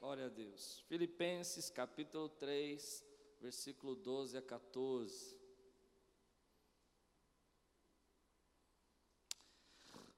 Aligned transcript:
Glória 0.00 0.26
a 0.26 0.28
Deus. 0.30 0.82
Filipenses 0.88 1.68
capítulo 1.68 2.30
3, 2.30 3.04
versículo 3.38 3.94
12 3.94 4.38
a 4.38 4.40
14. 4.40 5.36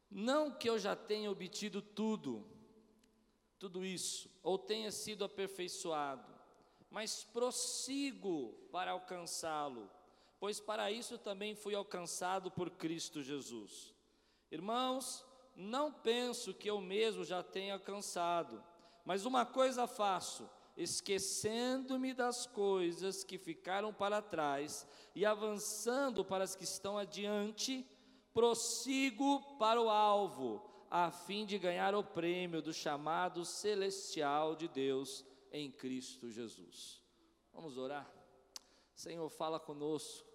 Não 0.08 0.52
que 0.52 0.70
eu 0.70 0.78
já 0.78 0.94
tenha 0.94 1.28
obtido 1.28 1.82
tudo, 1.82 2.46
tudo 3.58 3.84
isso, 3.84 4.30
ou 4.40 4.56
tenha 4.56 4.92
sido 4.92 5.24
aperfeiçoado, 5.24 6.32
mas 6.88 7.24
prossigo 7.24 8.52
para 8.70 8.92
alcançá-lo, 8.92 9.90
pois 10.38 10.60
para 10.60 10.92
isso 10.92 11.18
também 11.18 11.56
fui 11.56 11.74
alcançado 11.74 12.52
por 12.52 12.70
Cristo 12.70 13.20
Jesus. 13.20 13.92
Irmãos, 14.48 15.26
não 15.56 15.92
penso 15.92 16.54
que 16.54 16.70
eu 16.70 16.80
mesmo 16.80 17.24
já 17.24 17.42
tenha 17.42 17.74
alcançado, 17.74 18.62
mas 19.04 19.24
uma 19.24 19.44
coisa 19.44 19.86
faço, 19.86 20.48
esquecendo-me 20.76 22.14
das 22.14 22.46
coisas 22.46 23.24
que 23.24 23.38
ficaram 23.38 23.92
para 23.92 24.22
trás 24.22 24.86
e 25.14 25.26
avançando 25.26 26.24
para 26.24 26.44
as 26.44 26.54
que 26.54 26.64
estão 26.64 26.96
adiante, 26.96 27.86
prossigo 28.32 29.56
para 29.58 29.80
o 29.80 29.90
alvo 29.90 30.72
a 30.90 31.10
fim 31.10 31.46
de 31.46 31.58
ganhar 31.58 31.94
o 31.94 32.04
prêmio 32.04 32.60
do 32.60 32.72
chamado 32.72 33.46
celestial 33.46 34.54
de 34.54 34.68
Deus 34.68 35.24
em 35.50 35.70
Cristo 35.70 36.30
Jesus. 36.30 37.02
Vamos 37.50 37.78
orar? 37.78 38.10
Senhor, 38.94 39.26
fala 39.30 39.58
conosco, 39.58 40.28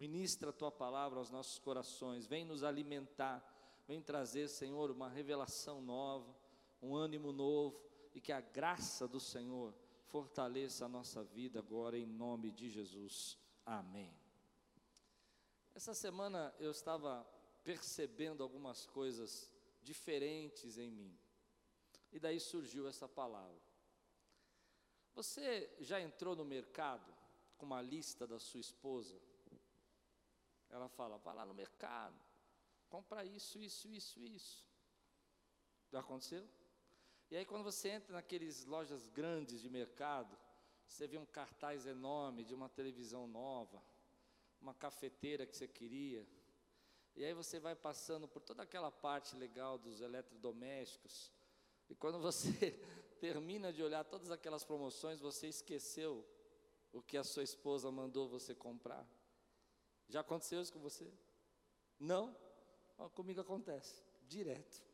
ministra 0.00 0.48
a 0.48 0.52
tua 0.54 0.70
palavra 0.70 1.18
aos 1.18 1.30
nossos 1.30 1.58
corações, 1.58 2.26
vem 2.26 2.46
nos 2.46 2.64
alimentar, 2.64 3.44
vem 3.86 4.00
trazer, 4.00 4.48
Senhor, 4.48 4.90
uma 4.90 5.08
revelação 5.08 5.82
nova, 5.82 6.34
um 6.82 6.94
ânimo 6.96 7.32
novo 7.32 7.80
e 8.12 8.20
que 8.20 8.32
a 8.32 8.40
graça 8.40 9.06
do 9.06 9.20
Senhor 9.20 9.74
fortaleça 10.06 10.84
a 10.84 10.88
nossa 10.88 11.22
vida 11.22 11.60
agora 11.60 11.96
em 11.96 12.04
nome 12.04 12.50
de 12.50 12.68
Jesus. 12.68 13.38
Amém. 13.64 14.14
Essa 15.74 15.94
semana 15.94 16.54
eu 16.58 16.70
estava 16.70 17.24
percebendo 17.62 18.42
algumas 18.42 18.84
coisas 18.84 19.50
diferentes 19.82 20.76
em 20.76 20.90
mim. 20.90 21.18
E 22.10 22.18
daí 22.18 22.38
surgiu 22.38 22.86
essa 22.86 23.08
palavra. 23.08 23.62
Você 25.14 25.74
já 25.80 26.00
entrou 26.00 26.34
no 26.34 26.44
mercado 26.44 27.14
com 27.56 27.64
uma 27.64 27.80
lista 27.80 28.26
da 28.26 28.38
sua 28.38 28.60
esposa? 28.60 29.18
Ela 30.68 30.88
fala: 30.88 31.16
vai 31.18 31.34
lá 31.34 31.46
no 31.46 31.54
mercado, 31.54 32.18
compra 32.88 33.24
isso, 33.24 33.58
isso, 33.58 33.88
isso, 33.88 34.22
isso. 34.24 34.66
Já 35.90 36.00
aconteceu? 36.00 36.46
E 37.32 37.36
aí, 37.38 37.46
quando 37.46 37.64
você 37.64 37.88
entra 37.88 38.12
naqueles 38.12 38.66
lojas 38.66 39.08
grandes 39.08 39.62
de 39.62 39.70
mercado, 39.70 40.36
você 40.86 41.06
vê 41.06 41.16
um 41.16 41.24
cartaz 41.24 41.86
enorme 41.86 42.44
de 42.44 42.54
uma 42.54 42.68
televisão 42.68 43.26
nova, 43.26 43.82
uma 44.60 44.74
cafeteira 44.74 45.46
que 45.46 45.56
você 45.56 45.66
queria, 45.66 46.28
e 47.16 47.24
aí 47.24 47.32
você 47.32 47.58
vai 47.58 47.74
passando 47.74 48.28
por 48.28 48.42
toda 48.42 48.62
aquela 48.62 48.92
parte 48.92 49.34
legal 49.34 49.78
dos 49.78 50.02
eletrodomésticos. 50.02 51.32
E 51.88 51.94
quando 51.94 52.20
você 52.20 52.78
termina 53.18 53.72
de 53.72 53.82
olhar 53.82 54.04
todas 54.04 54.30
aquelas 54.30 54.62
promoções, 54.62 55.18
você 55.18 55.48
esqueceu 55.48 56.28
o 56.92 57.00
que 57.00 57.16
a 57.16 57.24
sua 57.24 57.44
esposa 57.44 57.90
mandou 57.90 58.28
você 58.28 58.54
comprar. 58.54 59.08
Já 60.06 60.20
aconteceu 60.20 60.60
isso 60.60 60.70
com 60.70 60.80
você? 60.80 61.10
Não? 61.98 62.36
comigo 63.14 63.40
acontece, 63.40 64.04
direto. 64.28 64.91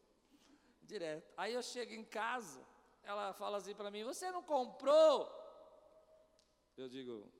Direto. 0.89 1.31
Aí 1.37 1.53
eu 1.53 1.63
chego 1.63 1.93
em 1.93 2.03
casa, 2.03 2.67
ela 3.03 3.35
fala 3.35 3.59
assim 3.59 3.75
para 3.75 3.91
mim: 3.91 4.05
Você 4.05 4.31
não 4.31 4.43
comprou? 4.43 5.31
Eu 6.79 6.89
digo: 6.89 7.31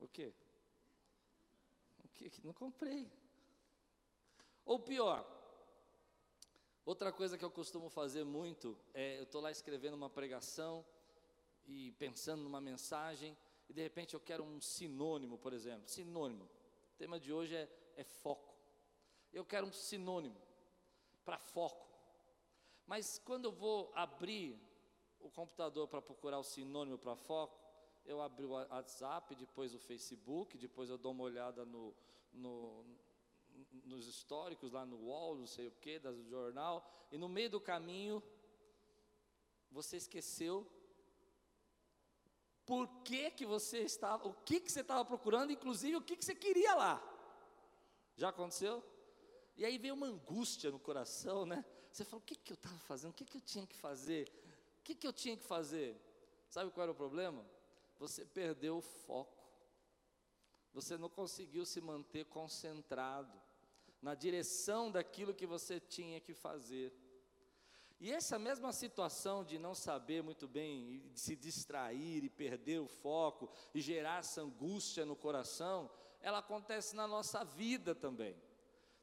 O 0.00 0.08
quê? 0.08 0.32
O 2.02 2.08
quê? 2.08 2.32
Não 2.42 2.54
comprei. 2.54 3.12
Ou 4.64 4.80
pior, 4.80 5.24
outra 6.86 7.12
coisa 7.12 7.36
que 7.36 7.44
eu 7.44 7.50
costumo 7.50 7.90
fazer 7.90 8.24
muito 8.24 8.76
é 8.94 9.18
eu 9.18 9.24
estou 9.24 9.42
lá 9.42 9.50
escrevendo 9.50 9.94
uma 9.94 10.08
pregação 10.08 10.82
e 11.66 11.92
pensando 11.92 12.42
numa 12.42 12.62
mensagem 12.62 13.36
e 13.68 13.74
de 13.74 13.82
repente 13.82 14.14
eu 14.14 14.20
quero 14.20 14.42
um 14.42 14.58
sinônimo, 14.58 15.36
por 15.36 15.52
exemplo. 15.52 15.86
Sinônimo. 15.86 16.44
O 16.94 16.96
tema 16.96 17.20
de 17.20 17.30
hoje 17.30 17.54
é, 17.54 17.68
é 17.94 18.04
foco. 18.04 18.54
Eu 19.34 19.44
quero 19.44 19.66
um 19.66 19.72
sinônimo 19.72 20.40
para 21.26 21.38
foco. 21.38 21.85
Mas 22.86 23.18
quando 23.18 23.46
eu 23.46 23.52
vou 23.52 23.92
abrir 23.94 24.58
o 25.20 25.28
computador 25.30 25.88
para 25.88 26.00
procurar 26.00 26.38
o 26.38 26.44
sinônimo 26.44 26.98
para 26.98 27.16
foco, 27.16 27.58
eu 28.04 28.20
abro 28.20 28.48
o 28.48 28.52
WhatsApp, 28.52 29.34
depois 29.34 29.74
o 29.74 29.78
Facebook, 29.78 30.56
depois 30.56 30.88
eu 30.88 30.96
dou 30.96 31.10
uma 31.10 31.24
olhada 31.24 31.64
no, 31.64 31.92
no, 32.32 32.84
nos 33.84 34.06
históricos, 34.06 34.72
lá 34.72 34.86
no 34.86 34.96
UOL, 34.96 35.36
não 35.36 35.46
sei 35.46 35.66
o 35.66 35.72
que, 35.72 35.98
do 35.98 36.22
jornal, 36.28 36.88
e 37.10 37.18
no 37.18 37.28
meio 37.28 37.50
do 37.50 37.60
caminho, 37.60 38.22
você 39.70 39.96
esqueceu 39.96 40.70
por 42.64 42.88
que, 43.02 43.30
que 43.30 43.46
você 43.46 43.78
estava, 43.78 44.26
o 44.26 44.32
que, 44.32 44.60
que 44.60 44.70
você 44.70 44.80
estava 44.80 45.04
procurando, 45.04 45.52
inclusive 45.52 45.96
o 45.96 46.02
que, 46.02 46.16
que 46.16 46.24
você 46.24 46.34
queria 46.34 46.74
lá. 46.74 47.02
Já 48.16 48.28
aconteceu? 48.28 48.82
E 49.56 49.64
aí 49.64 49.78
veio 49.78 49.94
uma 49.94 50.06
angústia 50.06 50.70
no 50.70 50.78
coração, 50.78 51.44
né? 51.46 51.64
Você 51.96 52.04
falou, 52.04 52.20
o 52.20 52.26
que, 52.26 52.34
que 52.34 52.52
eu 52.52 52.56
estava 52.56 52.78
fazendo? 52.80 53.12
O 53.12 53.14
que, 53.14 53.24
que 53.24 53.38
eu 53.38 53.40
tinha 53.40 53.66
que 53.66 53.74
fazer? 53.74 54.28
O 54.80 54.82
que, 54.84 54.94
que 54.94 55.06
eu 55.06 55.14
tinha 55.14 55.34
que 55.34 55.42
fazer? 55.42 55.96
Sabe 56.46 56.70
qual 56.70 56.82
era 56.82 56.92
o 56.92 56.94
problema? 56.94 57.42
Você 57.98 58.22
perdeu 58.22 58.76
o 58.76 58.82
foco. 58.82 59.42
Você 60.74 60.98
não 60.98 61.08
conseguiu 61.08 61.64
se 61.64 61.80
manter 61.80 62.26
concentrado 62.26 63.40
na 64.02 64.14
direção 64.14 64.90
daquilo 64.90 65.32
que 65.32 65.46
você 65.46 65.80
tinha 65.80 66.20
que 66.20 66.34
fazer. 66.34 66.92
E 67.98 68.12
essa 68.12 68.38
mesma 68.38 68.74
situação 68.74 69.42
de 69.42 69.58
não 69.58 69.74
saber 69.74 70.22
muito 70.22 70.46
bem, 70.46 70.98
de 71.14 71.18
se 71.18 71.34
distrair 71.34 72.22
e 72.22 72.28
perder 72.28 72.78
o 72.78 72.86
foco 72.86 73.48
e 73.74 73.80
gerar 73.80 74.18
essa 74.18 74.42
angústia 74.42 75.06
no 75.06 75.16
coração, 75.16 75.90
ela 76.20 76.40
acontece 76.40 76.94
na 76.94 77.08
nossa 77.08 77.42
vida 77.42 77.94
também. 77.94 78.36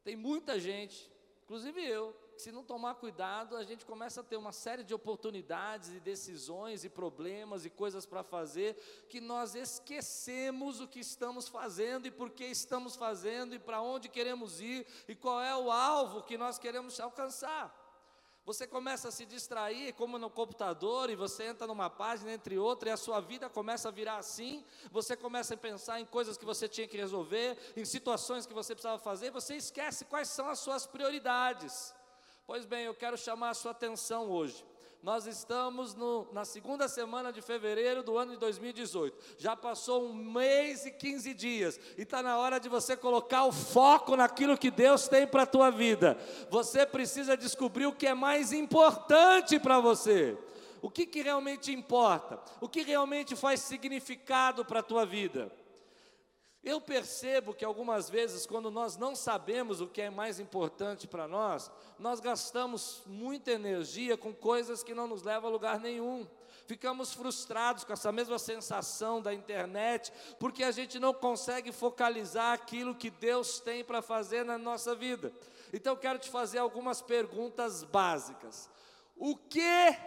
Tem 0.04 0.16
muita 0.16 0.60
gente, 0.60 1.12
inclusive 1.42 1.84
eu, 1.84 2.16
se 2.38 2.52
não 2.52 2.64
tomar 2.64 2.96
cuidado, 2.96 3.56
a 3.56 3.64
gente 3.64 3.86
começa 3.86 4.22
a 4.22 4.24
ter 4.24 4.38
uma 4.38 4.52
série 4.52 4.84
de 4.84 4.94
oportunidades 4.94 5.90
e 5.90 6.00
decisões 6.00 6.84
e 6.84 6.90
problemas 6.90 7.66
e 7.66 7.70
coisas 7.70 8.06
para 8.06 8.24
fazer 8.24 8.76
que 9.08 9.22
nós 9.22 9.56
esquecemos 9.56 10.80
o 10.80 10.88
que 10.88 11.00
estamos 11.00 11.48
fazendo 11.48 12.08
e 12.08 12.12
por 12.12 12.30
que 12.30 12.46
estamos 12.46 12.96
fazendo 12.96 13.56
e 13.56 13.60
para 13.60 13.82
onde 13.82 14.10
queremos 14.10 14.60
ir 14.60 14.86
e 15.08 15.16
qual 15.16 15.42
é 15.42 15.56
o 15.56 15.72
alvo 15.72 16.24
que 16.24 16.38
nós 16.38 16.58
queremos 16.58 17.00
alcançar. 17.00 17.84
Você 18.46 18.68
começa 18.68 19.08
a 19.08 19.12
se 19.12 19.26
distrair, 19.26 19.94
como 19.94 20.18
no 20.18 20.30
computador, 20.30 21.10
e 21.10 21.16
você 21.16 21.46
entra 21.46 21.66
numa 21.66 21.90
página 21.90 22.34
entre 22.34 22.58
outra, 22.58 22.90
e 22.90 22.92
a 22.92 22.98
sua 22.98 23.22
vida 23.22 23.50
começa 23.50 23.88
a 23.88 23.92
virar 23.92 24.18
assim. 24.18 24.66
Você 24.92 25.16
começa 25.16 25.54
a 25.54 25.58
pensar 25.58 26.02
em 26.02 26.06
coisas 26.06 26.38
que 26.38 26.44
você 26.44 26.68
tinha 26.68 26.86
que 26.86 26.98
resolver, 26.98 27.58
em 27.78 27.86
situações 27.86 28.46
que 28.46 28.54
você 28.54 28.76
precisava 28.76 29.00
fazer, 29.00 29.28
e 29.28 29.32
você 29.32 29.56
esquece 29.56 30.04
quais 30.04 30.28
são 30.28 30.50
as 30.50 30.60
suas 30.60 30.86
prioridades. 30.86 31.96
Pois 32.46 32.66
bem, 32.66 32.86
eu 32.86 32.94
quero 32.94 33.18
chamar 33.18 33.52
a 33.52 33.54
sua 33.54 33.72
atenção 33.72 34.30
hoje. 34.30 34.66
Nós 35.02 35.26
estamos 35.28 35.96
no, 35.96 36.28
na 36.34 36.44
segunda 36.46 36.88
semana 36.88 37.32
de 37.32 37.42
fevereiro 37.42 38.04
do 38.04 38.18
ano 38.18 38.34
de 38.34 38.38
2018. 38.38 39.36
Já 39.38 39.56
passou 39.56 40.06
um 40.06 40.14
mês 40.14 40.86
e 40.86 40.92
15 40.92 41.34
dias. 41.34 41.80
E 41.98 42.02
está 42.04 42.22
na 42.22 42.38
hora 42.38 42.60
de 42.60 42.68
você 42.68 42.96
colocar 42.96 43.46
o 43.46 43.52
foco 43.52 44.16
naquilo 44.16 44.58
que 44.58 44.72
Deus 44.72 45.08
tem 45.08 45.26
para 45.26 45.44
a 45.44 45.46
tua 45.48 45.70
vida. 45.70 46.18
Você 46.50 46.86
precisa 46.86 47.36
descobrir 47.36 47.86
o 47.86 47.96
que 47.96 48.08
é 48.08 48.14
mais 48.14 48.52
importante 48.52 49.58
para 49.58 49.80
você. 49.80 50.38
O 50.82 50.90
que, 50.90 51.06
que 51.06 51.22
realmente 51.22 51.72
importa? 51.72 52.40
O 52.60 52.68
que 52.68 52.82
realmente 52.82 53.38
faz 53.38 53.62
significado 53.62 54.66
para 54.66 54.82
a 54.82 54.84
tua 54.84 55.06
vida? 55.06 55.50
Eu 56.64 56.80
percebo 56.80 57.54
que 57.54 57.66
algumas 57.66 58.10
vezes, 58.10 58.46
quando 58.46 58.72
nós 58.72 58.96
não 58.96 59.16
sabemos 59.16 59.82
o 59.82 59.88
que 59.88 60.02
é 60.02 60.10
mais 60.10 60.40
importante 60.40 61.06
para 61.06 61.28
nós, 61.28 61.70
nós 62.00 62.22
gastamos 62.22 63.02
muita 63.06 63.52
energia 63.52 64.16
com 64.16 64.34
coisas 64.34 64.82
que 64.82 64.94
não 64.94 65.06
nos 65.06 65.24
levam 65.24 65.50
a 65.50 65.52
lugar 65.52 65.78
nenhum. 65.78 66.26
Ficamos 66.66 67.14
frustrados 67.14 67.84
com 67.84 67.92
essa 67.92 68.14
mesma 68.14 68.40
sensação 68.40 69.22
da 69.22 69.34
internet, 69.34 70.14
porque 70.40 70.64
a 70.64 70.72
gente 70.72 70.98
não 71.00 71.14
consegue 71.14 71.74
focalizar 71.74 72.54
aquilo 72.54 72.96
que 72.96 73.10
Deus 73.10 73.60
tem 73.60 73.84
para 73.84 74.02
fazer 74.02 74.46
na 74.46 74.58
nossa 74.58 74.96
vida. 74.96 75.34
Então, 75.74 75.98
quero 75.98 76.18
te 76.18 76.30
fazer 76.30 76.60
algumas 76.60 77.02
perguntas 77.02 77.84
básicas. 77.84 78.70
O 79.18 79.36
que 79.36 79.98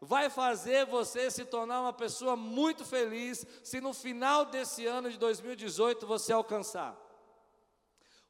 vai 0.00 0.28
fazer 0.30 0.86
você 0.86 1.30
se 1.30 1.44
tornar 1.44 1.80
uma 1.80 1.92
pessoa 1.92 2.36
muito 2.36 2.84
feliz 2.84 3.46
se 3.62 3.80
no 3.80 3.92
final 3.92 4.44
desse 4.44 4.86
ano 4.86 5.10
de 5.10 5.18
2018 5.18 6.06
você 6.06 6.32
alcançar. 6.32 6.96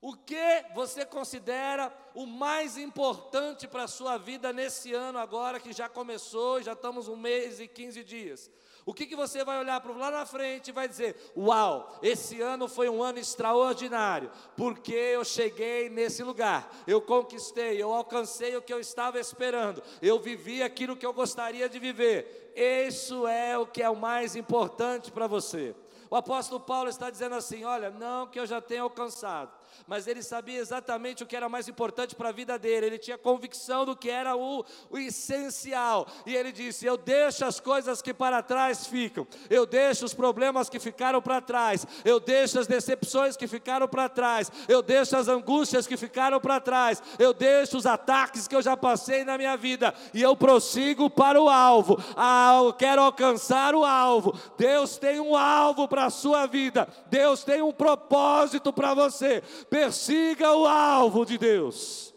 O 0.01 0.15
que 0.15 0.65
você 0.75 1.05
considera 1.05 1.93
o 2.15 2.27
mais 2.27 2.77
importante 2.77 3.67
para 3.67 3.85
a 3.85 3.89
sua 3.89 4.19
vida 4.19 4.53
nesse 4.53 4.93
ano 4.93 5.19
agora 5.19 5.59
que 5.59 5.73
já 5.73 5.89
começou, 5.89 6.63
já 6.63 6.75
estamos 6.75 7.09
um 7.09 7.17
mês 7.17 7.59
e 7.61 7.67
15 7.67 8.05
dias? 8.05 8.51
O 8.87 8.95
que, 8.95 9.05
que 9.05 9.17
você 9.17 9.45
vai 9.45 9.59
olhar 9.59 9.81
para 9.81 9.93
lá 9.93 10.13
na 10.13 10.25
frente 10.25 10.69
e 10.69 10.73
vai 10.73 10.87
dizer: 10.87 11.17
Uau, 11.37 11.99
esse 12.01 12.41
ano 12.41 12.69
foi 12.69 12.89
um 12.89 13.03
ano 13.03 13.19
extraordinário, 13.19 14.31
porque 14.57 14.95
eu 14.95 15.25
cheguei 15.25 15.91
nesse 15.91 16.23
lugar, 16.23 16.73
eu 16.87 17.03
conquistei, 17.03 17.83
eu 17.83 17.93
alcancei 17.93 18.57
o 18.57 18.63
que 18.63 18.73
eu 18.73 18.79
estava 18.79 19.19
esperando, 19.19 19.83
eu 20.01 20.21
vivi 20.21 20.63
aquilo 20.63 20.97
que 20.97 21.05
eu 21.05 21.13
gostaria 21.13 21.69
de 21.69 21.81
viver. 21.81 22.53
Isso 22.55 23.27
é 23.27 23.59
o 23.59 23.67
que 23.67 23.83
é 23.83 23.91
o 23.91 23.97
mais 23.97 24.37
importante 24.37 25.11
para 25.11 25.27
você. 25.27 25.75
O 26.09 26.15
apóstolo 26.15 26.61
Paulo 26.61 26.89
está 26.89 27.11
dizendo 27.11 27.35
assim: 27.35 27.65
Olha, 27.65 27.91
não 27.91 28.29
que 28.29 28.39
eu 28.39 28.47
já 28.47 28.61
tenha 28.61 28.83
alcançado, 28.83 29.51
mas 29.87 30.07
ele 30.07 30.23
sabia 30.23 30.59
exatamente 30.59 31.23
o 31.23 31.27
que 31.27 31.37
era 31.37 31.49
mais 31.49 31.69
importante 31.69 32.15
para 32.15 32.31
a 32.31 32.33
vida 32.33 32.59
dele, 32.59 32.87
ele 32.87 32.99
tinha 32.99 33.19
convicção 33.19 33.85
do 33.85 33.97
que 33.97 34.11
era 34.11 34.37
o, 34.37 34.65
o 34.91 34.99
essencial, 34.99 36.07
e 36.25 36.35
ele 36.35 36.53
disse: 36.53 36.87
Eu 36.87 36.97
deixo 36.97 37.45
as 37.45 37.61
coisas 37.61 38.01
que 38.03 38.15
para 38.15 38.43
trás 38.43 38.87
ficam, 38.87 39.27
eu 39.49 39.67
deixo 39.67 40.05
os 40.05 40.15
problemas 40.15 40.69
que 40.69 40.79
ficaram 40.79 41.21
para 41.21 41.41
trás, 41.41 41.87
eu 42.05 42.21
deixo 42.21 42.59
as 42.59 42.67
decepções 42.67 43.37
que 43.37 43.47
ficaram 43.47 43.89
para 43.89 44.09
trás, 44.09 44.51
eu 44.69 44.83
deixo 44.83 45.17
as 45.17 45.29
angústias 45.29 45.87
que 45.87 45.97
ficaram 45.97 46.41
para 46.41 46.61
trás, 46.61 47.03
eu 47.19 47.33
deixo 47.33 47.77
os 47.77 47.87
ataques 47.87 48.49
que 48.49 48.55
eu 48.55 48.63
já 48.63 48.77
passei 48.77 49.25
na 49.25 49.39
minha 49.39 49.57
vida, 49.57 49.95
e 50.13 50.23
eu 50.23 50.37
prossigo 50.37 51.09
para 51.09 51.41
o 51.41 51.49
alvo, 51.49 51.99
ah, 52.17 52.61
eu 52.65 52.73
quero 52.73 53.03
alcançar 53.03 53.75
o 53.75 53.85
alvo. 53.85 54.39
Deus 54.57 54.97
tem 54.97 55.21
um 55.21 55.37
alvo 55.37 55.89
para 55.89 56.07
a 56.07 56.11
sua 56.11 56.47
vida, 56.47 56.89
Deus 57.07 57.45
tem 57.45 57.63
um 57.63 57.73
propósito 57.73 58.73
para 58.73 58.95
você 58.95 59.43
persiga 59.71 60.55
o 60.55 60.67
alvo 60.67 61.25
de 61.25 61.39
Deus. 61.39 62.15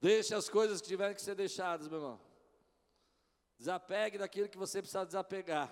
Deixe 0.00 0.34
as 0.34 0.48
coisas 0.48 0.80
que 0.80 0.88
tiverem 0.88 1.14
que 1.14 1.22
ser 1.22 1.34
deixadas, 1.34 1.88
meu 1.88 1.98
irmão. 1.98 2.20
Desapegue 3.58 4.16
daquilo 4.16 4.48
que 4.48 4.56
você 4.56 4.80
precisa 4.80 5.04
desapegar. 5.04 5.70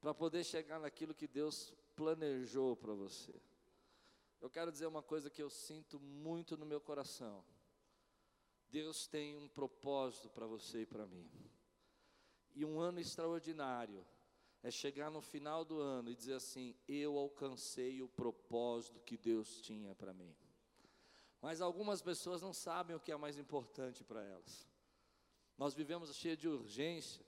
Para 0.00 0.14
poder 0.14 0.44
chegar 0.44 0.78
naquilo 0.78 1.14
que 1.14 1.26
Deus 1.26 1.74
planejou 1.96 2.76
para 2.76 2.94
você. 2.94 3.34
Eu 4.40 4.48
quero 4.48 4.70
dizer 4.70 4.86
uma 4.86 5.02
coisa 5.02 5.28
que 5.28 5.42
eu 5.42 5.50
sinto 5.50 5.98
muito 5.98 6.56
no 6.56 6.64
meu 6.64 6.80
coração. 6.80 7.44
Deus 8.70 9.08
tem 9.08 9.36
um 9.36 9.48
propósito 9.48 10.30
para 10.30 10.46
você 10.46 10.82
e 10.82 10.86
para 10.86 11.06
mim. 11.06 11.28
E 12.54 12.64
um 12.64 12.78
ano 12.78 13.00
extraordinário 13.00 14.06
é 14.62 14.70
chegar 14.70 15.10
no 15.10 15.20
final 15.20 15.64
do 15.64 15.80
ano 15.80 16.10
e 16.10 16.16
dizer 16.16 16.34
assim: 16.34 16.74
eu 16.88 17.16
alcancei 17.16 18.02
o 18.02 18.08
propósito 18.08 19.00
que 19.00 19.16
Deus 19.16 19.60
tinha 19.60 19.94
para 19.94 20.12
mim. 20.12 20.34
Mas 21.40 21.60
algumas 21.60 22.02
pessoas 22.02 22.42
não 22.42 22.52
sabem 22.52 22.96
o 22.96 23.00
que 23.00 23.12
é 23.12 23.16
mais 23.16 23.38
importante 23.38 24.02
para 24.02 24.22
elas. 24.24 24.66
Nós 25.56 25.74
vivemos 25.74 26.14
cheio 26.14 26.36
de 26.36 26.48
urgência. 26.48 27.24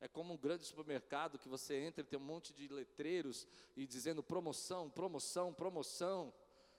É 0.00 0.08
como 0.08 0.34
um 0.34 0.36
grande 0.36 0.64
supermercado 0.64 1.38
que 1.38 1.48
você 1.48 1.76
entra 1.76 2.00
e 2.00 2.04
tem 2.04 2.18
um 2.18 2.22
monte 2.22 2.52
de 2.52 2.66
letreiros 2.66 3.46
e 3.76 3.86
dizendo 3.86 4.22
promoção, 4.22 4.90
promoção, 4.90 5.54
promoção. 5.54 6.34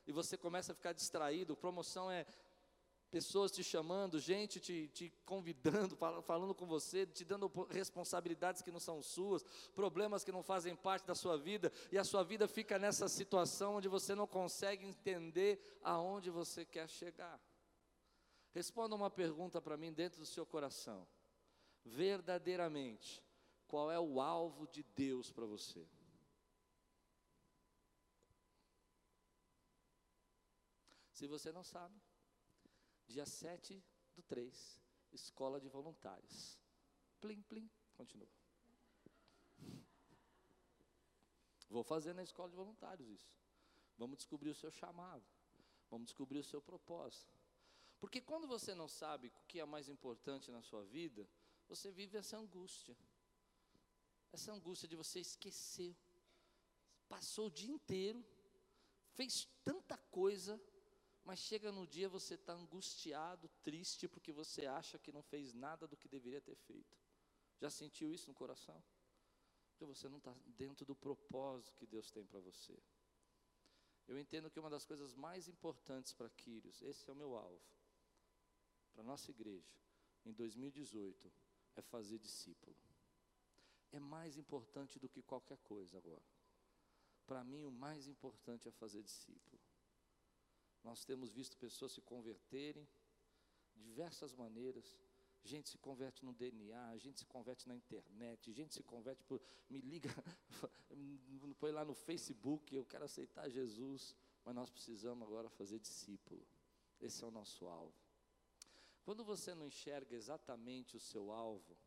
E 0.06 0.12
você 0.12 0.38
começa 0.38 0.74
a 0.74 0.76
ficar 0.76 0.92
distraído. 0.92 1.56
Promoção 1.56 2.12
é 2.12 2.26
pessoas 3.14 3.52
te 3.52 3.64
chamando, 3.64 4.20
gente 4.20 4.60
te, 4.60 4.88
te 4.88 5.14
convidando, 5.24 5.96
falando 6.26 6.56
com 6.56 6.66
você, 6.66 7.06
te 7.06 7.24
dando 7.24 7.46
responsabilidades 7.70 8.64
que 8.64 8.72
não 8.72 8.80
são 8.80 9.04
suas, 9.04 9.44
problemas 9.76 10.24
que 10.24 10.32
não 10.32 10.42
fazem 10.42 10.76
parte 10.76 11.06
da 11.06 11.14
sua 11.14 11.38
vida, 11.38 11.72
e 11.92 11.98
a 12.00 12.04
sua 12.04 12.24
vida 12.24 12.48
fica 12.48 12.80
nessa 12.80 13.08
situação 13.08 13.76
onde 13.76 13.88
você 13.88 14.16
não 14.16 14.26
consegue 14.26 14.84
entender 14.84 15.62
aonde 15.84 16.32
você 16.32 16.66
quer 16.66 16.90
chegar. 16.90 17.40
Responda 18.52 18.96
uma 18.96 19.12
pergunta 19.12 19.62
para 19.62 19.78
mim 19.78 19.94
dentro 19.94 20.20
do 20.20 20.26
seu 20.26 20.44
coração. 20.44 21.08
Verdadeiramente, 21.86 23.24
qual 23.68 23.92
é 23.92 24.00
o 24.00 24.20
alvo 24.20 24.68
de 24.68 24.82
Deus 24.96 25.32
para 25.32 25.46
você? 25.46 25.88
Se 31.12 31.28
você 31.28 31.52
não 31.52 31.64
sabe, 31.64 32.02
Dia 33.08 33.26
7 33.26 33.84
do 34.16 34.22
3, 34.24 34.82
Escola 35.12 35.60
de 35.60 35.70
Voluntários. 35.70 36.60
Plim, 37.20 37.42
plim, 37.44 37.70
continua. 37.94 38.30
Vou 41.70 41.84
fazer 41.84 42.14
na 42.14 42.24
Escola 42.24 42.50
de 42.50 42.56
Voluntários 42.56 43.10
isso. 43.10 43.34
Vamos 43.98 44.18
descobrir 44.18 44.50
o 44.50 44.56
seu 44.56 44.70
chamado. 44.70 45.26
Vamos 45.90 46.08
descobrir 46.08 46.40
o 46.40 46.44
seu 46.44 46.62
propósito. 46.62 47.36
Porque 48.00 48.20
quando 48.20 48.48
você 48.48 48.76
não 48.76 48.88
sabe 48.88 49.28
o 49.30 49.48
que 49.48 49.60
é 49.60 49.66
mais 49.66 49.88
importante 49.90 50.52
na 50.52 50.62
sua 50.62 50.84
vida, 50.84 51.28
você 51.68 51.92
vive 51.92 52.18
essa 52.18 52.38
angústia. 52.38 52.98
Essa 54.32 54.52
angústia 54.52 54.88
de 54.88 54.96
você 54.96 55.20
esquecer. 55.20 55.96
Passou 57.08 57.48
o 57.48 57.52
dia 57.52 57.72
inteiro, 57.72 58.26
fez 59.14 59.48
tanta 59.64 59.98
coisa, 59.98 60.60
mas 61.24 61.40
chega 61.40 61.72
no 61.72 61.88
dia 61.88 62.10
você 62.10 62.34
está 62.36 62.54
angustiado, 62.54 63.50
triste, 63.62 64.08
porque 64.08 64.32
você 64.32 64.66
acha 64.66 65.00
que 65.00 65.12
não 65.12 65.22
fez 65.22 65.54
nada 65.54 65.88
do 65.88 65.96
que 65.96 66.08
deveria 66.08 66.42
ter 66.42 66.56
feito. 66.56 66.98
Já 67.60 67.70
sentiu 67.70 68.12
isso 68.12 68.28
no 68.28 68.34
coração? 68.34 68.84
Porque 69.70 69.86
você 69.86 70.10
não 70.10 70.18
está 70.18 70.36
dentro 70.46 70.86
do 70.86 70.96
propósito 70.96 71.76
que 71.76 71.86
Deus 71.86 72.12
tem 72.12 72.26
para 72.26 72.40
você. 72.40 72.78
Eu 74.06 74.20
entendo 74.20 74.50
que 74.50 74.60
uma 74.60 74.70
das 74.70 74.86
coisas 74.86 75.16
mais 75.16 75.48
importantes 75.48 76.14
para 76.14 76.30
Quírios, 76.30 76.82
esse 76.82 77.10
é 77.10 77.14
o 77.14 77.16
meu 77.16 77.36
alvo, 77.36 77.64
para 78.92 79.02
a 79.02 79.06
nossa 79.06 79.32
igreja, 79.32 79.74
em 80.26 80.34
2018, 80.34 81.32
é 81.76 81.82
fazer 81.82 82.20
discípulo. 82.20 82.76
É 83.92 84.00
mais 84.00 84.38
importante 84.38 85.00
do 85.00 85.08
que 85.08 85.22
qualquer 85.22 85.58
coisa 85.60 85.98
agora. 85.98 86.26
Para 87.26 87.44
mim, 87.44 87.64
o 87.64 87.72
mais 87.72 88.08
importante 88.08 88.68
é 88.68 88.72
fazer 88.72 89.02
discípulo. 89.02 89.63
Nós 90.84 91.06
temos 91.06 91.32
visto 91.32 91.58
pessoas 91.58 91.94
se 91.94 92.02
converterem 92.02 92.88
de 93.74 93.82
diversas 93.82 94.34
maneiras. 94.34 94.98
Gente 95.46 95.70
se 95.70 95.78
converte 95.78 96.24
no 96.24 96.34
DNA, 96.34 96.98
gente 96.98 97.20
se 97.20 97.26
converte 97.26 97.68
na 97.68 97.76
internet, 97.76 98.52
gente 98.52 98.74
se 98.74 98.84
converte 98.84 99.24
por. 99.24 99.42
Me 99.70 99.80
liga, 99.80 100.10
põe 101.60 101.72
lá 101.72 101.84
no 101.84 101.94
Facebook, 101.94 102.74
eu 102.74 102.86
quero 102.86 103.06
aceitar 103.06 103.50
Jesus. 103.50 104.16
Mas 104.46 104.56
nós 104.56 104.70
precisamos 104.70 105.26
agora 105.28 105.50
fazer 105.50 105.80
discípulo. 105.80 106.46
Esse 107.00 107.24
é 107.24 107.28
o 107.28 107.32
nosso 107.32 107.66
alvo. 107.66 107.94
Quando 109.04 109.24
você 109.24 109.54
não 109.54 109.68
enxerga 109.68 110.16
exatamente 110.16 110.96
o 110.96 111.00
seu 111.00 111.32
alvo, 111.32 111.78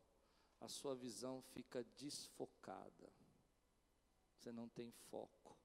a 0.59 0.67
sua 0.67 0.95
visão 0.95 1.41
fica 1.41 1.83
desfocada. 1.97 3.11
Você 4.35 4.51
não 4.51 4.67
tem 4.69 4.91
foco. 4.91 5.57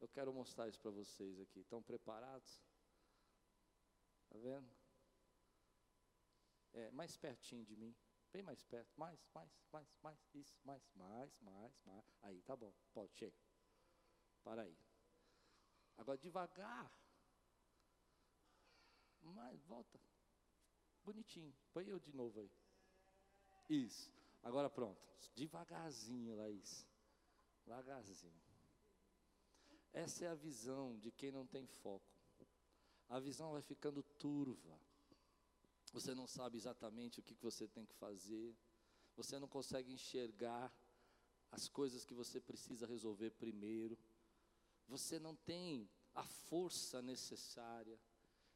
Eu 0.00 0.08
quero 0.08 0.32
mostrar 0.32 0.68
isso 0.68 0.80
para 0.80 0.90
vocês 0.90 1.40
aqui. 1.40 1.60
Estão 1.60 1.82
preparados? 1.82 2.60
Está 4.28 4.38
vendo? 4.38 4.70
É, 6.74 6.90
mais 6.90 7.16
pertinho 7.16 7.64
de 7.64 7.74
mim. 7.76 7.96
Bem 8.30 8.42
mais 8.42 8.62
perto. 8.62 8.92
Mais, 8.94 9.18
mais, 9.34 9.50
mais, 9.72 9.88
mais. 10.02 10.18
Isso, 10.34 10.60
mais, 10.64 10.82
mais, 10.94 11.34
mais, 11.40 11.80
mais. 11.86 12.04
Aí, 12.22 12.42
tá 12.42 12.54
bom. 12.54 12.74
Pode, 12.92 13.14
chega. 13.14 13.34
Para 14.44 14.62
aí. 14.62 14.78
Agora 15.96 16.18
devagar. 16.18 16.92
Mais, 19.22 19.64
volta. 19.64 19.98
Bonitinho. 21.02 21.56
Põe 21.72 21.88
eu 21.88 21.98
de 21.98 22.14
novo 22.14 22.38
aí. 22.40 22.52
Isso. 23.66 24.12
Agora 24.42 24.68
pronto. 24.68 25.00
Devagarzinho, 25.34 26.36
Laís. 26.36 26.86
Devagarzinho. 27.64 28.42
Essa 29.90 30.26
é 30.26 30.28
a 30.28 30.34
visão 30.34 30.98
de 30.98 31.10
quem 31.10 31.32
não 31.32 31.46
tem 31.46 31.66
foco 31.66 32.17
a 33.08 33.18
visão 33.18 33.52
vai 33.52 33.62
ficando 33.62 34.02
turva. 34.02 34.78
Você 35.92 36.14
não 36.14 36.26
sabe 36.26 36.56
exatamente 36.56 37.20
o 37.20 37.22
que 37.22 37.34
você 37.34 37.66
tem 37.66 37.86
que 37.86 37.94
fazer. 37.94 38.54
Você 39.16 39.38
não 39.38 39.48
consegue 39.48 39.92
enxergar 39.92 40.72
as 41.50 41.68
coisas 41.68 42.04
que 42.04 42.14
você 42.14 42.40
precisa 42.40 42.86
resolver 42.86 43.30
primeiro. 43.30 43.98
Você 44.86 45.18
não 45.18 45.34
tem 45.34 45.88
a 46.14 46.24
força 46.24 47.00
necessária, 47.00 47.98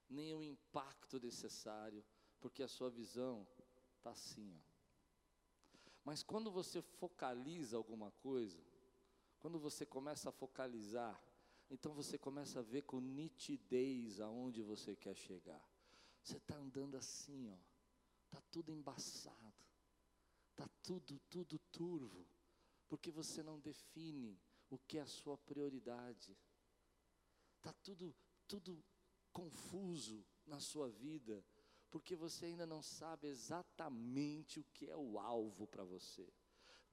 nem 0.08 0.34
o 0.34 0.42
impacto 0.42 1.18
necessário, 1.18 2.04
porque 2.40 2.62
a 2.62 2.68
sua 2.68 2.90
visão 2.90 3.46
está 3.96 4.10
assim. 4.10 4.54
Ó. 4.56 4.72
Mas 6.04 6.22
quando 6.22 6.50
você 6.50 6.82
focaliza 6.82 7.76
alguma 7.76 8.10
coisa, 8.10 8.60
quando 9.38 9.58
você 9.58 9.86
começa 9.86 10.28
a 10.28 10.32
focalizar 10.32 11.20
então 11.72 11.94
você 11.94 12.18
começa 12.18 12.58
a 12.58 12.62
ver 12.62 12.82
com 12.82 13.00
nitidez 13.00 14.20
aonde 14.20 14.60
você 14.62 14.94
quer 14.94 15.16
chegar. 15.16 15.66
Você 16.22 16.36
está 16.36 16.54
andando 16.54 16.98
assim, 16.98 17.48
ó. 17.48 17.56
Está 18.26 18.42
tudo 18.50 18.70
embaçado. 18.70 19.64
Está 20.50 20.68
tudo, 20.82 21.18
tudo 21.30 21.58
turvo. 21.72 22.28
Porque 22.90 23.10
você 23.10 23.42
não 23.42 23.58
define 23.58 24.38
o 24.68 24.78
que 24.78 24.98
é 24.98 25.00
a 25.00 25.06
sua 25.06 25.38
prioridade. 25.38 26.36
está 27.56 27.72
tudo, 27.82 28.14
tudo 28.46 28.84
confuso 29.32 30.22
na 30.46 30.60
sua 30.60 30.90
vida, 30.90 31.42
porque 31.90 32.14
você 32.14 32.46
ainda 32.46 32.66
não 32.66 32.82
sabe 32.82 33.28
exatamente 33.28 34.60
o 34.60 34.64
que 34.74 34.90
é 34.90 34.96
o 34.96 35.18
alvo 35.18 35.66
para 35.66 35.84
você. 35.84 36.30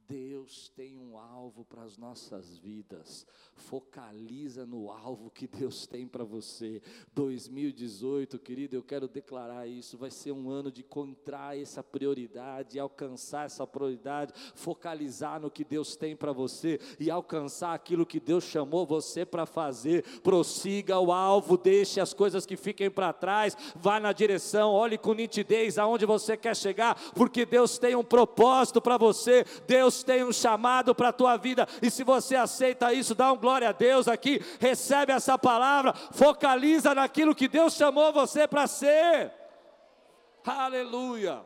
Deus 0.10 0.72
tem 0.76 0.98
um 0.98 1.20
alvo 1.20 1.64
para 1.64 1.84
as 1.84 1.96
nossas 1.96 2.58
vidas. 2.58 3.28
Focaliza 3.54 4.66
no 4.66 4.90
alvo 4.90 5.30
que 5.30 5.46
Deus 5.46 5.86
tem 5.86 6.08
para 6.08 6.24
você. 6.24 6.82
2018, 7.14 8.40
querido, 8.40 8.76
eu 8.76 8.82
quero 8.82 9.08
declarar 9.08 9.68
isso. 9.68 10.00
Vai 10.00 10.10
ser 10.10 10.32
um 10.32 10.50
ano 10.50 10.72
de 10.72 10.82
encontrar 10.82 11.56
essa 11.56 11.84
prioridade, 11.84 12.80
alcançar 12.80 13.46
essa 13.46 13.68
prioridade, 13.68 14.34
focalizar 14.56 15.40
no 15.40 15.52
que 15.52 15.64
Deus 15.64 15.96
tem 15.96 16.16
para 16.16 16.34
você 16.34 16.80
e 17.00 17.12
alcançar 17.12 17.76
aquilo 17.76 18.04
que 18.04 18.20
Deus 18.20 18.46
chamou 18.46 18.88
você 18.88 19.24
para 19.24 19.46
fazer. 19.46 20.04
Prossiga 20.22 20.98
o 21.00 21.12
alvo, 21.12 21.56
deixe 21.56 22.00
as 22.00 22.16
coisas 22.16 22.48
que 22.48 22.58
fiquem 22.58 22.90
para 22.90 23.14
trás, 23.14 23.56
vá 23.76 24.00
na 24.00 24.12
direção, 24.12 24.72
olhe 24.72 24.98
com 24.98 25.14
nitidez 25.14 25.78
aonde 25.78 26.08
você 26.08 26.36
quer 26.36 26.56
chegar, 26.56 26.96
porque 27.12 27.46
Deus 27.46 27.78
tem 27.78 27.96
um 27.96 28.04
propósito 28.04 28.82
para 28.82 28.98
você. 28.98 29.46
Deus 29.68 29.99
tem 30.04 30.24
um 30.24 30.32
chamado 30.32 30.94
para 30.94 31.10
a 31.10 31.14
tua 31.14 31.38
vida, 31.38 31.68
e 31.82 31.90
se 31.90 32.04
você 32.04 32.36
aceita 32.36 32.94
isso, 32.94 33.16
dá 33.16 33.32
um 33.32 33.38
glória 33.38 33.70
a 33.70 33.74
Deus 33.74 34.08
aqui, 34.08 34.42
recebe 34.60 35.12
essa 35.12 35.38
palavra, 35.38 35.94
focaliza 35.94 36.96
naquilo 36.96 37.36
que 37.36 37.48
Deus 37.48 37.74
chamou 37.74 38.12
você 38.14 38.48
para 38.48 38.68
ser. 38.68 39.34
Aleluia. 40.46 41.46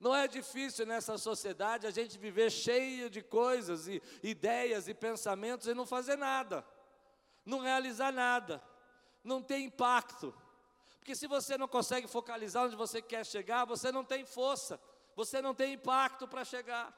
Não 0.00 0.14
é 0.14 0.28
difícil 0.28 0.86
nessa 0.86 1.18
sociedade 1.18 1.86
a 1.86 1.90
gente 1.90 2.16
viver 2.18 2.50
cheio 2.50 3.10
de 3.10 3.20
coisas 3.20 3.88
e 3.88 4.00
ideias 4.22 4.86
e 4.86 4.94
pensamentos 4.94 5.66
e 5.66 5.74
não 5.74 5.84
fazer 5.84 6.16
nada, 6.16 6.64
não 7.44 7.60
realizar 7.60 8.12
nada, 8.12 8.62
não 9.24 9.42
ter 9.42 9.58
impacto. 9.58 10.32
Porque 10.98 11.16
se 11.16 11.26
você 11.26 11.58
não 11.58 11.66
consegue 11.66 12.06
focalizar 12.06 12.64
onde 12.64 12.76
você 12.76 13.02
quer 13.02 13.26
chegar, 13.26 13.64
você 13.64 13.90
não 13.90 14.04
tem 14.04 14.24
força, 14.24 14.80
você 15.16 15.42
não 15.42 15.52
tem 15.54 15.72
impacto 15.72 16.28
para 16.28 16.44
chegar. 16.44 16.96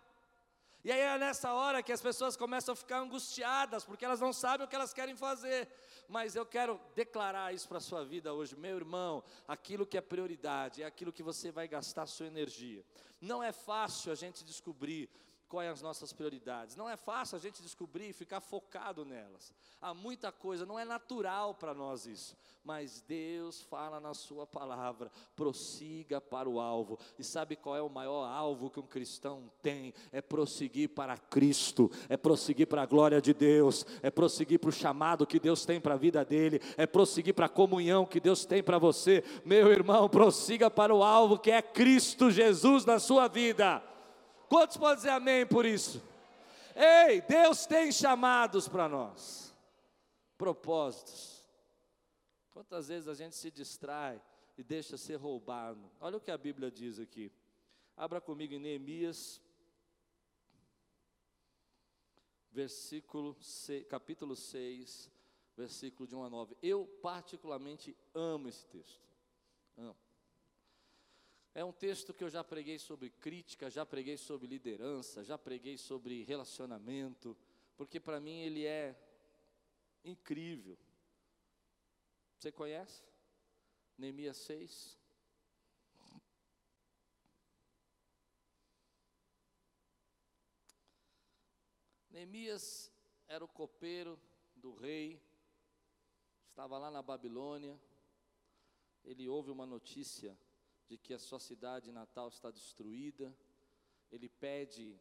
E 0.83 0.91
aí 0.91 1.01
é 1.01 1.19
nessa 1.19 1.53
hora 1.53 1.83
que 1.83 1.93
as 1.93 2.01
pessoas 2.01 2.37
começam 2.37 2.73
a 2.73 2.77
ficar 2.77 3.01
angustiadas, 3.01 3.85
porque 3.85 4.05
elas 4.05 4.21
não 4.21 4.33
sabem 4.33 4.67
o 4.67 4.69
que 4.69 4.75
elas 4.75 4.95
querem 4.95 5.15
fazer. 5.15 5.69
Mas 6.09 6.35
eu 6.35 6.47
quero 6.47 6.81
declarar 6.95 7.53
isso 7.53 7.69
para 7.69 7.79
a 7.79 7.83
sua 7.83 8.03
vida 8.03 8.33
hoje, 8.33 8.57
meu 8.57 8.77
irmão, 8.77 9.23
aquilo 9.47 9.87
que 9.87 9.99
é 9.99 10.01
prioridade, 10.01 10.83
é 10.83 10.87
aquilo 10.87 11.13
que 11.13 11.23
você 11.23 11.53
vai 11.53 11.69
gastar 11.69 12.07
sua 12.07 12.27
energia. 12.27 12.83
Não 13.21 13.43
é 13.43 13.53
fácil 13.53 14.11
a 14.11 14.15
gente 14.15 14.43
descobrir 14.43 15.11
quais 15.51 15.69
as 15.69 15.83
nossas 15.83 16.13
prioridades. 16.13 16.77
Não 16.77 16.89
é 16.89 16.97
fácil 16.97 17.37
a 17.37 17.41
gente 17.41 17.61
descobrir 17.61 18.09
e 18.09 18.13
ficar 18.13 18.41
focado 18.41 19.05
nelas. 19.05 19.53
Há 19.83 19.93
muita 19.93 20.31
coisa, 20.31 20.65
não 20.65 20.79
é 20.79 20.85
natural 20.85 21.55
para 21.55 21.75
nós 21.75 22.07
isso. 22.07 22.37
Mas 22.63 23.03
Deus 23.07 23.63
fala 23.63 23.99
na 23.99 24.15
Sua 24.15 24.47
palavra: 24.47 25.11
prossiga 25.35 26.21
para 26.21 26.49
o 26.49 26.61
alvo. 26.61 26.99
E 27.19 27.25
sabe 27.25 27.57
qual 27.57 27.77
é 27.77 27.83
o 27.83 27.91
maior 27.91 28.27
alvo 28.27 28.71
que 28.71 28.79
um 28.79 28.87
cristão 28.87 29.51
tem? 29.61 29.93
É 30.13 30.23
prosseguir 30.23 30.91
para 30.91 31.19
Cristo, 31.19 31.91
é 32.09 32.17
prosseguir 32.17 32.69
para 32.69 32.83
a 32.83 32.87
glória 32.87 33.21
de 33.21 33.35
Deus, 33.35 33.85
é 34.03 34.11
prosseguir 34.11 34.61
para 34.61 34.71
o 34.71 34.73
chamado 34.73 35.27
que 35.27 35.41
Deus 35.41 35.67
tem 35.67 35.81
para 35.81 35.95
a 35.95 35.99
vida 35.99 36.25
dele, 36.25 36.61
é 36.77 36.87
prosseguir 36.87 37.35
para 37.35 37.47
a 37.47 37.49
comunhão 37.49 38.07
que 38.07 38.21
Deus 38.21 38.45
tem 38.45 38.63
para 38.63 38.79
você. 38.79 39.25
Meu 39.45 39.73
irmão, 39.73 40.09
prossiga 40.09 40.71
para 40.71 40.95
o 40.95 41.03
alvo 41.03 41.39
que 41.39 41.51
é 41.51 41.61
Cristo 41.61 42.31
Jesus 42.31 42.85
na 42.85 43.01
sua 43.01 43.27
vida. 43.27 43.90
Quantos 44.51 44.77
podem 44.77 44.97
dizer 44.97 45.11
amém 45.11 45.47
por 45.47 45.65
isso? 45.65 46.03
Ei, 46.75 47.21
Deus 47.21 47.67
tem 47.67 47.93
chamados 47.93 48.67
para 48.67 48.89
nós, 48.89 49.55
propósitos. 50.37 51.49
Quantas 52.51 52.89
vezes 52.89 53.07
a 53.07 53.15
gente 53.15 53.37
se 53.37 53.49
distrai 53.49 54.21
e 54.59 54.65
deixa 54.65 54.97
ser 54.97 55.15
roubado? 55.15 55.89
Olha 56.01 56.17
o 56.17 56.21
que 56.21 56.33
a 56.33 56.37
Bíblia 56.37 56.69
diz 56.69 56.99
aqui. 56.99 57.31
Abra 57.97 58.21
comigo 58.21 58.53
em 58.53 58.59
Neemias, 58.59 59.41
versículo 62.51 63.37
6, 63.41 63.87
capítulo 63.87 64.35
6, 64.35 65.09
versículo 65.57 66.09
de 66.09 66.17
1 66.17 66.25
a 66.25 66.29
9. 66.29 66.57
Eu 66.61 66.87
particularmente 67.01 67.97
amo 68.13 68.49
esse 68.49 68.67
texto. 68.67 69.01
Amo. 69.79 70.10
É 71.53 71.65
um 71.65 71.73
texto 71.73 72.15
que 72.15 72.23
eu 72.23 72.31
já 72.31 72.45
preguei 72.45 72.79
sobre 72.79 73.11
crítica, 73.11 73.69
já 73.69 73.85
preguei 73.85 74.17
sobre 74.17 74.47
liderança, 74.47 75.25
já 75.25 75.37
preguei 75.37 75.77
sobre 75.77 76.23
relacionamento, 76.23 77.37
porque 77.77 77.99
para 77.99 78.21
mim 78.21 78.39
ele 78.41 78.65
é 78.65 78.97
incrível. 80.05 80.79
Você 82.39 82.53
conhece? 82.53 83.03
Neemias 83.99 84.37
6. 84.37 84.97
Neemias 92.11 92.93
era 93.27 93.45
o 93.45 93.49
copeiro 93.49 94.21
do 94.55 94.73
rei, 94.73 95.21
estava 96.49 96.79
lá 96.79 96.93
na 96.93 97.03
Babilônia. 97.03 97.81
Ele 99.05 99.29
ouve 99.29 99.51
uma 99.51 99.67
notícia 99.67 100.39
de 100.91 100.99
que 100.99 101.15
a 101.15 101.21
sua 101.21 101.39
cidade 101.39 101.93
natal 101.93 102.29
está 102.29 102.51
destruída. 102.51 103.33
Ele 104.11 104.29
pede, 104.29 105.01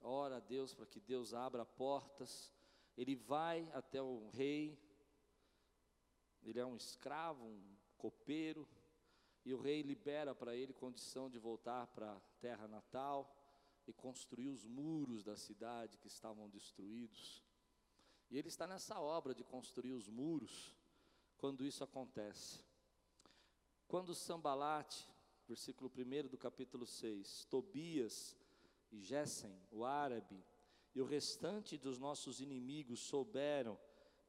ora 0.00 0.38
a 0.38 0.40
Deus 0.40 0.74
para 0.74 0.86
que 0.86 0.98
Deus 0.98 1.32
abra 1.32 1.64
portas. 1.64 2.52
Ele 2.96 3.14
vai 3.14 3.70
até 3.72 4.02
o 4.02 4.28
rei. 4.30 4.76
Ele 6.42 6.58
é 6.58 6.66
um 6.66 6.74
escravo, 6.74 7.44
um 7.44 7.76
copeiro. 7.96 8.68
E 9.44 9.54
o 9.54 9.60
rei 9.60 9.82
libera 9.82 10.34
para 10.34 10.56
ele 10.56 10.72
condição 10.72 11.30
de 11.30 11.38
voltar 11.38 11.86
para 11.86 12.16
a 12.16 12.20
terra 12.40 12.66
natal 12.66 13.32
e 13.86 13.92
construir 13.92 14.48
os 14.48 14.66
muros 14.66 15.22
da 15.22 15.36
cidade 15.36 15.96
que 15.96 16.08
estavam 16.08 16.48
destruídos. 16.48 17.44
E 18.30 18.36
ele 18.36 18.48
está 18.48 18.66
nessa 18.66 18.98
obra 18.98 19.32
de 19.32 19.44
construir 19.44 19.92
os 19.92 20.08
muros 20.08 20.74
quando 21.36 21.64
isso 21.64 21.84
acontece. 21.84 22.64
Quando 23.86 24.14
Sambalate, 24.14 25.06
versículo 25.46 25.90
1 25.94 26.28
do 26.28 26.38
capítulo 26.38 26.86
6, 26.86 27.46
Tobias 27.50 28.36
e 28.90 29.00
Gesem, 29.00 29.56
o 29.70 29.84
árabe, 29.84 30.42
e 30.94 31.00
o 31.00 31.04
restante 31.04 31.76
dos 31.76 31.98
nossos 31.98 32.40
inimigos 32.40 33.00
souberam 33.00 33.78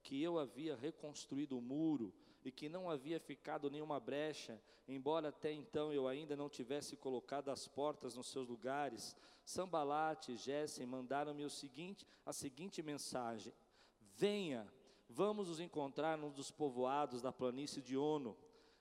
que 0.02 0.22
eu 0.22 0.38
havia 0.38 0.76
reconstruído 0.76 1.58
o 1.58 1.62
muro 1.62 2.14
e 2.44 2.52
que 2.52 2.70
não 2.70 2.90
havia 2.90 3.20
ficado 3.20 3.72
nenhuma 3.72 4.00
brecha, 4.00 4.62
embora 4.88 5.30
até 5.30 5.52
então 5.52 5.92
eu 5.92 6.08
ainda 6.08 6.36
não 6.36 6.50
tivesse 6.50 6.96
colocado 6.96 7.50
as 7.50 7.68
portas 7.68 8.16
nos 8.16 8.28
seus 8.28 8.48
lugares, 8.48 9.16
Sambalate 9.44 10.32
e 10.32 10.38
Gesem 10.38 10.86
mandaram-me 10.86 11.46
o 11.46 11.50
seguinte, 11.50 12.06
a 12.26 12.34
seguinte 12.34 12.82
mensagem: 12.82 13.54
Venha, 14.00 14.68
vamos 15.08 15.48
nos 15.48 15.60
encontrar 15.60 16.18
num 16.18 16.32
dos 16.32 16.50
povoados 16.52 17.22
da 17.22 17.32
planície 17.32 17.82
de 17.82 17.96
Ono. 17.96 18.36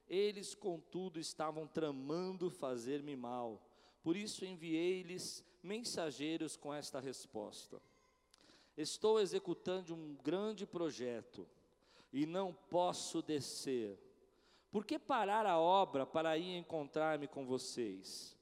Eles, 0.08 0.54
contudo, 0.54 1.18
estavam 1.18 1.66
tramando 1.66 2.50
fazer-me 2.50 3.16
mal. 3.16 3.62
Por 4.02 4.16
isso 4.16 4.44
enviei-lhes 4.44 5.44
mensageiros 5.62 6.56
com 6.56 6.73
esta 6.73 7.00
resposta: 7.00 7.80
Estou 8.76 9.20
executando 9.20 9.94
um 9.94 10.14
grande 10.23 10.66
projeto 10.66 11.46
e 12.12 12.26
não 12.26 12.52
posso 12.52 13.23
descer. 13.23 13.99
Por 14.70 14.84
que 14.84 14.99
parar 14.99 15.46
a 15.46 15.58
obra 15.58 16.04
para 16.04 16.37
ir 16.37 16.56
encontrar-me 16.56 17.28
com 17.28 17.46
vocês? 17.46 18.37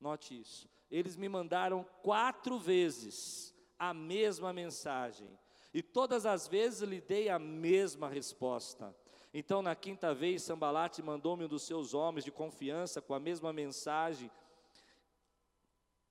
Note 0.00 0.38
isso. 0.38 0.68
Eles 0.90 1.16
me 1.16 1.28
mandaram 1.28 1.84
quatro 2.02 2.58
vezes 2.58 3.54
a 3.78 3.94
mesma 3.94 4.52
mensagem, 4.52 5.28
e 5.72 5.82
todas 5.82 6.26
as 6.26 6.48
vezes 6.48 6.80
lhe 6.80 7.00
dei 7.00 7.28
a 7.28 7.38
mesma 7.38 8.08
resposta. 8.08 8.94
Então, 9.32 9.60
na 9.60 9.76
quinta 9.76 10.14
vez, 10.14 10.42
Sambalate 10.42 11.02
mandou-me 11.02 11.44
um 11.44 11.48
dos 11.48 11.64
seus 11.64 11.92
homens 11.92 12.24
de 12.24 12.32
confiança 12.32 13.02
com 13.02 13.14
a 13.14 13.20
mesma 13.20 13.52
mensagem, 13.52 14.30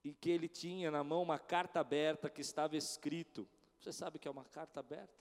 e 0.04 0.14
que 0.14 0.30
ele 0.30 0.48
tinha 0.48 0.90
na 0.90 1.04
mão 1.04 1.22
uma 1.22 1.38
carta 1.38 1.80
aberta 1.80 2.30
que 2.30 2.42
estava 2.42 2.78
escrito. 2.78 3.48
Você 3.80 3.92
sabe 3.92 4.18
o 4.18 4.20
que 4.20 4.28
é 4.28 4.32
uma 4.32 4.46
carta 4.46 4.80
aberta? 4.80 5.14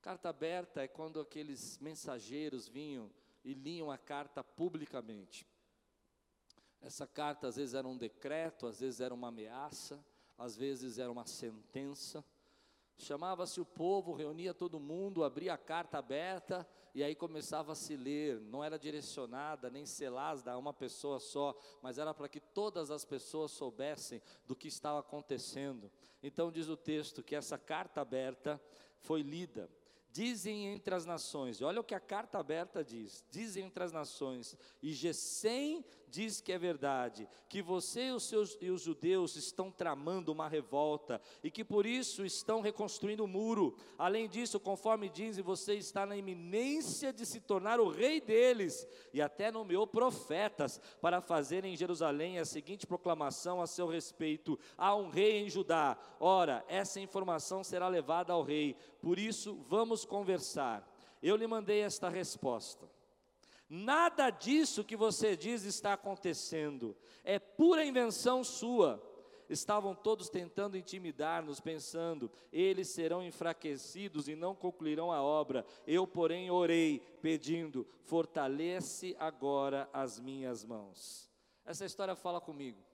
Carta 0.00 0.28
aberta 0.28 0.82
é 0.82 0.88
quando 0.88 1.18
aqueles 1.20 1.78
mensageiros 1.78 2.68
vinham 2.68 3.10
e 3.44 3.54
liam 3.54 3.90
a 3.90 3.98
carta 3.98 4.44
publicamente. 4.44 5.46
Essa 6.80 7.06
carta 7.06 7.48
às 7.48 7.56
vezes 7.56 7.74
era 7.74 7.88
um 7.88 7.96
decreto, 7.96 8.66
às 8.66 8.78
vezes 8.78 9.00
era 9.00 9.12
uma 9.12 9.28
ameaça, 9.28 9.98
às 10.36 10.56
vezes 10.56 10.98
era 10.98 11.10
uma 11.10 11.26
sentença. 11.26 12.24
Chamava-se 12.98 13.60
o 13.60 13.64
povo, 13.64 14.12
reunia 14.12 14.52
todo 14.52 14.80
mundo, 14.80 15.22
abria 15.22 15.54
a 15.54 15.58
carta 15.58 15.98
aberta 15.98 16.68
e 16.92 17.02
aí 17.02 17.14
começava 17.14 17.70
a 17.70 17.76
se 17.76 17.96
ler. 17.96 18.40
Não 18.40 18.62
era 18.62 18.76
direcionada 18.76 19.70
nem 19.70 19.86
selada 19.86 20.50
a 20.50 20.58
uma 20.58 20.74
pessoa 20.74 21.20
só, 21.20 21.56
mas 21.80 21.96
era 21.96 22.12
para 22.12 22.28
que 22.28 22.40
todas 22.40 22.90
as 22.90 23.04
pessoas 23.04 23.52
soubessem 23.52 24.20
do 24.44 24.56
que 24.56 24.66
estava 24.66 24.98
acontecendo. 24.98 25.92
Então 26.20 26.50
diz 26.50 26.68
o 26.68 26.76
texto 26.76 27.22
que 27.22 27.36
essa 27.36 27.56
carta 27.56 28.00
aberta 28.00 28.60
foi 28.98 29.22
lida. 29.22 29.70
Dizem 30.10 30.66
entre 30.66 30.92
as 30.92 31.06
nações, 31.06 31.62
olha 31.62 31.80
o 31.80 31.84
que 31.84 31.94
a 31.94 32.00
carta 32.00 32.38
aberta 32.38 32.82
diz: 32.82 33.24
dizem 33.30 33.66
entre 33.66 33.84
as 33.84 33.92
nações, 33.92 34.56
e 34.82 34.92
Gesem 34.92 35.84
diz 36.10 36.40
que 36.40 36.52
é 36.52 36.58
verdade, 36.58 37.28
que 37.48 37.62
você 37.62 38.08
e 38.08 38.12
os, 38.12 38.24
seus, 38.24 38.58
e 38.60 38.70
os 38.70 38.82
judeus 38.82 39.36
estão 39.36 39.70
tramando 39.70 40.32
uma 40.32 40.48
revolta, 40.48 41.20
e 41.42 41.50
que 41.50 41.64
por 41.64 41.86
isso 41.86 42.24
estão 42.24 42.60
reconstruindo 42.60 43.24
o 43.24 43.28
muro. 43.28 43.76
Além 43.96 44.28
disso, 44.28 44.58
conforme 44.58 45.08
dizem, 45.08 45.44
você 45.44 45.74
está 45.74 46.04
na 46.04 46.16
iminência 46.16 47.12
de 47.12 47.24
se 47.24 47.40
tornar 47.40 47.80
o 47.80 47.88
rei 47.88 48.20
deles, 48.20 48.86
e 49.12 49.22
até 49.22 49.50
nomeou 49.50 49.86
profetas 49.86 50.80
para 51.00 51.20
fazerem 51.20 51.74
em 51.74 51.76
Jerusalém 51.76 52.38
a 52.38 52.44
seguinte 52.44 52.86
proclamação 52.86 53.60
a 53.60 53.66
seu 53.66 53.86
respeito: 53.86 54.58
há 54.76 54.94
um 54.94 55.08
rei 55.08 55.38
em 55.38 55.48
Judá. 55.48 55.96
Ora, 56.18 56.64
essa 56.68 57.00
informação 57.00 57.62
será 57.62 57.88
levada 57.88 58.32
ao 58.32 58.42
rei, 58.42 58.76
por 59.00 59.18
isso 59.18 59.54
vamos 59.68 60.04
conversar. 60.04 60.88
Eu 61.22 61.36
lhe 61.36 61.46
mandei 61.46 61.80
esta 61.80 62.08
resposta. 62.08 62.97
Nada 63.68 64.30
disso 64.30 64.84
que 64.84 64.96
você 64.96 65.36
diz 65.36 65.64
está 65.64 65.92
acontecendo, 65.92 66.96
é 67.22 67.38
pura 67.38 67.84
invenção 67.84 68.42
sua. 68.42 69.02
Estavam 69.48 69.94
todos 69.94 70.28
tentando 70.28 70.76
intimidar-nos, 70.76 71.60
pensando: 71.60 72.30
eles 72.52 72.88
serão 72.88 73.22
enfraquecidos 73.22 74.28
e 74.28 74.36
não 74.36 74.54
concluirão 74.54 75.10
a 75.10 75.22
obra. 75.22 75.64
Eu, 75.86 76.06
porém, 76.06 76.50
orei, 76.50 77.00
pedindo: 77.22 77.86
fortalece 78.04 79.16
agora 79.18 79.88
as 79.92 80.20
minhas 80.20 80.64
mãos. 80.64 81.30
Essa 81.64 81.84
história 81.84 82.14
fala 82.14 82.40
comigo. 82.40 82.87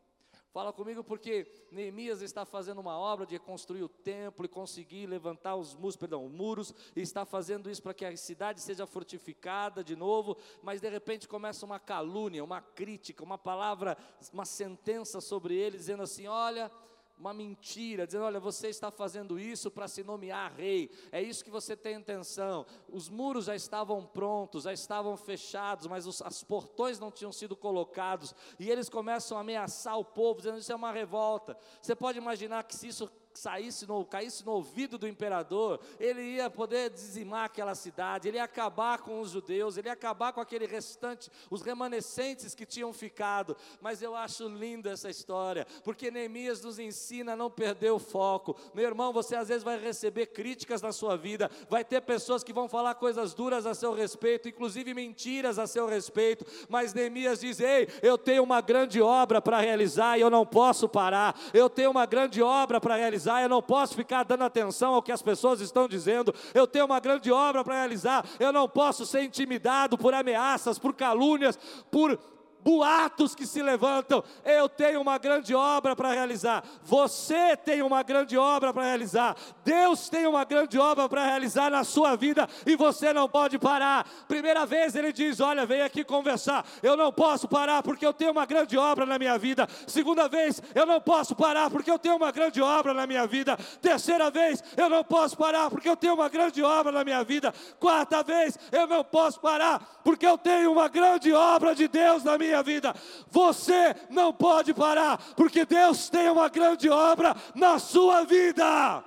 Fala 0.55 0.73
comigo 0.73 1.03
porque 1.03 1.49
Neemias 1.73 2.23
está 2.23 2.45
fazendo 2.45 2.81
uma 2.81 2.97
obra 2.97 3.27
de 3.27 3.37
construir 3.41 3.83
o 3.83 3.89
templo 3.89 4.45
e 4.47 4.49
conseguir 4.49 5.05
levantar 5.05 5.57
os 5.57 5.75
muros, 5.75 5.97
perdão, 5.97 6.29
muros, 6.29 6.73
e 6.95 7.01
está 7.01 7.25
fazendo 7.25 7.69
isso 7.69 7.83
para 7.83 7.93
que 7.93 8.05
a 8.05 8.17
cidade 8.17 8.61
seja 8.61 8.87
fortificada 8.87 9.83
de 9.83 9.97
novo, 9.97 10.37
mas 10.63 10.81
de 10.81 10.89
repente 10.89 11.27
começa 11.27 11.67
uma 11.67 11.81
calúnia, 11.81 12.45
uma 12.45 12.61
crítica, 12.61 13.25
uma 13.25 13.37
palavra, 13.37 13.99
uma 14.33 14.45
sentença 14.45 15.21
sobre 15.21 15.57
ele, 15.57 15.77
dizendo 15.77 16.05
assim: 16.05 16.29
olha, 16.29 16.71
uma 17.19 17.33
mentira, 17.33 18.07
dizendo: 18.07 18.25
olha, 18.25 18.41
você 18.41 18.69
está 18.69 18.91
fazendo 18.91 19.39
isso 19.39 19.71
para 19.71 19.89
se 19.89 20.03
nomear 20.03 20.55
rei, 20.55 20.91
é 21.13 21.23
isso 21.23 21.45
que 21.45 21.51
você 21.51 21.77
tem 21.77 21.97
intenção. 21.97 22.67
Os 22.89 23.09
muros 23.09 23.47
já 23.47 23.55
estavam 23.55 24.05
prontos, 24.05 24.65
já 24.65 24.73
estavam 24.73 25.17
fechados, 25.17 25.87
mas 25.87 26.07
os 26.07 26.21
as 26.23 26.43
portões 26.43 26.99
não 26.99 27.11
tinham 27.11 27.33
sido 27.33 27.57
colocados, 27.57 28.35
e 28.59 28.71
eles 28.71 28.89
começam 28.89 29.37
a 29.37 29.41
ameaçar 29.41 29.99
o 29.99 30.05
povo, 30.05 30.41
dizendo: 30.41 30.59
isso 30.59 30.73
é 30.73 30.77
uma 30.77 30.93
revolta. 30.93 31.57
Você 31.81 31.95
pode 31.95 32.19
imaginar 32.19 32.65
que 32.65 32.75
se 32.75 32.89
isso 32.89 33.11
saísse 33.39 33.87
no, 33.87 34.05
caísse 34.05 34.45
no 34.47 34.53
ouvido 34.53 34.97
do 34.97 35.09
imperador, 35.09 35.81
ele 35.99 36.23
ia 36.23 36.49
poder 36.49 36.91
dizimar 36.91 37.45
aquela 37.47 37.75
cidade, 37.75 38.29
ele 38.29 38.37
ia 38.37 38.45
acabar 38.45 38.99
com 38.99 39.21
os 39.21 39.31
judeus, 39.31 39.77
ele 39.77 39.89
ia 39.89 39.93
acabar 39.93 40.33
com 40.33 40.41
aquele 40.41 40.67
restante, 40.67 41.31
os 41.51 41.63
remanescentes 41.63 42.55
que 42.55 42.65
tinham 42.65 42.93
ficado. 42.93 43.57
Mas 43.81 44.03
eu 44.03 44.15
acho 44.15 44.49
lindo 44.49 44.89
essa 44.89 45.11
história, 45.11 45.67
porque 45.83 46.11
Neemias 46.11 46.63
nos 46.63 46.79
ensina 46.79 47.33
a 47.33 47.37
não 47.37 47.51
perder 47.51 47.91
o 47.91 47.99
foco. 47.99 48.57
Meu 48.73 48.85
irmão, 48.85 49.13
você 49.13 49.35
às 49.35 49.49
vezes 49.49 49.65
vai 49.65 49.79
receber 49.79 50.27
críticas 50.27 50.81
na 50.81 50.93
sua 50.93 51.17
vida, 51.17 51.51
vai 51.69 51.85
ter 51.85 52.01
pessoas 52.03 52.45
que 52.45 52.53
vão 52.53 52.69
falar 52.69 52.95
coisas 52.95 53.35
duras 53.35 53.67
a 53.67 53.75
seu 53.75 53.93
respeito, 53.93 54.49
inclusive 54.49 54.95
mentiras 54.95 55.59
a 55.59 55.67
seu 55.67 55.87
respeito, 55.87 56.47
mas 56.69 56.95
Neemias 56.95 57.41
diz: 57.41 57.59
Ei, 57.59 57.89
eu 58.03 58.17
tenho 58.17 58.43
uma 58.43 58.61
grande 58.61 59.03
obra 59.03 59.43
para 59.43 59.61
realizar 59.61 60.17
e 60.19 60.21
eu 60.21 60.31
não 60.31 60.47
posso 60.47 60.89
parar, 60.89 61.39
eu 61.53 61.69
tenho 61.69 61.91
uma 61.91 62.07
grande 62.07 62.41
obra 62.41 62.81
para 62.81 62.95
realizar 62.95 63.24
realizar, 63.25 63.43
eu 63.43 63.49
não 63.49 63.63
posso 63.63 63.95
ficar 63.95 64.23
dando 64.23 64.45
atenção 64.45 64.95
ao 64.95 65.03
que 65.03 65.13
as 65.13 65.23
pessoas 65.23 65.61
estão 65.61 65.89
dizendo, 65.89 66.35
eu 66.53 66.67
tenho 66.67 66.85
uma 66.85 67.01
grande 67.01 67.33
obra 67.33 67.65
para 67.65 67.75
realizar, 67.75 68.25
eu 68.39 68.53
não 68.53 68.69
posso 68.69 69.07
ser 69.07 69.23
intimidado 69.23 69.97
por 69.97 70.13
ameaças, 70.15 70.79
por 70.79 70.95
calúnias, 70.95 71.59
por 71.91 72.19
boatos 72.65 73.35
que 73.35 73.47
se 73.47 73.63
levantam. 73.63 74.25
Eu 74.43 74.69
tenho 74.69 75.01
uma 75.01 75.19
grande 75.19 75.55
obra 75.55 75.95
para 75.95 76.13
realizar. 76.13 76.65
Você 76.83 77.55
tem 77.59 77.83
uma 77.83 78.03
grande 78.03 78.39
obra 78.39 78.73
para 78.73 78.85
realizar. 78.85 79.37
Deus 79.63 80.09
tem 80.09 80.27
uma 80.27 80.45
grande 80.45 80.79
obra 80.79 81.07
para 81.07 81.27
realizar 81.27 81.71
na 81.71 81.85
sua 81.85 82.17
vida 82.17 82.49
e 82.67 82.75
você 82.75 83.13
não 83.13 83.29
pode 83.29 83.59
parar. 83.59 84.07
Primeira 84.27 84.65
vez 84.65 84.97
ele 84.97 85.13
diz: 85.13 85.41
Olha, 85.41 85.67
vem 85.67 85.83
aqui 85.83 86.03
conversar. 86.03 86.65
Eu 86.83 86.97
não 86.97 87.13
posso 87.13 87.47
parar 87.47 87.83
porque 87.83 88.07
eu 88.07 88.15
tenho 88.15 88.33
uma 88.33 88.47
grande 88.47 88.79
obra 88.79 89.05
na 89.05 89.19
minha 89.19 89.37
vida. 89.37 89.69
Segunda 89.87 90.27
vez, 90.27 90.63
eu 90.75 90.87
não 90.87 91.01
posso 91.01 91.37
parar 91.37 91.69
porque 91.69 91.91
eu 91.91 91.99
tenho 91.99 92.17
uma 92.17 92.33
grande 92.33 92.63
obra 92.63 92.95
na 92.95 93.07
minha 93.07 93.27
vida. 93.27 93.59
Terceira 93.83 94.31
vez, 94.31 94.65
eu 94.75 94.89
não 94.89 95.05
posso 95.05 95.37
parar 95.37 95.69
porque 95.69 95.89
eu 95.89 95.97
tenho 95.97 96.15
uma 96.15 96.31
grande 96.31 96.63
obra 96.63 96.91
na 96.91 97.05
minha 97.05 97.23
vida. 97.23 97.53
Quarta 97.79 98.23
vez, 98.23 98.59
eu 98.73 98.87
não 98.87 99.05
posso 99.05 99.39
parar 99.39 100.01
porque 100.03 100.27
eu 100.27 100.39
tenho 100.39 100.73
uma 100.73 100.89
grande 100.89 101.33
obra 101.33 101.75
de 101.75 101.87
Deus 101.89 102.25
na 102.25 102.39
minha 102.39 102.54
minha 102.55 102.63
vida. 102.63 102.95
Você 103.29 103.95
não 104.09 104.33
pode 104.33 104.73
parar, 104.73 105.19
porque 105.35 105.65
Deus 105.65 106.09
tem 106.09 106.29
uma 106.29 106.49
grande 106.49 106.89
obra 106.89 107.35
na 107.55 107.79
sua 107.79 108.25
vida. 108.25 109.05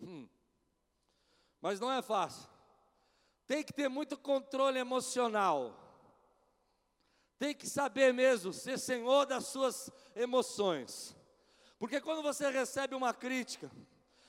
Hum. 0.00 0.28
Mas 1.60 1.78
não 1.78 1.92
é 1.92 2.02
fácil. 2.02 2.48
Tem 3.46 3.62
que 3.62 3.72
ter 3.72 3.88
muito 3.88 4.18
controle 4.18 4.78
emocional. 4.78 5.80
Tem 7.38 7.54
que 7.54 7.68
saber 7.68 8.12
mesmo 8.12 8.52
ser 8.52 8.78
senhor 8.78 9.26
das 9.26 9.46
suas 9.46 9.90
emoções. 10.16 11.16
Porque 11.78 12.00
quando 12.00 12.22
você 12.22 12.48
recebe 12.48 12.94
uma 12.94 13.12
crítica, 13.12 13.70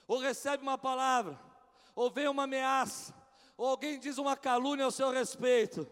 ou 0.07 0.19
recebe 0.19 0.61
uma 0.61 0.77
palavra, 0.77 1.39
ou 1.95 2.11
vem 2.11 2.27
uma 2.27 2.43
ameaça, 2.43 3.13
ou 3.57 3.67
alguém 3.67 3.99
diz 3.99 4.17
uma 4.17 4.35
calúnia 4.35 4.85
ao 4.85 4.91
seu 4.91 5.11
respeito, 5.11 5.87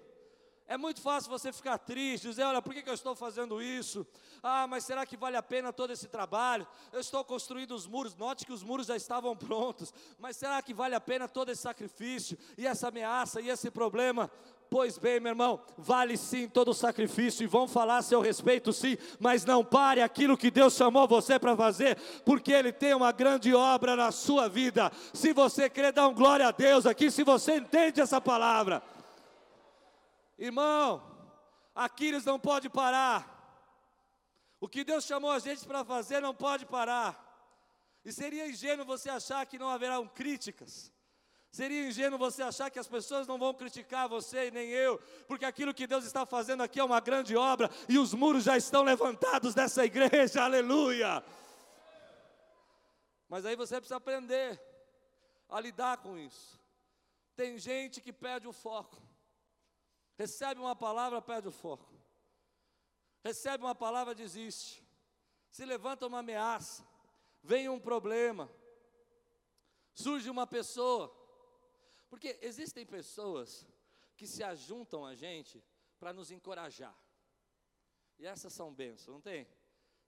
é 0.65 0.78
muito 0.78 1.02
fácil 1.02 1.30
você 1.30 1.52
ficar 1.52 1.78
triste, 1.78 2.28
dizer: 2.28 2.43
olha, 2.43 2.62
por 2.62 2.73
que, 2.73 2.82
que 2.82 2.89
eu 2.89 2.93
estou 2.93 3.15
fazendo 3.15 3.62
isso? 3.62 4.08
Ah, 4.41 4.65
mas 4.65 4.86
será 4.86 5.06
que 5.06 5.17
vale 5.17 5.36
a 5.36 5.43
pena 5.43 5.73
todo 5.73 5.91
esse 5.91 6.08
trabalho? 6.08 6.65
Eu 6.91 6.99
estou 6.99 7.23
construindo 7.23 7.76
os 7.76 7.86
muros, 7.86 8.15
note 8.15 8.45
que 8.45 8.54
os 8.54 8.63
muros 8.63 8.88
já 8.88 8.95
estavam 8.95 9.36
prontos, 9.36 9.93
mas 10.17 10.38
será 10.38 10.62
que 10.62 10.73
vale 10.73 10.95
a 10.95 11.02
pena 11.02 11.28
todo 11.28 11.49
esse 11.49 11.62
sacrifício, 11.62 12.38
e 12.58 12.65
essa 12.65 12.88
ameaça, 12.88 13.41
e 13.41 13.49
esse 13.49 13.69
problema? 13.69 14.32
Pois 14.73 14.97
bem, 14.97 15.19
meu 15.19 15.33
irmão, 15.33 15.62
vale 15.77 16.17
sim 16.17 16.49
todo 16.49 16.73
sacrifício 16.73 17.43
e 17.43 17.47
vão 17.47 17.67
falar 17.67 17.97
a 17.97 18.01
seu 18.01 18.19
respeito, 18.21 18.73
sim, 18.73 18.97
mas 19.19 19.45
não 19.45 19.63
pare 19.63 20.01
aquilo 20.01 20.36
que 20.36 20.49
Deus 20.49 20.73
chamou 20.73 21.07
você 21.07 21.38
para 21.38 21.55
fazer, 21.55 21.95
porque 22.25 22.51
Ele 22.51 22.71
tem 22.73 22.95
uma 22.95 23.12
grande 23.12 23.53
obra 23.53 23.95
na 23.95 24.12
sua 24.12 24.49
vida. 24.49 24.91
Se 25.13 25.31
você 25.31 25.69
crê, 25.69 25.91
dá 25.91 26.07
um 26.07 26.13
glória 26.15 26.47
a 26.47 26.51
Deus 26.51 26.88
aqui, 26.88 27.12
se 27.12 27.23
você 27.23 27.57
entende 27.57 28.01
essa 28.01 28.19
palavra. 28.19 28.81
Irmão, 30.39 31.03
Aquiles 31.75 32.25
não 32.25 32.39
pode 32.39 32.67
parar. 32.67 33.29
O 34.59 34.67
que 34.67 34.83
Deus 34.83 35.05
chamou 35.05 35.29
a 35.29 35.38
gente 35.38 35.67
para 35.67 35.86
fazer 35.86 36.19
não 36.19 36.33
pode 36.33 36.65
parar. 36.65 37.13
E 38.03 38.12
seria 38.12 38.49
ingênuo 38.49 38.88
você 38.88 39.12
achar 39.12 39.45
que 39.45 39.59
não 39.59 39.69
haverão 39.69 40.07
críticas. 40.07 40.91
Seria 41.54 41.88
ingênuo 41.88 42.18
você 42.18 42.42
achar 42.42 42.72
que 42.72 42.80
as 42.80 42.88
pessoas 42.88 43.28
não 43.28 43.38
vão 43.38 43.54
criticar 43.54 44.10
você 44.10 44.48
e 44.48 44.52
nem 44.52 44.72
eu, 44.72 44.98
porque 45.28 45.46
aquilo 45.46 45.72
que 45.72 45.86
Deus 45.86 46.04
está 46.04 46.26
fazendo 46.26 46.63
aqui 46.63 46.80
é 46.80 46.84
uma 46.84 47.00
grande 47.00 47.36
obra 47.38 47.70
e 47.88 48.00
os 48.00 48.12
muros 48.12 48.44
já 48.44 48.58
estão 48.58 48.82
levantados 48.82 49.54
dessa 49.54 49.86
igreja, 49.86 50.42
aleluia. 50.42 51.24
Mas 53.30 53.46
aí 53.46 53.56
você 53.56 53.76
precisa 53.76 53.98
aprender 53.98 54.60
a 55.48 55.60
lidar 55.60 55.98
com 55.98 56.18
isso. 56.18 56.60
Tem 57.36 57.60
gente 57.60 58.02
que 58.02 58.12
perde 58.12 58.48
o 58.48 58.52
foco, 58.52 59.00
recebe 60.18 60.60
uma 60.60 60.76
palavra, 60.76 61.22
perde 61.22 61.50
o 61.50 61.52
foco, 61.52 61.94
recebe 63.24 63.63
uma 63.63 63.76
palavra, 63.76 64.16
desiste, 64.16 64.84
se 65.52 65.63
levanta 65.66 66.08
uma 66.08 66.18
ameaça, 66.18 66.84
vem 67.44 67.70
um 67.70 67.80
problema, 67.80 68.50
surge 69.94 70.32
uma 70.32 70.48
pessoa, 70.48 71.16
porque 72.13 72.38
existem 72.43 72.86
pessoas 72.86 73.67
que 74.15 74.28
se 74.28 74.43
ajuntam 74.43 75.04
a 75.04 75.15
gente 75.15 75.63
para 75.97 76.13
nos 76.13 76.30
encorajar. 76.30 76.95
E 78.19 78.26
essas 78.28 78.54
são 78.54 78.71
bênçãos, 78.71 79.15
não 79.15 79.19
tem? 79.19 79.47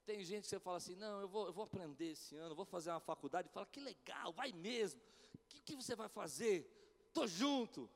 Tem 0.06 0.24
gente 0.24 0.44
que 0.44 0.50
você 0.50 0.60
fala 0.60 0.78
assim, 0.78 0.96
não, 0.96 1.20
eu 1.22 1.28
vou, 1.28 1.48
eu 1.48 1.52
vou 1.52 1.64
aprender 1.64 2.12
esse 2.12 2.36
ano, 2.36 2.54
vou 2.54 2.64
fazer 2.64 2.92
uma 2.92 3.00
faculdade, 3.00 3.48
e 3.48 3.52
fala, 3.52 3.66
que 3.66 3.80
legal, 3.80 4.32
vai 4.32 4.52
mesmo. 4.52 5.02
O 5.02 5.48
que, 5.48 5.60
que 5.62 5.76
você 5.76 5.96
vai 5.96 6.08
fazer? 6.08 6.72
Estou 7.08 7.28
junto. 7.28 7.90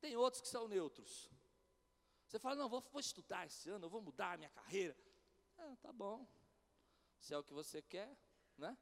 Tem 0.00 0.16
outros 0.16 0.40
que 0.40 0.48
são 0.48 0.66
neutros. 0.66 1.30
Você 2.26 2.38
fala, 2.38 2.56
não, 2.56 2.66
vou, 2.66 2.80
vou 2.90 3.00
estudar 3.00 3.44
esse 3.44 3.68
ano, 3.68 3.84
eu 3.84 3.90
vou 3.90 4.00
mudar 4.00 4.32
a 4.32 4.36
minha 4.38 4.48
carreira. 4.48 4.96
Ah, 5.58 5.76
tá 5.82 5.92
bom. 5.92 6.26
Se 7.20 7.34
é 7.34 7.38
o 7.38 7.44
que 7.44 7.52
você 7.52 7.82
quer, 7.82 8.16
né? 8.56 8.74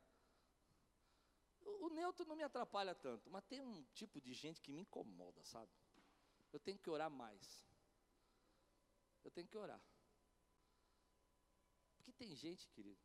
O, 1.65 1.89
neutro 1.91 2.27
não 2.27 2.37
me 2.37 2.43
atrapalha 2.43 2.95
tanto, 2.95 3.31
mas 3.31 3.45
tem 3.45 3.61
um 3.61 3.83
tipo 3.95 4.21
de 4.21 4.33
gente 4.33 4.61
que 4.61 4.73
me 4.73 4.83
incomoda, 4.83 5.43
sabe? 5.45 5.71
Eu 6.53 6.59
tenho 6.59 6.79
que 6.79 6.91
orar 6.91 7.11
mais. 7.11 7.67
Eu 9.23 9.31
tenho 9.31 9.47
que 9.47 9.57
orar. 9.57 9.81
Porque 11.97 12.13
tem 12.13 12.35
gente, 12.35 12.69
querido, 12.69 13.01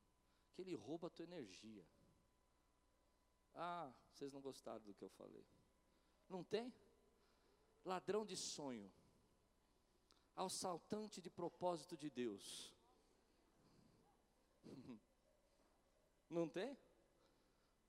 que 0.54 0.62
ele 0.62 0.74
rouba 0.76 1.08
a 1.08 1.10
tua 1.10 1.26
energia. 1.26 1.86
Ah, 3.54 3.94
vocês 4.12 4.32
não 4.32 4.42
gostaram 4.42 4.84
do 4.84 4.94
que 4.94 5.04
eu 5.04 5.10
falei. 5.10 5.46
Não 6.30 6.44
tem? 6.44 6.74
Ladrão 7.84 8.26
de 8.26 8.36
sonho, 8.36 8.92
assaltante 10.36 11.22
de 11.22 11.30
propósito 11.30 11.96
de 11.96 12.10
Deus. 12.10 12.74
Não 16.30 16.50
tem? 16.50 16.76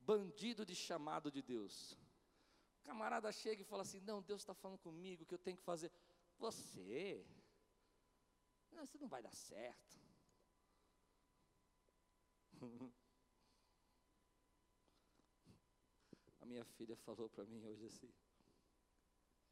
Bandido 0.06 0.64
de 0.64 0.74
chamado 0.74 1.30
de 1.30 1.42
Deus. 1.42 1.98
O 2.80 2.84
camarada 2.84 3.32
chega 3.32 3.60
e 3.62 3.64
fala 3.64 3.82
assim: 3.82 4.00
Não, 4.00 4.22
Deus 4.22 4.40
está 4.42 4.54
falando 4.54 4.78
comigo 4.78 5.26
que 5.26 5.34
eu 5.34 5.38
tenho 5.46 5.56
que 5.56 5.64
fazer. 5.64 5.90
Você, 6.38 7.26
não, 8.70 8.84
isso 8.84 8.98
não 8.98 9.08
vai 9.08 9.22
dar 9.22 9.34
certo. 9.34 9.98
A 16.40 16.44
minha 16.46 16.64
filha 16.64 16.96
falou 16.98 17.28
para 17.28 17.44
mim 17.44 17.64
hoje 17.64 17.86
assim. 17.86 18.14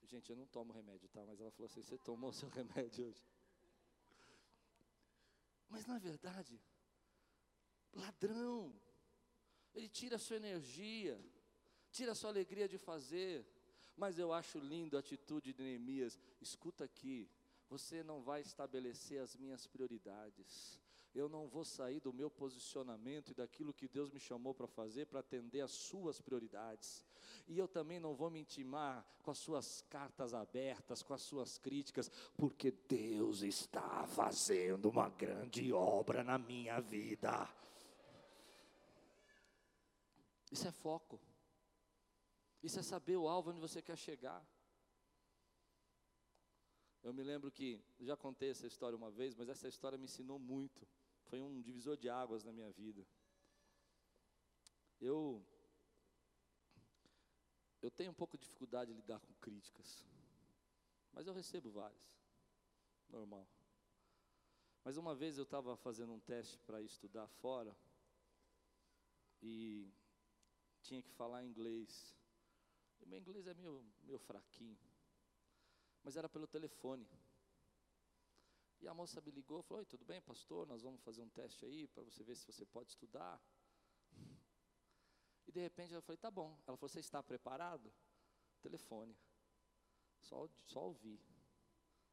Gente, 0.04 0.30
eu 0.30 0.36
não 0.36 0.46
tomo 0.46 0.72
remédio, 0.72 1.08
tá? 1.08 1.24
Mas 1.26 1.40
ela 1.40 1.50
falou 1.50 1.66
assim: 1.66 1.82
Você 1.82 1.98
tomou 1.98 2.32
seu 2.32 2.48
remédio 2.60 3.06
hoje? 3.06 3.26
Mas 5.68 5.86
na 5.86 5.98
verdade, 5.98 6.62
ladrão, 7.92 8.72
ele 9.74 9.88
tira 9.88 10.16
a 10.16 10.18
sua 10.18 10.36
energia, 10.36 11.20
tira 11.90 12.12
a 12.12 12.14
sua 12.14 12.30
alegria 12.30 12.68
de 12.68 12.78
fazer. 12.78 13.44
Mas 13.96 14.18
eu 14.18 14.32
acho 14.32 14.58
lindo 14.58 14.96
a 14.96 15.00
atitude 15.00 15.52
de 15.52 15.62
Neemias. 15.62 16.18
Escuta 16.40 16.84
aqui, 16.84 17.28
você 17.68 18.02
não 18.02 18.22
vai 18.22 18.40
estabelecer 18.40 19.20
as 19.20 19.36
minhas 19.36 19.66
prioridades. 19.66 20.80
Eu 21.14 21.28
não 21.28 21.46
vou 21.46 21.64
sair 21.64 22.00
do 22.00 22.12
meu 22.12 22.28
posicionamento 22.28 23.30
e 23.30 23.34
daquilo 23.34 23.72
que 23.72 23.86
Deus 23.86 24.10
me 24.10 24.18
chamou 24.18 24.52
para 24.52 24.66
fazer 24.66 25.06
para 25.06 25.20
atender 25.20 25.60
as 25.60 25.70
suas 25.70 26.20
prioridades. 26.20 27.04
E 27.46 27.56
eu 27.56 27.68
também 27.68 28.00
não 28.00 28.14
vou 28.14 28.28
me 28.28 28.40
intimar 28.40 29.06
com 29.22 29.30
as 29.30 29.38
suas 29.38 29.82
cartas 29.82 30.34
abertas, 30.34 31.02
com 31.02 31.14
as 31.14 31.22
suas 31.22 31.56
críticas, 31.56 32.10
porque 32.36 32.72
Deus 32.88 33.42
está 33.42 34.04
fazendo 34.08 34.90
uma 34.90 35.08
grande 35.08 35.72
obra 35.72 36.24
na 36.24 36.36
minha 36.36 36.80
vida. 36.80 37.48
Isso 40.54 40.68
é 40.68 40.70
foco. 40.70 41.20
Isso 42.62 42.78
é 42.78 42.82
saber 42.82 43.16
o 43.16 43.26
alvo 43.26 43.50
onde 43.50 43.58
você 43.58 43.82
quer 43.82 43.98
chegar. 43.98 44.40
Eu 47.02 47.12
me 47.12 47.24
lembro 47.24 47.50
que, 47.50 47.84
já 47.98 48.16
contei 48.16 48.50
essa 48.50 48.64
história 48.64 48.96
uma 48.96 49.10
vez, 49.10 49.34
mas 49.34 49.48
essa 49.48 49.66
história 49.66 49.98
me 49.98 50.04
ensinou 50.04 50.38
muito. 50.38 50.86
Foi 51.24 51.40
um 51.40 51.60
divisor 51.60 51.96
de 51.96 52.08
águas 52.08 52.44
na 52.44 52.52
minha 52.52 52.70
vida. 52.70 53.04
Eu 55.00 55.44
eu 57.82 57.90
tenho 57.90 58.12
um 58.12 58.20
pouco 58.22 58.38
de 58.38 58.44
dificuldade 58.44 58.92
de 58.92 58.96
lidar 58.96 59.18
com 59.18 59.34
críticas. 59.40 60.06
Mas 61.12 61.26
eu 61.26 61.34
recebo 61.34 61.68
várias. 61.68 62.16
Normal. 63.08 63.44
Mas 64.84 64.96
uma 64.96 65.16
vez 65.16 65.36
eu 65.36 65.42
estava 65.42 65.76
fazendo 65.76 66.12
um 66.12 66.20
teste 66.20 66.56
para 66.60 66.80
estudar 66.80 67.26
fora 67.26 67.76
e 69.42 69.92
tinha 70.84 71.02
que 71.02 71.10
falar 71.12 71.42
inglês. 71.42 72.14
E 73.00 73.06
meu 73.06 73.18
inglês 73.18 73.46
é 73.46 73.54
meio, 73.54 73.84
meio 74.02 74.18
fraquinho. 74.18 74.78
Mas 76.02 76.16
era 76.16 76.28
pelo 76.28 76.46
telefone. 76.46 77.08
E 78.80 78.86
a 78.86 78.92
moça 78.92 79.20
me 79.22 79.30
ligou 79.30 79.60
e 79.60 79.62
falou: 79.62 79.78
Oi, 79.78 79.86
tudo 79.86 80.04
bem, 80.04 80.20
pastor? 80.20 80.66
Nós 80.66 80.82
vamos 80.82 81.00
fazer 81.00 81.22
um 81.22 81.28
teste 81.28 81.64
aí 81.64 81.88
para 81.88 82.02
você 82.02 82.22
ver 82.22 82.36
se 82.36 82.46
você 82.46 82.66
pode 82.66 82.90
estudar. 82.90 83.42
E 85.46 85.52
de 85.52 85.60
repente 85.60 85.92
eu 85.92 86.02
falei: 86.02 86.18
Tá 86.18 86.30
bom. 86.30 86.50
Ela 86.66 86.76
falou: 86.76 86.88
Você 86.88 87.00
está 87.00 87.22
preparado? 87.22 87.92
Telefone. 88.60 89.16
Só, 90.20 90.48
só 90.64 90.84
ouvir. 90.84 91.18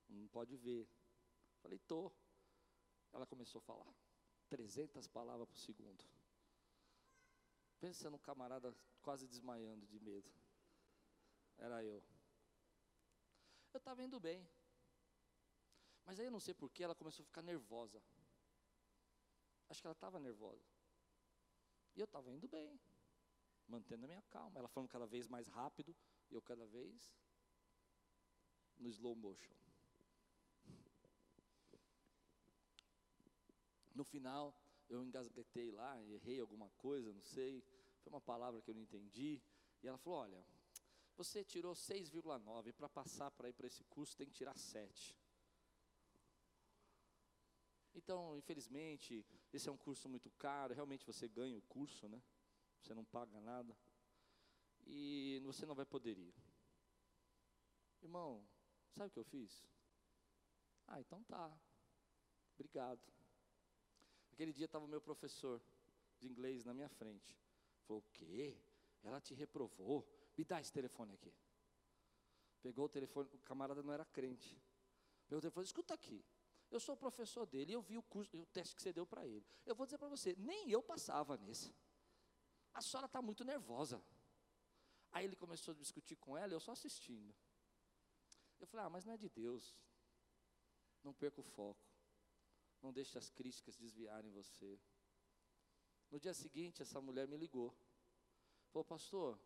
Não 0.07 0.27
pode 0.29 0.55
ver. 0.55 0.87
Falei: 1.61 1.77
Tô. 1.79 2.11
Ela 3.11 3.25
começou 3.25 3.59
a 3.59 3.63
falar. 3.63 3.93
300 4.47 5.07
palavras 5.07 5.47
por 5.49 5.57
segundo. 5.57 6.03
Pensa 7.81 8.11
no 8.11 8.19
camarada 8.19 8.73
quase 9.01 9.27
desmaiando 9.27 9.87
de 9.87 9.99
medo. 9.99 10.31
Era 11.57 11.83
eu. 11.83 12.03
Eu 13.73 13.79
estava 13.79 14.03
indo 14.03 14.19
bem. 14.19 14.47
Mas 16.05 16.19
aí 16.19 16.27
eu 16.27 16.31
não 16.31 16.39
sei 16.39 16.53
porquê, 16.53 16.83
ela 16.83 16.93
começou 16.93 17.23
a 17.23 17.25
ficar 17.25 17.41
nervosa. 17.41 17.99
Acho 19.67 19.81
que 19.81 19.87
ela 19.87 19.93
estava 19.93 20.19
nervosa. 20.19 20.63
E 21.95 21.99
eu 21.99 22.05
estava 22.05 22.31
indo 22.31 22.47
bem, 22.47 22.79
mantendo 23.67 24.05
a 24.05 24.07
minha 24.07 24.21
calma. 24.23 24.59
Ela 24.59 24.67
falando 24.67 24.89
cada 24.89 25.07
vez 25.07 25.27
mais 25.27 25.47
rápido, 25.47 25.95
e 26.29 26.35
eu 26.35 26.41
cada 26.41 26.67
vez 26.67 27.11
no 28.77 28.89
slow 28.89 29.15
motion. 29.15 29.55
No 33.95 34.03
final, 34.03 34.55
eu 34.91 35.03
engasguetei 35.03 35.71
lá, 35.71 36.01
errei 36.03 36.39
alguma 36.39 36.69
coisa, 36.71 37.13
não 37.13 37.21
sei. 37.21 37.63
Foi 38.01 38.11
uma 38.11 38.21
palavra 38.21 38.61
que 38.61 38.69
eu 38.69 38.75
não 38.75 38.81
entendi. 38.81 39.41
E 39.81 39.87
ela 39.87 39.97
falou: 39.97 40.19
Olha, 40.19 40.45
você 41.15 41.43
tirou 41.43 41.73
6,9, 41.73 42.73
para 42.73 42.89
passar 42.89 43.31
para 43.31 43.49
ir 43.49 43.53
para 43.53 43.67
esse 43.67 43.83
curso 43.85 44.17
tem 44.17 44.27
que 44.27 44.33
tirar 44.33 44.57
7. 44.57 45.17
Então, 47.93 48.37
infelizmente, 48.37 49.25
esse 49.51 49.67
é 49.67 49.71
um 49.71 49.77
curso 49.77 50.07
muito 50.09 50.29
caro, 50.31 50.73
realmente 50.73 51.05
você 51.05 51.27
ganha 51.27 51.57
o 51.57 51.61
curso, 51.63 52.07
né? 52.07 52.21
Você 52.81 52.93
não 52.93 53.05
paga 53.05 53.39
nada. 53.39 53.77
E 54.85 55.39
você 55.43 55.65
não 55.65 55.75
vai 55.75 55.85
poder 55.85 56.17
ir. 56.17 56.33
Irmão, 58.01 58.45
sabe 58.89 59.09
o 59.09 59.11
que 59.11 59.19
eu 59.19 59.23
fiz? 59.23 59.63
Ah, 60.87 60.99
então 60.99 61.23
tá. 61.23 61.55
Obrigado. 62.55 63.20
Aquele 64.31 64.53
dia 64.53 64.65
estava 64.65 64.85
o 64.85 64.87
meu 64.87 65.01
professor 65.01 65.61
de 66.17 66.27
inglês 66.27 66.63
na 66.63 66.73
minha 66.73 66.89
frente. 66.89 67.37
Falou, 67.83 68.01
o 68.01 68.11
quê? 68.13 68.57
Ela 69.03 69.19
te 69.19 69.33
reprovou? 69.33 70.07
Me 70.37 70.43
dá 70.43 70.59
esse 70.61 70.71
telefone 70.71 71.13
aqui. 71.13 71.33
Pegou 72.61 72.85
o 72.85 72.89
telefone, 72.89 73.29
o 73.33 73.39
camarada 73.39 73.81
não 73.81 73.93
era 73.93 74.05
crente. 74.05 74.61
Pegou 75.27 75.39
o 75.39 75.41
telefone, 75.41 75.65
escuta 75.65 75.93
aqui. 75.93 76.23
Eu 76.69 76.79
sou 76.79 76.95
o 76.95 76.97
professor 76.97 77.45
dele, 77.45 77.73
eu 77.73 77.81
vi 77.81 77.97
o, 77.97 78.03
curso, 78.03 78.37
o 78.37 78.45
teste 78.45 78.75
que 78.75 78.81
você 78.81 78.93
deu 78.93 79.05
para 79.05 79.27
ele. 79.27 79.45
Eu 79.65 79.75
vou 79.75 79.85
dizer 79.85 79.97
para 79.97 80.07
você, 80.07 80.35
nem 80.37 80.71
eu 80.71 80.81
passava 80.81 81.35
nesse. 81.37 81.75
A 82.73 82.81
senhora 82.81 83.07
está 83.07 83.21
muito 83.21 83.43
nervosa. 83.43 84.01
Aí 85.11 85.25
ele 85.25 85.35
começou 85.35 85.73
a 85.73 85.75
discutir 85.75 86.15
com 86.15 86.37
ela, 86.37 86.53
eu 86.53 86.59
só 86.59 86.71
assistindo. 86.71 87.35
Eu 88.59 88.67
falei, 88.67 88.85
ah, 88.85 88.89
mas 88.89 89.03
não 89.03 89.13
é 89.13 89.17
de 89.17 89.27
Deus. 89.27 89.75
Não 91.03 91.13
perca 91.13 91.41
o 91.41 91.43
foco. 91.43 91.90
Não 92.81 92.91
deixe 92.91 93.17
as 93.17 93.29
críticas 93.29 93.77
desviarem 93.77 94.31
você. 94.31 94.79
No 96.09 96.19
dia 96.19 96.33
seguinte, 96.33 96.81
essa 96.81 96.99
mulher 96.99 97.27
me 97.27 97.37
ligou. 97.37 97.73
Falou, 98.71 98.83
pastor, 98.83 99.39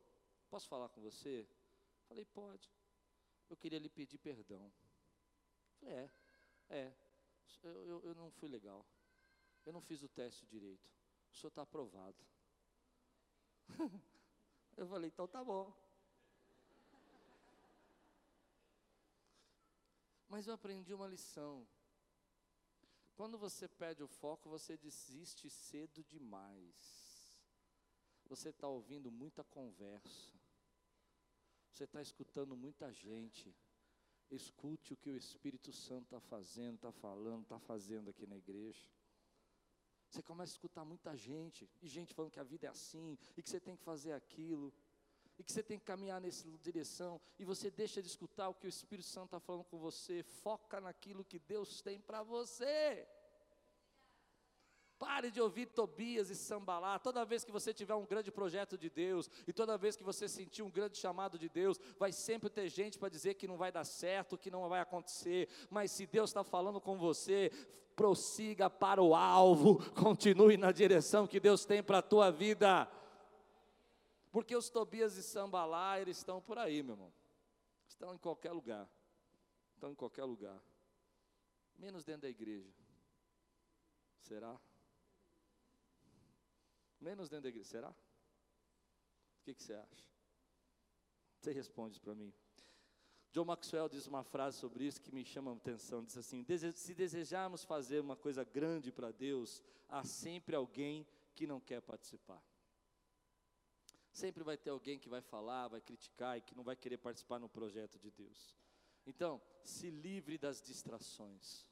posso 0.49 0.67
falar 0.67 0.89
com 0.89 1.01
você? 1.01 1.47
Falei, 2.07 2.25
pode. 2.25 2.71
Eu 3.49 3.57
queria 3.57 3.79
lhe 3.79 3.89
pedir 3.89 4.17
perdão. 4.17 4.71
Falei, 5.79 5.95
é, 5.95 6.11
é, 6.69 6.93
eu, 7.61 7.85
eu, 7.85 8.01
eu 8.03 8.15
não 8.15 8.31
fui 8.31 8.49
legal. 8.49 8.85
Eu 9.65 9.73
não 9.73 9.81
fiz 9.81 10.01
o 10.03 10.09
teste 10.09 10.45
direito. 10.45 10.89
O 11.31 11.35
senhor 11.35 11.49
está 11.49 11.63
aprovado. 11.63 12.25
eu 14.77 14.87
falei, 14.87 15.09
então 15.09 15.27
tá 15.27 15.43
bom. 15.43 15.73
Mas 20.27 20.47
eu 20.47 20.53
aprendi 20.53 20.93
uma 20.93 21.07
lição. 21.07 21.67
Quando 23.15 23.38
você 23.38 23.67
perde 23.67 24.04
o 24.04 24.08
foco, 24.08 24.49
você 24.49 24.75
desiste 24.75 25.49
cedo 25.49 26.04
demais. 26.04 27.39
Você 28.28 28.49
está 28.49 28.67
ouvindo 28.67 29.10
muita 29.10 29.43
conversa. 29.43 30.34
Você 31.71 31.86
está 31.86 32.01
escutando 32.01 32.56
muita 32.58 32.91
gente. 32.91 33.56
Escute 34.30 34.93
o 34.93 34.97
que 34.97 35.12
o 35.12 35.17
Espírito 35.17 35.71
Santo 35.71 36.06
está 36.06 36.19
fazendo, 36.19 36.75
está 36.75 36.91
falando, 36.91 37.43
está 37.43 37.60
fazendo 37.60 38.10
aqui 38.10 38.25
na 38.25 38.36
igreja. 38.36 38.89
Você 40.10 40.21
começa 40.21 40.51
a 40.51 40.56
escutar 40.56 40.86
muita 40.86 41.15
gente, 41.15 41.69
e 41.82 41.88
gente 41.88 42.13
falando 42.13 42.32
que 42.32 42.39
a 42.39 42.43
vida 42.43 42.67
é 42.67 42.69
assim, 42.69 43.17
e 43.36 43.43
que 43.43 43.49
você 43.49 43.60
tem 43.60 43.75
que 43.75 43.84
fazer 43.84 44.13
aquilo, 44.13 44.73
e 45.37 45.43
que 45.43 45.51
você 45.51 45.63
tem 45.63 45.77
que 45.77 45.85
caminhar 45.85 46.21
nessa 46.21 46.47
direção, 46.59 47.19
e 47.37 47.45
você 47.45 47.69
deixa 47.69 48.01
de 48.01 48.07
escutar 48.07 48.49
o 48.49 48.53
que 48.53 48.65
o 48.65 48.69
Espírito 48.69 49.07
Santo 49.07 49.25
está 49.25 49.39
falando 49.39 49.65
com 49.65 49.77
você, 49.77 50.23
foca 50.23 50.79
naquilo 50.79 51.25
que 51.25 51.39
Deus 51.39 51.81
tem 51.81 51.99
para 51.99 52.23
você. 52.23 53.07
Pare 54.97 55.29
de 55.29 55.41
ouvir 55.41 55.65
Tobias 55.65 56.29
e 56.29 56.35
Sambalá. 56.35 56.97
Toda 56.97 57.25
vez 57.25 57.43
que 57.43 57.51
você 57.51 57.73
tiver 57.73 57.95
um 57.95 58.05
grande 58.05 58.31
projeto 58.31 58.77
de 58.77 58.89
Deus, 58.89 59.29
e 59.45 59.51
toda 59.51 59.77
vez 59.77 59.95
que 59.97 60.03
você 60.03 60.27
sentir 60.27 60.63
um 60.63 60.71
grande 60.71 60.97
chamado 60.97 61.37
de 61.37 61.49
Deus, 61.49 61.77
vai 61.99 62.13
sempre 62.13 62.49
ter 62.49 62.69
gente 62.69 62.97
para 62.97 63.09
dizer 63.09 63.33
que 63.33 63.47
não 63.47 63.57
vai 63.57 63.73
dar 63.73 63.83
certo, 63.83 64.37
que 64.37 64.49
não 64.49 64.69
vai 64.69 64.79
acontecer. 64.79 65.49
Mas 65.69 65.91
se 65.91 66.05
Deus 66.07 66.29
está 66.29 66.45
falando 66.45 66.79
com 66.79 66.97
você, 66.97 67.51
prossiga 67.93 68.69
para 68.69 69.01
o 69.01 69.13
alvo, 69.13 69.79
continue 69.95 70.55
na 70.55 70.71
direção 70.71 71.27
que 71.27 71.41
Deus 71.41 71.65
tem 71.65 71.83
para 71.83 71.97
a 71.97 72.03
tua 72.03 72.31
vida. 72.31 72.89
Porque 74.35 74.53
os 74.53 74.69
Tobias 74.69 75.15
e 75.15 75.23
Sambalá, 75.23 75.97
eles 75.97 76.17
estão 76.17 76.41
por 76.41 76.57
aí, 76.57 76.83
meu 76.83 76.95
irmão. 76.95 77.13
Estão 77.87 78.13
em 78.13 78.17
qualquer 78.17 78.51
lugar. 78.51 78.85
Estão 79.73 79.93
em 79.93 79.95
qualquer 79.95 80.25
lugar. 80.25 80.61
Menos 81.79 82.03
dentro 82.03 82.23
da 82.23 82.29
igreja. 82.29 82.69
Será? 84.19 84.59
Menos 86.99 87.29
dentro 87.29 87.43
da 87.43 87.47
igreja. 87.47 87.69
Será? 87.69 87.91
O 87.91 89.43
que, 89.45 89.53
que 89.53 89.63
você 89.63 89.73
acha? 89.73 90.03
Você 91.39 91.53
responde 91.53 91.97
para 92.01 92.13
mim. 92.13 92.33
John 93.31 93.45
Maxwell 93.45 93.87
diz 93.87 94.05
uma 94.05 94.25
frase 94.25 94.57
sobre 94.57 94.83
isso 94.83 94.99
que 94.99 95.15
me 95.15 95.23
chama 95.23 95.51
a 95.51 95.55
atenção. 95.55 96.03
Diz 96.03 96.17
assim: 96.17 96.45
se 96.73 96.93
desejarmos 96.93 97.63
fazer 97.63 98.01
uma 98.01 98.17
coisa 98.17 98.43
grande 98.43 98.91
para 98.91 99.13
Deus, 99.13 99.63
há 99.87 100.03
sempre 100.03 100.57
alguém 100.57 101.07
que 101.33 101.47
não 101.47 101.61
quer 101.61 101.81
participar. 101.81 102.43
Sempre 104.15 104.45
vai 104.45 104.56
ter 104.56 104.69
alguém 104.69 104.97
que 104.97 105.10
vai 105.10 105.19
falar, 105.19 105.67
vai 105.67 105.82
criticar 105.82 106.38
e 106.38 106.41
que 106.41 106.56
não 106.56 106.63
vai 106.63 106.73
querer 106.73 106.97
participar 106.97 107.38
no 107.38 107.49
projeto 107.49 107.99
de 107.99 108.10
Deus. 108.10 108.56
Então, 109.06 109.41
se 109.62 109.89
livre 109.89 110.38
das 110.38 110.62
distrações. 110.62 111.67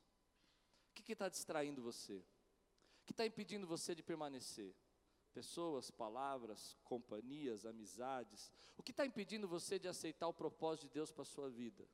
O 0.90 0.94
que 0.94 1.14
está 1.14 1.30
distraindo 1.30 1.82
você? 1.82 2.18
O 2.18 3.06
que 3.06 3.14
está 3.14 3.26
impedindo 3.26 3.66
você 3.66 3.96
de 3.96 4.04
permanecer? 4.04 4.76
Pessoas, 5.32 5.90
palavras, 5.90 6.78
companhias, 6.84 7.66
amizades. 7.66 8.52
O 8.76 8.84
que 8.84 8.92
está 8.92 9.06
impedindo 9.06 9.48
você 9.48 9.80
de 9.80 9.88
aceitar 9.88 10.28
o 10.28 10.34
propósito 10.34 10.88
de 10.88 10.96
Deus 10.96 11.14
para 11.14 11.22
a 11.22 11.26
sua 11.26 11.50
vida? 11.50 11.88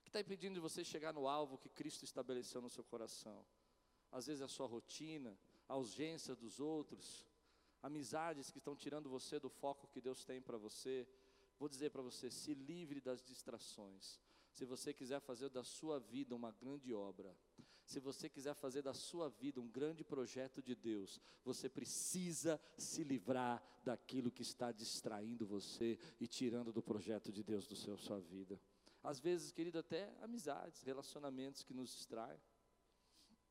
O 0.00 0.02
que 0.02 0.10
está 0.10 0.20
impedindo 0.20 0.52
de 0.52 0.60
você 0.60 0.84
chegar 0.84 1.14
no 1.14 1.26
alvo 1.26 1.56
que 1.56 1.70
Cristo 1.70 2.04
estabeleceu 2.04 2.60
no 2.60 2.68
seu 2.68 2.84
coração? 2.84 3.42
Às 4.12 4.26
vezes 4.26 4.42
a 4.42 4.48
sua 4.48 4.66
rotina, 4.66 5.34
a 5.66 5.72
ausência 5.72 6.36
dos 6.36 6.60
outros, 6.60 7.25
amizades 7.86 8.50
que 8.50 8.58
estão 8.58 8.74
tirando 8.74 9.08
você 9.08 9.38
do 9.38 9.48
foco 9.48 9.88
que 9.88 10.00
Deus 10.00 10.24
tem 10.24 10.40
para 10.40 10.58
você. 10.58 11.06
Vou 11.58 11.68
dizer 11.68 11.90
para 11.90 12.02
você: 12.02 12.30
se 12.30 12.52
livre 12.54 13.00
das 13.00 13.22
distrações. 13.22 14.20
Se 14.52 14.64
você 14.64 14.92
quiser 14.92 15.20
fazer 15.20 15.50
da 15.50 15.62
sua 15.62 15.98
vida 15.98 16.34
uma 16.34 16.50
grande 16.50 16.92
obra, 16.92 17.36
se 17.84 18.00
você 18.00 18.28
quiser 18.28 18.54
fazer 18.54 18.82
da 18.82 18.94
sua 18.94 19.28
vida 19.28 19.60
um 19.60 19.68
grande 19.68 20.02
projeto 20.02 20.62
de 20.62 20.74
Deus, 20.74 21.20
você 21.44 21.68
precisa 21.68 22.60
se 22.76 23.04
livrar 23.04 23.62
daquilo 23.84 24.30
que 24.30 24.42
está 24.42 24.72
distraindo 24.72 25.46
você 25.46 25.98
e 26.18 26.26
tirando 26.26 26.72
do 26.72 26.82
projeto 26.82 27.30
de 27.30 27.44
Deus 27.44 27.66
do 27.66 27.76
seu 27.76 27.96
sua 27.96 28.18
vida. 28.18 28.60
Às 29.02 29.20
vezes, 29.20 29.52
querido, 29.52 29.78
até 29.78 30.12
amizades, 30.20 30.82
relacionamentos 30.82 31.62
que 31.62 31.72
nos 31.72 31.90
distraem. 31.90 32.40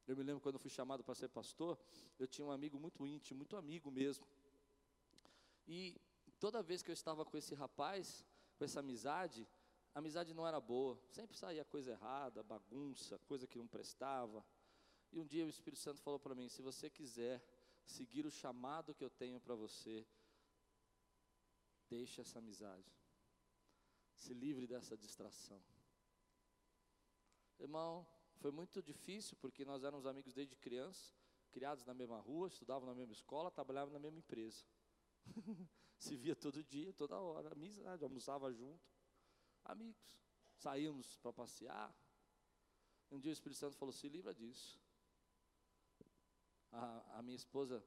Eu 0.08 0.16
me 0.16 0.24
lembro 0.24 0.42
quando 0.42 0.56
eu 0.56 0.60
fui 0.60 0.70
chamado 0.70 1.04
para 1.04 1.16
ser 1.16 1.30
pastor, 1.30 1.78
eu 2.20 2.28
tinha 2.28 2.46
um 2.46 2.52
amigo 2.52 2.80
muito 2.80 3.06
íntimo, 3.08 3.38
muito 3.38 3.58
amigo 3.58 3.90
mesmo. 3.90 4.28
E 5.68 6.00
toda 6.40 6.62
vez 6.62 6.84
que 6.84 6.92
eu 6.92 6.94
estava 6.94 7.26
com 7.26 7.36
esse 7.38 7.56
rapaz, 7.56 8.26
com 8.58 8.64
essa 8.64 8.80
amizade, 8.82 9.48
a 9.94 10.00
amizade 10.00 10.34
não 10.34 10.46
era 10.46 10.60
boa, 10.60 11.00
sempre 11.10 11.36
saía 11.36 11.66
coisa 11.66 11.92
errada, 11.92 12.44
bagunça, 12.44 13.18
coisa 13.20 13.48
que 13.48 13.58
não 13.58 13.68
prestava. 13.68 14.46
E 15.12 15.20
um 15.20 15.26
dia 15.26 15.46
o 15.46 15.50
Espírito 15.50 15.82
Santo 15.82 16.02
falou 16.02 16.20
para 16.20 16.36
mim: 16.36 16.50
se 16.50 16.62
você 16.62 16.90
quiser 16.90 17.42
seguir 17.86 18.26
o 18.26 18.32
chamado 18.32 18.94
que 18.94 19.04
eu 19.04 19.10
tenho 19.10 19.40
para 19.40 19.56
você, 19.56 20.06
deixe 21.90 22.22
essa 22.22 22.40
amizade, 22.40 22.92
se 24.14 24.34
livre 24.34 24.68
dessa 24.68 24.98
distração. 24.98 25.64
Irmão, 27.58 28.06
foi 28.36 28.52
muito 28.52 28.82
difícil 28.82 29.38
porque 29.42 29.66
nós 29.66 29.84
éramos 29.84 30.06
amigos 30.06 30.34
desde 30.34 30.56
criança, 30.56 31.14
criados 31.52 31.86
na 31.86 31.94
mesma 31.94 32.20
rua, 32.20 32.48
estudavam 32.48 32.88
na 32.88 32.96
mesma 32.96 33.14
escola, 33.14 33.52
trabalhavam 33.52 33.94
na 33.94 34.00
mesma 34.00 34.20
empresa. 34.20 34.66
se 35.98 36.16
via 36.16 36.36
todo 36.36 36.64
dia, 36.64 36.94
toda 36.94 37.20
hora, 37.20 37.52
amizade, 37.52 38.04
almoçava 38.04 38.52
junto 38.52 38.96
amigos. 39.66 40.02
Saímos 40.58 41.18
para 41.18 41.34
passear. 41.34 41.94
Um 43.12 43.20
dia 43.20 43.32
o 43.32 43.34
Espírito 43.34 43.58
Santo 43.58 43.76
falou: 43.76 43.92
se 43.92 44.08
livra 44.08 44.34
disso. 44.34 44.80
A, 46.72 47.20
a, 47.20 47.22
minha 47.22 47.36
esposa 47.36 47.84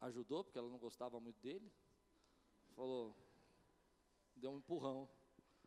ajudou, 0.00 0.44
porque 0.44 0.58
ela 0.58 0.68
não 0.68 0.78
gostava 0.78 1.20
muito 1.20 1.40
dele. 1.40 1.70
Falou, 2.74 3.16
deu 4.36 4.50
um 4.50 4.58
empurrão. 4.58 5.08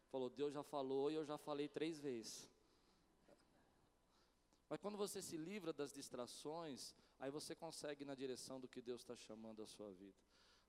Falou: 0.09 0.29
Deus 0.29 0.53
já 0.53 0.63
falou 0.63 1.09
e 1.11 1.15
eu 1.15 1.25
já 1.25 1.37
falei 1.37 1.67
três 1.67 1.99
vezes. 1.99 2.49
Mas 4.69 4.79
quando 4.79 4.97
você 4.97 5.21
se 5.21 5.37
livra 5.37 5.71
das 5.71 5.93
distrações, 5.93 6.93
aí 7.19 7.31
você 7.31 7.55
consegue 7.55 8.03
ir 8.03 8.05
na 8.05 8.15
direção 8.15 8.59
do 8.59 8.67
que 8.67 8.81
Deus 8.81 9.01
está 9.01 9.15
chamando 9.15 9.61
a 9.61 9.67
sua 9.67 9.91
vida. 9.91 10.17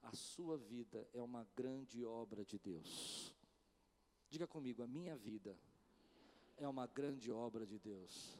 A 0.02 0.12
sua 0.12 0.56
vida 0.56 1.08
é 1.12 1.20
uma 1.20 1.46
grande 1.56 2.04
obra 2.04 2.44
de 2.44 2.58
Deus. 2.58 3.34
Diga 4.30 4.46
comigo, 4.46 4.82
a 4.82 4.86
minha 4.86 5.16
vida 5.16 5.58
é 6.56 6.68
uma 6.68 6.86
grande 6.86 7.32
obra 7.32 7.66
de 7.66 7.78
Deus. 7.78 8.38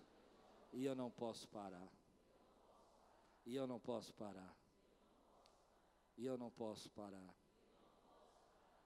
E 0.72 0.84
eu 0.84 0.94
não 0.94 1.10
posso 1.10 1.48
parar. 1.48 1.88
E 3.44 3.56
eu 3.56 3.66
não 3.66 3.80
posso 3.80 4.12
parar. 4.14 4.54
E 6.16 6.24
eu 6.24 6.36
não 6.36 6.50
posso 6.50 6.90
parar. 6.90 7.34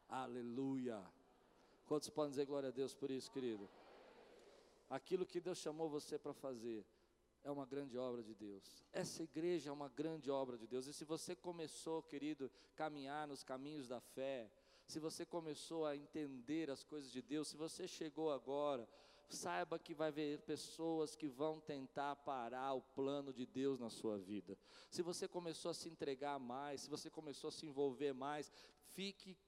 Aleluia. 0.08 1.02
Quantos 1.86 2.08
podem 2.08 2.30
dizer 2.30 2.46
glória 2.46 2.68
a 2.68 2.72
Deus 2.72 2.94
por 2.94 3.10
isso, 3.10 3.30
querido? 3.30 3.68
Aquilo 4.92 5.24
que 5.24 5.40
Deus 5.40 5.56
chamou 5.56 5.88
você 5.88 6.18
para 6.18 6.34
fazer 6.34 6.84
é 7.42 7.50
uma 7.50 7.64
grande 7.64 7.96
obra 7.96 8.22
de 8.22 8.34
Deus. 8.34 8.84
Essa 8.92 9.22
igreja 9.22 9.70
é 9.70 9.72
uma 9.72 9.88
grande 9.88 10.30
obra 10.30 10.58
de 10.58 10.66
Deus. 10.66 10.86
E 10.86 10.92
se 10.92 11.02
você 11.06 11.34
começou, 11.34 12.02
querido, 12.02 12.50
caminhar 12.76 13.26
nos 13.26 13.42
caminhos 13.42 13.88
da 13.88 14.02
fé, 14.02 14.50
se 14.86 15.00
você 15.00 15.24
começou 15.24 15.86
a 15.86 15.96
entender 15.96 16.70
as 16.70 16.84
coisas 16.84 17.10
de 17.10 17.22
Deus, 17.22 17.48
se 17.48 17.56
você 17.56 17.88
chegou 17.88 18.30
agora, 18.30 18.86
saiba 19.30 19.78
que 19.78 19.94
vai 19.94 20.08
haver 20.08 20.42
pessoas 20.42 21.16
que 21.16 21.26
vão 21.26 21.58
tentar 21.58 22.14
parar 22.16 22.74
o 22.74 22.82
plano 22.82 23.32
de 23.32 23.46
Deus 23.46 23.80
na 23.80 23.88
sua 23.88 24.18
vida. 24.18 24.58
Se 24.90 25.00
você 25.00 25.26
começou 25.26 25.70
a 25.70 25.74
se 25.74 25.88
entregar 25.88 26.38
mais, 26.38 26.82
se 26.82 26.90
você 26.90 27.08
começou 27.08 27.48
a 27.48 27.52
se 27.52 27.64
envolver 27.64 28.12
mais, 28.12 28.52
fique 28.90 29.38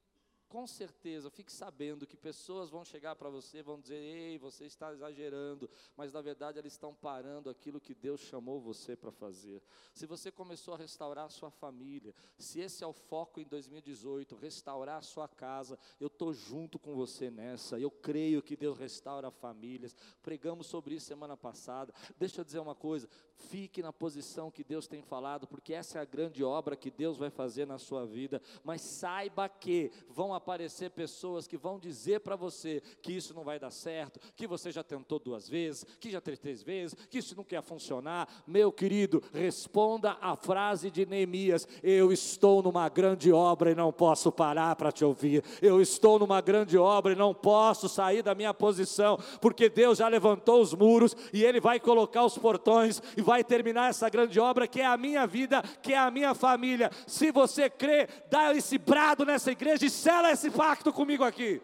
com 0.55 0.69
certeza, 0.69 1.29
fique 1.31 1.53
sabendo 1.53 2.07
que 2.07 2.17
pessoas 2.17 2.71
vão 2.71 2.85
chegar 2.85 3.17
para 3.17 3.29
você, 3.29 3.61
vão 3.61 3.81
dizer: 3.81 3.97
"Ei, 3.97 4.38
você 4.38 4.67
está 4.67 4.93
exagerando", 4.93 5.69
mas 5.97 6.12
na 6.12 6.21
verdade 6.21 6.61
elas 6.61 6.73
estão 6.73 6.95
parando 6.95 7.51
aquilo 7.51 7.81
que 7.81 7.93
Deus 7.93 8.21
chamou 8.21 8.61
você 8.61 8.95
para 8.95 9.11
fazer. 9.11 9.61
Se 9.93 10.07
você 10.07 10.31
começou 10.31 10.75
a 10.75 10.77
restaurar 10.77 11.25
a 11.25 11.29
sua 11.29 11.51
família, 11.51 12.14
se 12.38 12.61
esse 12.61 12.85
é 12.85 12.87
o 12.87 12.93
foco 12.93 13.40
em 13.40 13.45
2018, 13.45 14.37
restaurar 14.37 14.99
a 14.99 15.03
sua 15.03 15.27
casa, 15.27 15.77
eu 15.99 16.09
tô 16.09 16.33
junto 16.33 16.79
com 16.79 16.95
você 16.95 17.33
nessa. 17.33 17.77
Eu 17.77 17.90
creio 17.90 18.40
que 18.40 18.57
Deus 18.57 18.79
restaura 18.79 19.33
famílias. 19.33 19.97
Pregamos 20.23 20.69
sobre 20.69 20.95
isso 20.95 21.07
semana 21.07 21.37
passada. 21.37 21.93
Deixa 22.17 22.40
eu 22.40 22.45
dizer 22.45 22.61
uma 22.61 22.77
coisa, 22.77 23.09
fique 23.35 23.83
na 23.83 23.93
posição 23.93 24.53
que 24.53 24.62
Deus 24.62 24.87
tem 24.87 25.03
falado, 25.03 25.49
porque 25.49 25.75
essa 25.75 25.99
é 25.99 26.03
a 26.03 26.05
grande 26.05 26.45
obra 26.45 26.77
que 26.77 26.93
Deus 26.93 27.19
vai 27.19 27.29
fazer 27.29 27.67
na 27.67 27.77
sua 27.77 28.07
vida, 28.07 28.40
mas 28.62 28.83
saiba 28.83 29.49
que 29.49 29.90
vão 30.09 30.33
aparecer 30.45 30.91
pessoas 30.91 31.47
que 31.47 31.57
vão 31.57 31.79
dizer 31.79 32.21
para 32.21 32.37
você 32.37 32.83
que 33.01 33.13
isso 33.13 33.33
não 33.33 33.43
vai 33.43 33.59
dar 33.59 33.71
certo, 33.71 34.21
que 34.37 34.47
você 34.47 34.71
já 34.71 34.83
tentou 34.83 35.19
duas 35.19 35.49
vezes, 35.49 35.87
que 35.99 36.11
já 36.11 36.21
fez 36.21 36.39
três 36.39 36.63
vezes, 36.63 36.95
que 37.09 37.17
isso 37.17 37.35
não 37.35 37.43
quer 37.43 37.63
funcionar. 37.63 38.29
Meu 38.47 38.71
querido, 38.71 39.23
responda 39.33 40.19
a 40.21 40.37
frase 40.37 40.91
de 40.91 41.07
Neemias: 41.07 41.67
Eu 41.83 42.13
estou 42.13 42.63
numa 42.63 42.91
grande 42.91 43.33
obra 43.33 43.71
e 43.71 43.75
não 43.75 43.91
posso 43.91 44.31
parar 44.31 44.77
para 44.77 44.93
te 44.93 45.03
ouvir. 45.03 45.43
Eu 45.63 45.81
estou 45.81 46.19
numa 46.19 46.43
grande 46.43 46.77
obra 46.77 47.15
e 47.15 47.17
não 47.17 47.33
posso 47.33 47.89
sair 47.89 48.23
da 48.23 48.35
minha 48.35 48.53
posição, 48.53 49.19
porque 49.41 49.71
Deus 49.71 49.99
já 49.99 50.09
levantou 50.09 50.61
os 50.61 50.75
muros 50.75 51.17
e 51.33 51.43
Ele 51.43 51.59
vai 51.59 51.81
colocar 51.81 52.23
os 52.23 52.37
portões 52.37 53.01
e 53.17 53.23
vai 53.23 53.43
terminar 53.43 53.89
essa 53.89 54.11
grande 54.11 54.39
obra 54.39 54.69
que 54.69 54.83
é 54.83 54.87
a 54.87 54.99
minha 54.99 55.27
vida, 55.27 55.63
que 55.83 55.95
é 55.95 55.99
a 55.99 56.11
minha 56.11 56.35
família. 56.35 56.91
Se 57.07 57.33
você 57.33 57.71
crê, 57.71 58.07
dá 58.31 58.55
esse 58.55 58.77
brado 58.77 59.25
nessa 59.25 59.51
igreja 59.51 59.87
e 59.87 59.91
sela 60.25 60.33
esse 60.33 60.51
pacto 60.51 60.93
comigo 60.93 61.23
aqui. 61.23 61.61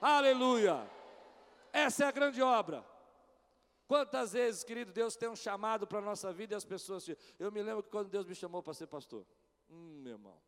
Aleluia. 0.00 0.90
Essa 1.72 2.04
é 2.04 2.06
a 2.08 2.10
grande 2.10 2.42
obra. 2.42 2.84
Quantas 3.86 4.32
vezes, 4.32 4.64
querido, 4.64 4.92
Deus 4.92 5.16
tem 5.16 5.28
um 5.28 5.36
chamado 5.36 5.86
para 5.86 5.98
a 5.98 6.02
nossa 6.02 6.32
vida 6.32 6.54
e 6.54 6.56
as 6.56 6.64
pessoas. 6.64 7.08
Eu 7.38 7.52
me 7.52 7.62
lembro 7.62 7.82
que 7.82 7.90
quando 7.90 8.08
Deus 8.08 8.26
me 8.26 8.34
chamou 8.34 8.62
para 8.62 8.74
ser 8.74 8.86
pastor. 8.86 9.24
Hum, 9.68 10.00
meu 10.02 10.12
irmão. 10.12 10.40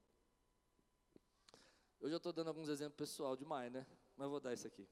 Eu 2.01 2.17
estou 2.17 2.33
dando 2.33 2.49
alguns 2.49 2.69
exemplos 2.69 2.97
pessoal 2.97 3.37
demais, 3.37 3.71
né? 3.71 3.87
Mas 4.17 4.29
vou 4.29 4.41
dar 4.41 4.53
isso 4.53 4.67
aqui. 4.67 4.89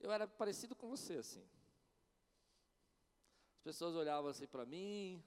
Eu 0.00 0.10
era 0.10 0.26
parecido 0.26 0.74
com 0.74 0.88
você, 0.88 1.14
assim. 1.18 1.46
As 3.58 3.62
pessoas 3.62 3.94
olhavam 3.94 4.30
assim 4.30 4.46
para 4.46 4.66
mim. 4.66 5.22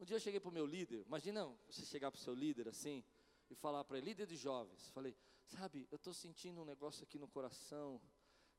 Um 0.00 0.04
dia 0.04 0.16
eu 0.16 0.20
cheguei 0.20 0.40
para 0.40 0.50
o 0.50 0.52
meu 0.52 0.66
líder. 0.66 1.04
Imagina 1.06 1.46
você 1.68 1.84
chegar 1.86 2.10
para 2.10 2.18
o 2.18 2.22
seu 2.22 2.34
líder 2.34 2.68
assim 2.68 3.04
e 3.48 3.54
falar 3.54 3.84
para 3.84 3.98
ele, 3.98 4.06
líder 4.06 4.26
de 4.26 4.36
jovens, 4.36 4.88
falei, 4.88 5.16
sabe, 5.44 5.86
eu 5.90 5.96
estou 5.96 6.12
sentindo 6.12 6.60
um 6.60 6.64
negócio 6.64 7.02
aqui 7.02 7.18
no 7.18 7.28
coração, 7.28 8.00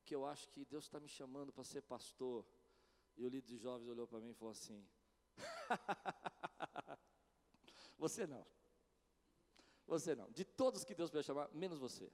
que 0.05 0.15
eu 0.15 0.25
acho 0.25 0.49
que 0.49 0.65
Deus 0.65 0.85
está 0.85 0.99
me 0.99 1.09
chamando 1.09 1.51
para 1.51 1.63
ser 1.63 1.81
pastor. 1.81 2.45
E 3.17 3.25
o 3.25 3.29
líder 3.29 3.47
de 3.47 3.57
jovens 3.57 3.87
olhou 3.89 4.07
para 4.07 4.19
mim 4.19 4.29
e 4.29 4.33
falou 4.33 4.51
assim: 4.51 4.87
Você 7.97 8.25
não. 8.25 8.45
Você 9.85 10.15
não. 10.15 10.31
De 10.31 10.45
todos 10.45 10.83
que 10.83 10.93
Deus 10.93 11.09
vai 11.09 11.23
chamar, 11.23 11.49
menos 11.53 11.79
você. 11.79 12.11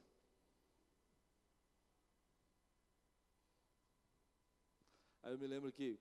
Aí 5.21 5.33
eu 5.33 5.37
me 5.37 5.47
lembro 5.47 5.71
que, 5.71 5.99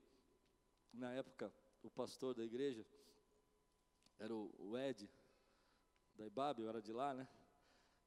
na 0.92 1.12
época, 1.12 1.52
o 1.82 1.90
pastor 1.90 2.34
da 2.34 2.44
igreja, 2.44 2.84
era 4.18 4.34
o, 4.34 4.76
Ed, 4.76 5.10
da 6.22 6.26
Ibabe, 6.26 6.62
eu 6.62 6.68
era 6.68 6.80
de 6.80 6.92
lá, 6.92 7.12
né? 7.12 7.28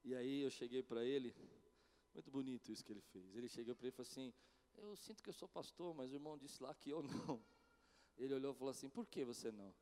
E 0.02 0.14
aí 0.14 0.40
eu 0.40 0.50
cheguei 0.50 0.82
para 0.82 1.04
ele, 1.04 1.34
muito 2.14 2.30
bonito 2.30 2.72
isso 2.72 2.82
que 2.82 2.92
ele 2.92 3.02
fez. 3.02 3.34
Ele 3.34 3.48
chegou 3.48 3.74
para 3.74 3.86
ele 3.86 3.94
e 3.94 3.96
falou 3.96 4.08
assim: 4.10 4.32
Eu 4.74 4.96
sinto 4.96 5.22
que 5.22 5.28
eu 5.28 5.34
sou 5.34 5.48
pastor, 5.48 5.94
mas 5.94 6.10
o 6.10 6.14
irmão 6.14 6.38
disse 6.38 6.62
lá 6.62 6.74
que 6.74 6.90
eu 6.90 7.02
não. 7.02 7.44
Ele 8.16 8.32
olhou 8.32 8.54
e 8.54 8.56
falou 8.56 8.70
assim: 8.70 8.88
Por 8.88 9.06
que 9.06 9.22
você 9.24 9.52
não? 9.52 9.74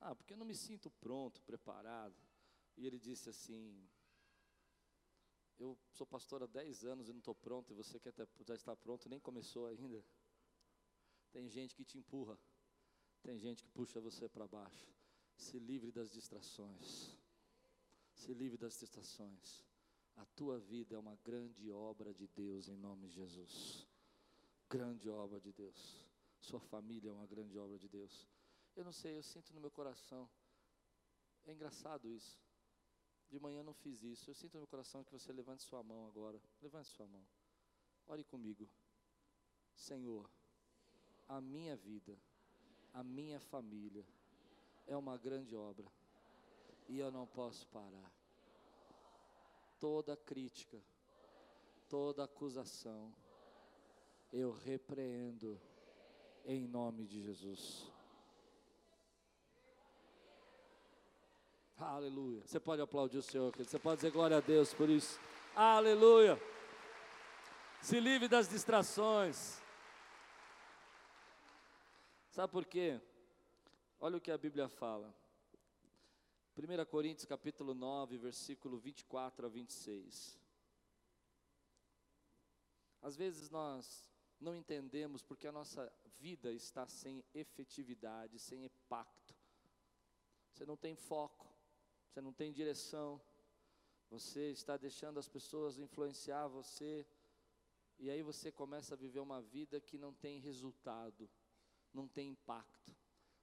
Ah, 0.00 0.12
porque 0.12 0.32
eu 0.32 0.36
não 0.36 0.44
me 0.44 0.56
sinto 0.56 0.90
pronto, 0.90 1.40
preparado. 1.42 2.16
E 2.76 2.84
ele 2.84 2.98
disse 2.98 3.28
assim: 3.28 3.88
Eu 5.56 5.78
sou 5.92 6.04
pastor 6.04 6.42
há 6.42 6.46
10 6.46 6.84
anos 6.84 7.08
e 7.08 7.12
não 7.12 7.20
estou 7.20 7.36
pronto, 7.36 7.70
e 7.70 7.74
você 7.74 8.00
quer 8.00 8.12
já 8.40 8.54
estar 8.56 8.74
pronto, 8.74 9.08
nem 9.08 9.20
começou 9.20 9.66
ainda. 9.66 10.04
Tem 11.30 11.48
gente 11.48 11.76
que 11.76 11.84
te 11.84 11.96
empurra, 11.96 12.36
tem 13.22 13.38
gente 13.38 13.62
que 13.62 13.70
puxa 13.70 14.00
você 14.00 14.28
para 14.28 14.48
baixo. 14.48 14.92
Se 15.36 15.60
livre 15.60 15.92
das 15.92 16.10
distrações. 16.10 17.16
Se 18.16 18.32
livre 18.32 18.56
das 18.56 18.80
distrações. 18.80 19.64
A 20.16 20.24
tua 20.24 20.58
vida 20.58 20.96
é 20.96 20.98
uma 20.98 21.16
grande 21.22 21.70
obra 21.70 22.12
de 22.14 22.26
Deus 22.26 22.68
em 22.68 22.76
nome 22.76 23.06
de 23.08 23.14
Jesus. 23.14 23.86
Grande 24.68 25.08
obra 25.10 25.38
de 25.38 25.52
Deus. 25.52 26.02
Sua 26.40 26.58
família 26.58 27.10
é 27.10 27.12
uma 27.12 27.26
grande 27.26 27.56
obra 27.58 27.78
de 27.78 27.88
Deus. 27.88 28.26
Eu 28.74 28.84
não 28.84 28.92
sei, 28.92 29.16
eu 29.18 29.22
sinto 29.22 29.52
no 29.52 29.60
meu 29.60 29.70
coração. 29.70 30.28
É 31.44 31.52
engraçado 31.52 32.08
isso. 32.08 32.40
De 33.28 33.38
manhã 33.38 33.58
eu 33.58 33.64
não 33.64 33.74
fiz 33.74 34.02
isso. 34.02 34.30
Eu 34.30 34.34
sinto 34.34 34.54
no 34.54 34.60
meu 34.60 34.66
coração 34.66 35.04
que 35.04 35.12
você 35.12 35.30
levante 35.32 35.62
sua 35.62 35.82
mão 35.82 36.06
agora. 36.06 36.40
Levante 36.62 36.88
sua 36.88 37.06
mão. 37.06 37.24
Ore 38.06 38.24
comigo. 38.24 38.68
Senhor, 39.74 40.28
a 41.28 41.38
minha 41.40 41.76
vida, 41.76 42.18
a 42.94 43.04
minha 43.04 43.38
família 43.38 44.06
é 44.86 44.96
uma 44.96 45.18
grande 45.18 45.54
obra. 45.54 45.86
E 46.88 46.98
eu 46.98 47.10
não 47.10 47.26
posso 47.26 47.66
parar. 47.68 48.12
Toda 49.78 50.16
crítica, 50.16 50.80
toda 51.88 52.24
acusação, 52.24 53.12
eu 54.32 54.52
repreendo 54.52 55.60
em 56.44 56.66
nome 56.66 57.06
de 57.06 57.22
Jesus. 57.22 57.90
Aleluia. 61.78 62.42
Você 62.46 62.58
pode 62.58 62.80
aplaudir 62.80 63.18
o 63.18 63.22
Senhor, 63.22 63.52
querido. 63.52 63.70
Você 63.70 63.78
pode 63.78 63.96
dizer 63.96 64.10
glória 64.10 64.38
a 64.38 64.40
Deus 64.40 64.72
por 64.72 64.88
isso. 64.88 65.20
Aleluia. 65.54 66.40
Se 67.82 68.00
livre 68.00 68.28
das 68.28 68.48
distrações. 68.48 69.60
Sabe 72.30 72.50
por 72.50 72.64
quê? 72.64 73.00
Olha 74.00 74.16
o 74.16 74.20
que 74.20 74.30
a 74.30 74.38
Bíblia 74.38 74.68
fala. 74.68 75.14
1 76.56 76.84
Coríntios 76.86 77.26
capítulo 77.26 77.74
9, 77.74 78.16
versículo 78.18 78.78
24 78.78 79.46
a 79.46 79.48
26. 79.48 80.38
Às 83.02 83.16
vezes 83.16 83.50
nós 83.50 84.06
não 84.40 84.54
entendemos 84.54 85.22
porque 85.22 85.46
a 85.46 85.52
nossa 85.52 85.92
vida 86.18 86.52
está 86.52 86.86
sem 86.88 87.24
efetividade, 87.34 88.38
sem 88.38 88.64
impacto. 88.64 89.34
Você 90.52 90.64
não 90.64 90.76
tem 90.76 90.96
foco 90.96 91.46
você 92.16 92.22
não 92.22 92.32
tem 92.32 92.50
direção, 92.50 93.20
você 94.08 94.50
está 94.50 94.78
deixando 94.78 95.18
as 95.18 95.28
pessoas 95.28 95.78
influenciar 95.78 96.48
você, 96.48 97.06
e 97.98 98.08
aí 98.08 98.22
você 98.22 98.50
começa 98.50 98.94
a 98.94 98.96
viver 98.96 99.20
uma 99.20 99.42
vida 99.42 99.82
que 99.82 99.98
não 99.98 100.14
tem 100.14 100.40
resultado, 100.40 101.28
não 101.92 102.08
tem 102.08 102.30
impacto. 102.30 102.96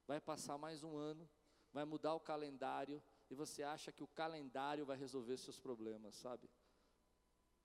Vai 0.08 0.20
passar 0.20 0.58
mais 0.58 0.82
um 0.82 0.96
ano, 0.96 1.30
vai 1.74 1.84
mudar 1.84 2.14
o 2.14 2.20
calendário, 2.20 3.02
e 3.28 3.34
você 3.34 3.62
acha 3.62 3.90
que 3.90 4.02
o 4.02 4.06
calendário 4.06 4.86
vai 4.86 4.96
resolver 4.96 5.36
seus 5.36 5.58
problemas, 5.58 6.14
sabe? 6.14 6.48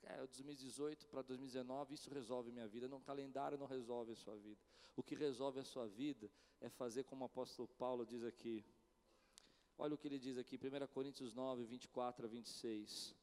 É, 0.01 0.17
2018 0.17 1.07
para 1.07 1.21
2019, 1.21 1.93
isso 1.93 2.09
resolve 2.09 2.51
minha 2.51 2.67
vida. 2.67 2.87
Não, 2.87 2.99
calendário 2.99 3.57
não 3.57 3.67
resolve 3.67 4.13
a 4.13 4.15
sua 4.15 4.35
vida. 4.35 4.59
O 4.95 5.03
que 5.03 5.13
resolve 5.13 5.59
a 5.59 5.63
sua 5.63 5.87
vida 5.87 6.31
é 6.59 6.69
fazer 6.69 7.03
como 7.03 7.23
o 7.23 7.25
apóstolo 7.27 7.67
Paulo 7.67 8.05
diz 8.05 8.23
aqui, 8.23 8.65
Olha 9.77 9.93
o 9.95 9.97
que 9.97 10.09
ele 10.09 10.19
diz 10.19 10.37
aqui, 10.37 10.57
1 10.57 10.87
Coríntios 10.87 11.33
9, 11.33 11.63
24 11.63 12.25
a 12.25 12.29
26. 12.29 13.15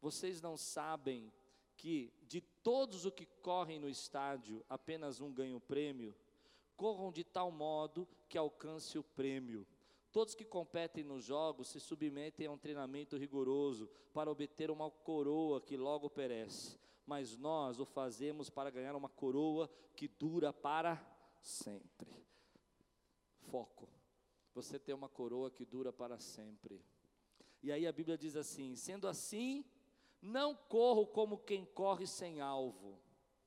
Vocês 0.00 0.40
não 0.40 0.56
sabem 0.56 1.32
que 1.76 2.12
de 2.26 2.40
todos 2.40 3.04
os 3.04 3.12
que 3.12 3.24
correm 3.24 3.78
no 3.78 3.88
estádio, 3.88 4.64
apenas 4.68 5.20
um 5.20 5.32
ganha 5.32 5.56
o 5.56 5.60
prêmio? 5.60 6.12
Corram 6.74 7.12
de 7.12 7.22
tal 7.22 7.52
modo 7.52 8.08
que 8.28 8.36
alcance 8.36 8.98
o 8.98 9.04
prêmio. 9.04 9.64
Todos 10.12 10.34
que 10.34 10.44
competem 10.44 11.04
nos 11.04 11.24
jogos 11.24 11.68
se 11.68 11.80
submetem 11.80 12.46
a 12.46 12.50
um 12.50 12.58
treinamento 12.58 13.16
rigoroso 13.16 13.90
para 14.12 14.30
obter 14.30 14.70
uma 14.70 14.90
coroa 14.90 15.60
que 15.60 15.76
logo 15.76 16.08
perece, 16.08 16.78
mas 17.04 17.36
nós 17.36 17.78
o 17.78 17.84
fazemos 17.84 18.48
para 18.48 18.70
ganhar 18.70 18.96
uma 18.96 19.08
coroa 19.08 19.70
que 19.94 20.08
dura 20.08 20.52
para 20.52 21.04
sempre. 21.40 22.24
Foco 23.50 23.96
você 24.56 24.78
tem 24.78 24.94
uma 24.94 25.08
coroa 25.08 25.50
que 25.50 25.66
dura 25.66 25.92
para 25.92 26.18
sempre. 26.18 26.82
E 27.62 27.70
aí 27.70 27.86
a 27.86 27.92
Bíblia 27.92 28.16
diz 28.16 28.36
assim: 28.36 28.74
sendo 28.74 29.06
assim, 29.06 29.62
não 30.22 30.56
corro 30.56 31.06
como 31.06 31.36
quem 31.36 31.66
corre 31.66 32.06
sem 32.06 32.40
alvo. 32.40 32.98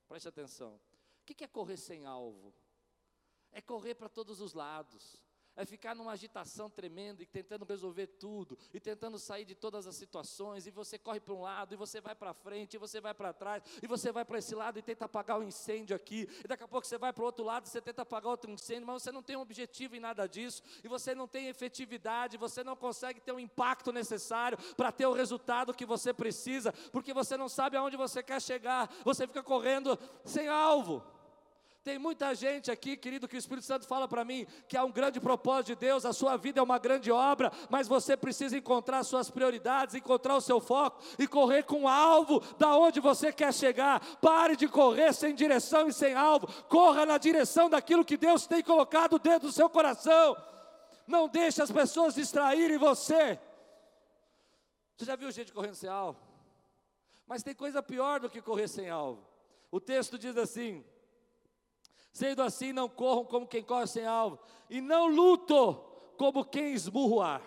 Preste 0.07 0.27
atenção. 0.27 0.79
O 1.21 1.25
que 1.25 1.43
é 1.43 1.47
correr 1.47 1.77
sem 1.77 2.05
alvo? 2.05 2.53
É 3.51 3.59
correr 3.59 3.95
para 3.95 4.07
todos 4.07 4.39
os 4.39 4.53
lados 4.53 5.19
é 5.55 5.65
ficar 5.65 5.95
numa 5.95 6.13
agitação 6.13 6.69
tremenda 6.69 7.21
e 7.21 7.25
tentando 7.25 7.65
resolver 7.65 8.07
tudo, 8.07 8.57
e 8.73 8.79
tentando 8.79 9.19
sair 9.19 9.45
de 9.45 9.55
todas 9.55 9.85
as 9.87 9.95
situações, 9.95 10.65
e 10.65 10.71
você 10.71 10.97
corre 10.97 11.19
para 11.19 11.33
um 11.33 11.41
lado, 11.41 11.73
e 11.73 11.77
você 11.77 11.99
vai 11.99 12.15
para 12.15 12.33
frente, 12.33 12.75
e 12.75 12.77
você 12.77 13.01
vai 13.01 13.13
para 13.13 13.33
trás, 13.33 13.63
e 13.81 13.87
você 13.87 14.11
vai 14.11 14.23
para 14.23 14.37
esse 14.39 14.55
lado 14.55 14.79
e 14.79 14.81
tenta 14.81 15.05
apagar 15.05 15.37
o 15.37 15.41
um 15.41 15.47
incêndio 15.47 15.95
aqui, 15.95 16.27
e 16.43 16.47
daqui 16.47 16.63
a 16.63 16.67
pouco 16.67 16.87
você 16.87 16.97
vai 16.97 17.11
para 17.11 17.21
o 17.21 17.25
outro 17.25 17.43
lado 17.43 17.65
e 17.65 17.69
você 17.69 17.81
tenta 17.81 18.03
apagar 18.03 18.31
outro 18.31 18.49
incêndio, 18.49 18.87
mas 18.87 19.03
você 19.03 19.11
não 19.11 19.21
tem 19.21 19.35
um 19.35 19.41
objetivo 19.41 19.95
em 19.95 19.99
nada 19.99 20.27
disso, 20.27 20.63
e 20.83 20.87
você 20.87 21.13
não 21.13 21.27
tem 21.27 21.47
efetividade, 21.47 22.37
você 22.37 22.63
não 22.63 22.75
consegue 22.75 23.19
ter 23.19 23.31
o 23.31 23.35
um 23.35 23.39
impacto 23.39 23.91
necessário 23.91 24.57
para 24.75 24.91
ter 24.91 25.05
o 25.05 25.13
resultado 25.13 25.73
que 25.73 25.85
você 25.85 26.13
precisa, 26.13 26.71
porque 26.91 27.13
você 27.13 27.35
não 27.35 27.49
sabe 27.49 27.75
aonde 27.75 27.97
você 27.97 28.23
quer 28.23 28.41
chegar, 28.41 28.89
você 29.03 29.27
fica 29.27 29.43
correndo 29.43 29.97
sem 30.23 30.47
alvo. 30.47 31.18
Tem 31.81 31.97
muita 31.97 32.35
gente 32.35 32.69
aqui, 32.69 32.97
querido, 32.97 33.27
que 33.27 33.37
o 33.37 33.39
Espírito 33.39 33.65
Santo 33.65 33.87
fala 33.87 34.05
para 34.05 34.25
mim 34.25 34.45
que 34.67 34.75
há 34.75 34.83
um 34.83 34.91
grande 34.91 35.19
propósito 35.19 35.67
de 35.67 35.75
Deus, 35.75 36.05
a 36.05 36.11
sua 36.11 36.35
vida 36.35 36.59
é 36.59 36.63
uma 36.63 36.77
grande 36.77 37.09
obra, 37.09 37.51
mas 37.69 37.87
você 37.87 38.17
precisa 38.17 38.57
encontrar 38.57 39.01
suas 39.03 39.31
prioridades, 39.31 39.95
encontrar 39.95 40.35
o 40.35 40.41
seu 40.41 40.59
foco 40.59 41.01
e 41.17 41.25
correr 41.25 41.63
com 41.63 41.87
alvo 41.87 42.41
da 42.57 42.75
onde 42.75 42.99
você 42.99 43.31
quer 43.31 43.53
chegar. 43.53 44.01
Pare 44.17 44.57
de 44.57 44.67
correr 44.67 45.13
sem 45.13 45.33
direção 45.33 45.87
e 45.87 45.93
sem 45.93 46.13
alvo, 46.13 46.47
corra 46.63 47.05
na 47.05 47.17
direção 47.17 47.69
daquilo 47.69 48.03
que 48.03 48.17
Deus 48.17 48.45
tem 48.45 48.61
colocado 48.61 49.17
dentro 49.17 49.47
do 49.47 49.53
seu 49.53 49.69
coração. 49.69 50.35
Não 51.07 51.29
deixe 51.29 51.61
as 51.61 51.71
pessoas 51.71 52.13
distraírem 52.13 52.77
você. 52.77 53.39
Você 54.97 55.05
já 55.05 55.15
viu 55.15 55.31
gente 55.31 55.53
correndo 55.53 55.75
sem 55.75 55.89
alvo? 55.89 56.19
Mas 57.25 57.41
tem 57.41 57.55
coisa 57.55 57.81
pior 57.81 58.19
do 58.19 58.29
que 58.29 58.41
correr 58.41 58.67
sem 58.67 58.89
alvo. 58.89 59.25
O 59.71 59.79
texto 59.79 60.19
diz 60.19 60.35
assim: 60.35 60.83
Sendo 62.19 62.41
assim, 62.41 62.73
não 62.73 62.89
corram 62.89 63.23
como 63.23 63.47
quem 63.47 63.63
corre 63.63 63.87
sem 63.87 64.05
alvo, 64.05 64.37
e 64.69 64.81
não 64.81 65.07
luto 65.07 65.75
como 66.17 66.43
quem 66.43 66.73
esmurra 66.73 67.15
o 67.15 67.21
ar. 67.21 67.41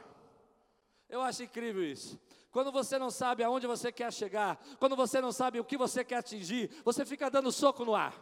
Eu 1.11 1.21
acho 1.21 1.43
incrível 1.43 1.85
isso. 1.85 2.19
Quando 2.51 2.73
você 2.73 2.99
não 2.99 3.11
sabe 3.11 3.45
aonde 3.45 3.67
você 3.67 3.93
quer 3.93 4.11
chegar, 4.11 4.59
quando 4.79 4.97
você 4.97 5.21
não 5.21 5.31
sabe 5.31 5.61
o 5.61 5.65
que 5.65 5.77
você 5.77 6.03
quer 6.03 6.17
atingir, 6.17 6.71
você 6.87 7.05
fica 7.05 7.31
dando 7.31 7.53
soco 7.53 7.85
no 7.85 7.95
ar. 7.95 8.15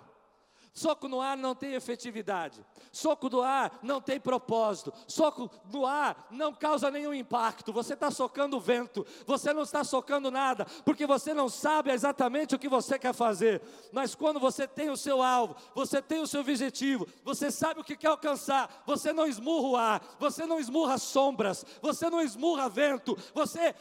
Soco 0.73 1.09
no 1.09 1.21
ar 1.21 1.37
não 1.37 1.55
tem 1.55 1.75
efetividade. 1.75 2.65
Soco 2.93 3.29
do 3.29 3.43
ar 3.43 3.79
não 3.83 4.01
tem 4.01 4.21
propósito. 4.21 4.93
Soco 5.07 5.51
do 5.65 5.85
ar 5.85 6.29
não 6.31 6.55
causa 6.55 6.91
nenhum 6.91 7.13
impacto. 7.13 7.73
Você 7.73 7.95
está 7.95 8.11
socando 8.11 8.57
o 8.57 8.61
vento. 8.61 9.07
Você 9.27 9.53
não 9.53 9.63
está 9.63 9.83
socando 9.83 10.31
nada, 10.31 10.65
porque 10.85 11.07
você 11.07 11.35
não 11.35 11.49
sabe 11.49 11.91
exatamente 11.91 12.55
o 12.55 12.59
que 12.59 12.69
você 12.69 12.99
quer 12.99 13.13
fazer. 13.13 13.61
Mas 13.93 14.15
quando 14.15 14.39
você 14.39 14.67
tem 14.67 14.91
o 14.91 14.97
seu 14.97 15.23
alvo, 15.23 15.57
você 15.75 16.01
tem 16.01 16.21
o 16.21 16.27
seu 16.27 16.41
objetivo, 16.41 17.07
você 17.25 17.51
sabe 17.51 17.81
o 17.81 17.85
que 17.85 17.97
quer 17.97 18.09
alcançar, 18.09 18.83
você 18.87 19.13
não 19.13 19.27
esmurra 19.27 19.69
o 19.69 19.77
ar, 19.77 20.17
você 20.19 20.47
não 20.47 20.59
esmurra 20.59 20.99
sombras, 20.99 21.65
você 21.83 22.09
não 22.09 22.21
esmurra 22.21 22.69
vento, 22.69 23.17
você 23.35 23.75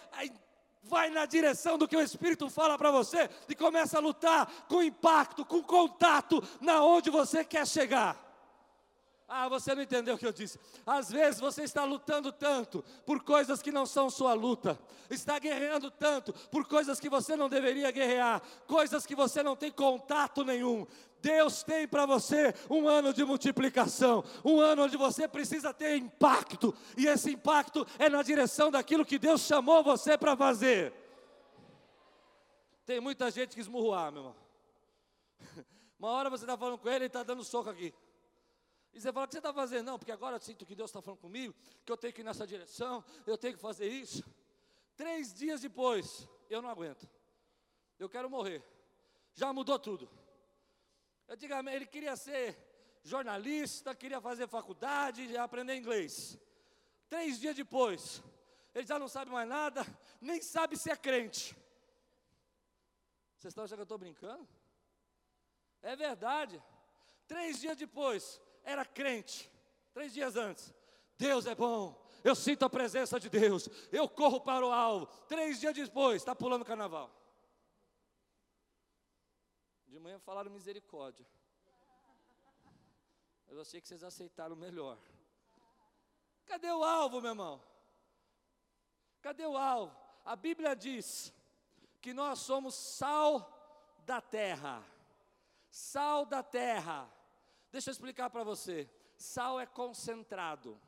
vai 0.84 1.09
na 1.09 1.25
direção 1.25 1.77
do 1.77 1.88
que 1.88 1.95
o 1.95 2.01
Espírito 2.01 2.49
fala 2.49 2.77
para 2.77 2.91
você 2.91 3.30
e 3.47 3.55
começa 3.55 3.97
a 3.97 4.01
lutar 4.01 4.47
com 4.67 4.82
impacto, 4.82 5.45
com 5.45 5.61
contato, 5.61 6.43
na 6.61 6.84
onde 6.84 7.09
você 7.09 7.43
quer 7.43 7.67
chegar. 7.67 8.30
Ah, 9.32 9.47
você 9.47 9.75
não 9.75 9.84
entendeu 9.84 10.15
o 10.15 10.17
que 10.17 10.25
eu 10.25 10.34
disse. 10.34 10.59
Às 10.84 11.11
vezes 11.11 11.39
você 11.39 11.61
está 11.61 11.84
lutando 11.84 12.32
tanto 12.32 12.84
por 13.05 13.23
coisas 13.23 13.61
que 13.61 13.71
não 13.71 13.86
são 13.86 14.09
sua 14.09 14.34
luta, 14.34 14.80
está 15.07 15.38
guerreando 15.38 15.91
tanto 15.91 16.34
por 16.49 16.67
coisas 16.67 16.99
que 16.99 17.07
você 17.07 17.36
não 17.36 17.47
deveria 17.47 17.91
guerrear, 17.91 18.41
coisas 18.65 19.05
que 19.05 19.13
você 19.13 19.43
não 19.43 19.55
tem 19.55 19.71
contato 19.71 20.43
nenhum. 20.43 20.88
Deus 21.22 21.63
tem 21.63 21.88
para 21.88 22.05
você 22.05 22.53
um 22.70 22.88
ano 22.88 23.13
de 23.13 23.24
multiplicação, 23.24 24.24
um 24.43 24.59
ano 24.59 24.84
onde 24.84 24.97
você 24.97 25.28
precisa 25.28 25.74
ter 25.74 25.97
impacto, 25.97 26.76
e 26.97 27.07
esse 27.07 27.32
impacto 27.32 27.86
é 27.97 28.09
na 28.09 28.22
direção 28.22 28.72
daquilo 28.72 29.05
que 29.05 29.20
Deus 29.20 29.41
chamou 29.41 29.84
você 29.84 30.17
para 30.17 30.36
fazer. 30.36 30.93
Tem 32.86 32.99
muita 32.99 33.30
gente 33.30 33.53
que 33.53 33.61
esmurroar, 33.61 34.11
meu 34.11 34.22
irmão. 34.22 34.36
Uma 35.99 36.09
hora 36.09 36.30
você 36.30 36.43
está 36.43 36.57
falando 36.57 36.78
com 36.78 36.89
ele 36.89 37.05
e 37.05 37.07
está 37.07 37.24
dando 37.24 37.43
soco 37.43 37.70
aqui. 37.70 37.93
E 38.93 38.99
você 38.99 39.13
fala, 39.13 39.26
o 39.26 39.28
que 39.28 39.34
você 39.34 39.39
está 39.39 39.53
fazendo? 39.53 39.86
Não, 39.86 39.99
porque 39.99 40.11
agora 40.11 40.38
eu 40.38 40.39
sinto 40.39 40.65
que 40.65 40.74
Deus 40.74 40.89
está 40.89 41.01
falando 41.01 41.20
comigo, 41.20 41.53
que 41.86 41.91
eu 41.91 41.97
tenho 41.97 42.11
que 42.13 42.22
ir 42.22 42.24
nessa 42.24 42.47
direção, 42.47 43.03
eu 43.28 43.38
tenho 43.38 43.53
que 43.53 43.61
fazer 43.61 43.88
isso. 43.88 44.24
Três 44.95 45.34
dias 45.34 45.61
depois, 45.61 46.28
eu 46.49 46.61
não 46.61 46.70
aguento. 46.70 47.07
Eu 47.99 48.09
quero 48.09 48.30
morrer. 48.30 48.63
Já 49.34 49.53
mudou 49.53 49.78
tudo. 49.78 50.09
Antigamente 51.30 51.75
ele 51.75 51.86
queria 51.86 52.15
ser 52.15 52.57
jornalista, 53.03 53.93
queria 53.93 54.19
fazer 54.19 54.47
faculdade, 54.47 55.38
aprender 55.38 55.75
inglês. 55.75 56.39
Três 57.07 57.39
dias 57.39 57.55
depois, 57.55 58.21
ele 58.73 58.86
já 58.86 58.97
não 58.97 59.07
sabe 59.07 59.32
mais 59.32 59.47
nada, 59.47 59.86
nem 60.19 60.41
sabe 60.41 60.75
se 60.75 60.89
é 60.89 60.95
crente. 60.95 61.55
Vocês 63.38 63.51
estão 63.51 63.63
achando 63.63 63.77
que 63.77 63.82
eu 63.82 63.84
estou 63.84 63.97
brincando? 63.97 64.47
É 65.82 65.95
verdade. 65.95 66.61
Três 67.27 67.61
dias 67.61 67.77
depois, 67.77 68.41
era 68.63 68.84
crente. 68.84 69.49
Três 69.93 70.13
dias 70.13 70.36
antes. 70.36 70.73
Deus 71.17 71.45
é 71.45 71.53
bom. 71.53 72.05
Eu 72.23 72.36
sinto 72.36 72.65
a 72.65 72.69
presença 72.69 73.19
de 73.19 73.30
Deus. 73.30 73.69
Eu 73.91 74.09
corro 74.09 74.41
para 74.41 74.65
o 74.65 74.71
alvo. 74.71 75.05
Três 75.27 75.59
dias 75.59 75.73
depois, 75.73 76.21
está 76.21 76.36
pulando 76.36 76.65
carnaval. 76.65 77.18
De 79.89 79.99
manhã 79.99 80.19
falaram 80.19 80.51
misericórdia. 80.51 81.25
Eu 83.47 83.59
achei 83.59 83.81
que 83.81 83.87
vocês 83.87 84.03
aceitaram 84.03 84.55
melhor. 84.55 84.97
Cadê 86.45 86.71
o 86.71 86.83
alvo, 86.83 87.19
meu 87.19 87.31
irmão? 87.31 87.61
Cadê 89.21 89.45
o 89.45 89.57
alvo? 89.57 89.95
A 90.23 90.35
Bíblia 90.35 90.75
diz 90.75 91.33
que 91.99 92.13
nós 92.13 92.39
somos 92.39 92.75
sal 92.75 93.99
da 94.05 94.21
terra. 94.21 94.83
Sal 95.71 96.23
da 96.25 96.43
terra. 96.43 97.11
Deixa 97.71 97.89
eu 97.89 97.91
explicar 97.91 98.29
para 98.29 98.43
você. 98.43 98.87
Sal 99.17 99.59
é 99.59 99.65
concentrado. 99.65 100.79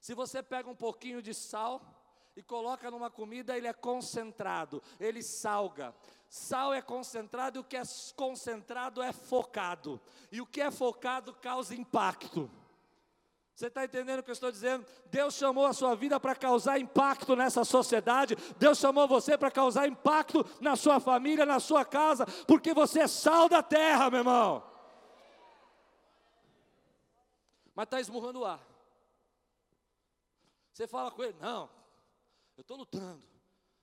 Se 0.00 0.14
você 0.14 0.40
pega 0.40 0.70
um 0.70 0.76
pouquinho 0.76 1.20
de 1.20 1.34
sal 1.34 1.82
e 2.36 2.42
coloca 2.42 2.90
numa 2.92 3.10
comida, 3.10 3.56
ele 3.56 3.66
é 3.66 3.72
concentrado, 3.72 4.80
ele 5.00 5.22
salga. 5.22 5.92
Sal 6.28 6.74
é 6.74 6.82
concentrado 6.82 7.58
e 7.58 7.60
o 7.60 7.64
que 7.64 7.76
é 7.76 7.82
concentrado 8.14 9.02
é 9.02 9.12
focado. 9.12 10.00
E 10.30 10.40
o 10.40 10.46
que 10.46 10.60
é 10.60 10.70
focado 10.70 11.32
causa 11.34 11.74
impacto. 11.74 12.50
Você 13.54 13.68
está 13.68 13.84
entendendo 13.84 14.18
o 14.18 14.22
que 14.22 14.30
eu 14.30 14.34
estou 14.34 14.52
dizendo? 14.52 14.84
Deus 15.06 15.34
chamou 15.34 15.64
a 15.64 15.72
sua 15.72 15.94
vida 15.94 16.20
para 16.20 16.34
causar 16.34 16.78
impacto 16.78 17.34
nessa 17.34 17.64
sociedade. 17.64 18.36
Deus 18.58 18.76
chamou 18.76 19.08
você 19.08 19.38
para 19.38 19.50
causar 19.50 19.88
impacto 19.88 20.44
na 20.60 20.76
sua 20.76 21.00
família, 21.00 21.46
na 21.46 21.58
sua 21.58 21.82
casa, 21.82 22.26
porque 22.46 22.74
você 22.74 23.00
é 23.00 23.06
sal 23.06 23.48
da 23.48 23.62
terra, 23.62 24.10
meu 24.10 24.18
irmão. 24.18 24.62
Mas 27.74 27.84
está 27.84 27.98
esmurrando 27.98 28.40
o 28.40 28.44
ar. 28.44 28.60
Você 30.70 30.86
fala 30.86 31.10
com 31.10 31.24
ele, 31.24 31.36
não, 31.40 31.70
eu 32.58 32.60
estou 32.60 32.76
lutando. 32.76 33.22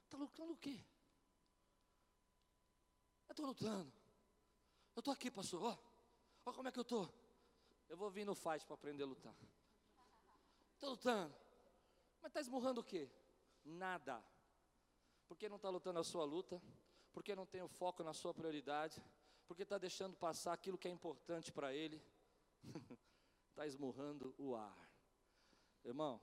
Está 0.05 0.17
lutando 0.17 0.53
o 0.53 0.57
quê? 0.57 0.79
Estou 3.33 3.47
lutando. 3.47 3.91
Eu 4.95 4.99
estou 4.99 5.11
aqui, 5.11 5.31
pastor. 5.31 5.75
Ó 6.45 6.53
como 6.53 6.67
é 6.67 6.71
que 6.71 6.77
eu 6.77 6.83
estou. 6.83 7.11
Eu 7.89 7.97
vou 7.97 8.11
vir 8.11 8.25
no 8.25 8.35
fight 8.35 8.63
para 8.63 8.75
aprender 8.75 9.01
a 9.01 9.07
lutar. 9.07 9.35
Estou 10.75 10.91
lutando. 10.91 11.35
Mas 12.21 12.29
está 12.29 12.39
esmurrando 12.39 12.81
o 12.81 12.83
quê? 12.83 13.09
Nada. 13.65 14.23
Porque 15.27 15.49
não 15.49 15.55
está 15.55 15.67
lutando 15.67 15.99
a 15.99 16.03
sua 16.03 16.23
luta, 16.23 16.61
porque 17.11 17.35
não 17.35 17.47
tem 17.47 17.63
o 17.63 17.67
foco 17.67 18.03
na 18.03 18.13
sua 18.13 18.35
prioridade, 18.35 19.03
porque 19.47 19.63
está 19.63 19.79
deixando 19.79 20.15
passar 20.15 20.53
aquilo 20.53 20.77
que 20.77 20.87
é 20.87 20.91
importante 20.91 21.51
para 21.51 21.73
ele, 21.73 21.99
está 23.49 23.65
esmurrando 23.65 24.35
o 24.37 24.55
ar. 24.55 24.77
Irmão, 25.83 26.21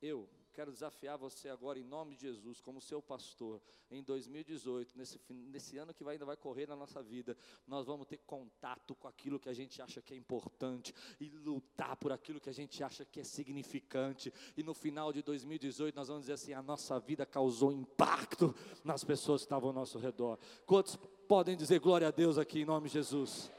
eu 0.00 0.26
quero 0.50 0.72
desafiar 0.72 1.16
você 1.16 1.48
agora 1.48 1.78
em 1.78 1.84
nome 1.84 2.14
de 2.14 2.22
Jesus, 2.22 2.60
como 2.60 2.80
seu 2.80 3.00
pastor, 3.00 3.60
em 3.90 4.02
2018, 4.02 4.96
nesse, 4.96 5.20
nesse 5.28 5.78
ano 5.78 5.94
que 5.94 6.04
vai, 6.04 6.14
ainda 6.14 6.24
vai 6.24 6.36
correr 6.36 6.66
na 6.66 6.76
nossa 6.76 7.02
vida, 7.02 7.36
nós 7.66 7.86
vamos 7.86 8.06
ter 8.06 8.18
contato 8.18 8.94
com 8.94 9.08
aquilo 9.08 9.38
que 9.38 9.48
a 9.48 9.54
gente 9.54 9.80
acha 9.80 10.02
que 10.02 10.12
é 10.12 10.16
importante 10.16 10.94
e 11.18 11.28
lutar 11.30 11.96
por 11.96 12.12
aquilo 12.12 12.40
que 12.40 12.50
a 12.50 12.54
gente 12.54 12.82
acha 12.82 13.04
que 13.04 13.20
é 13.20 13.24
significante. 13.24 14.32
E 14.56 14.62
no 14.62 14.74
final 14.74 15.12
de 15.12 15.22
2018 15.22 15.94
nós 15.94 16.08
vamos 16.08 16.22
dizer 16.22 16.34
assim: 16.34 16.52
a 16.52 16.62
nossa 16.62 16.98
vida 16.98 17.24
causou 17.24 17.72
impacto 17.72 18.54
nas 18.84 19.04
pessoas 19.04 19.42
que 19.42 19.46
estavam 19.46 19.70
ao 19.70 19.74
nosso 19.74 19.98
redor. 19.98 20.38
Quantos 20.66 20.96
podem 21.28 21.56
dizer 21.56 21.80
glória 21.80 22.08
a 22.08 22.10
Deus 22.10 22.38
aqui 22.38 22.60
em 22.60 22.64
nome 22.64 22.88
de 22.88 22.94
Jesus? 22.94 23.50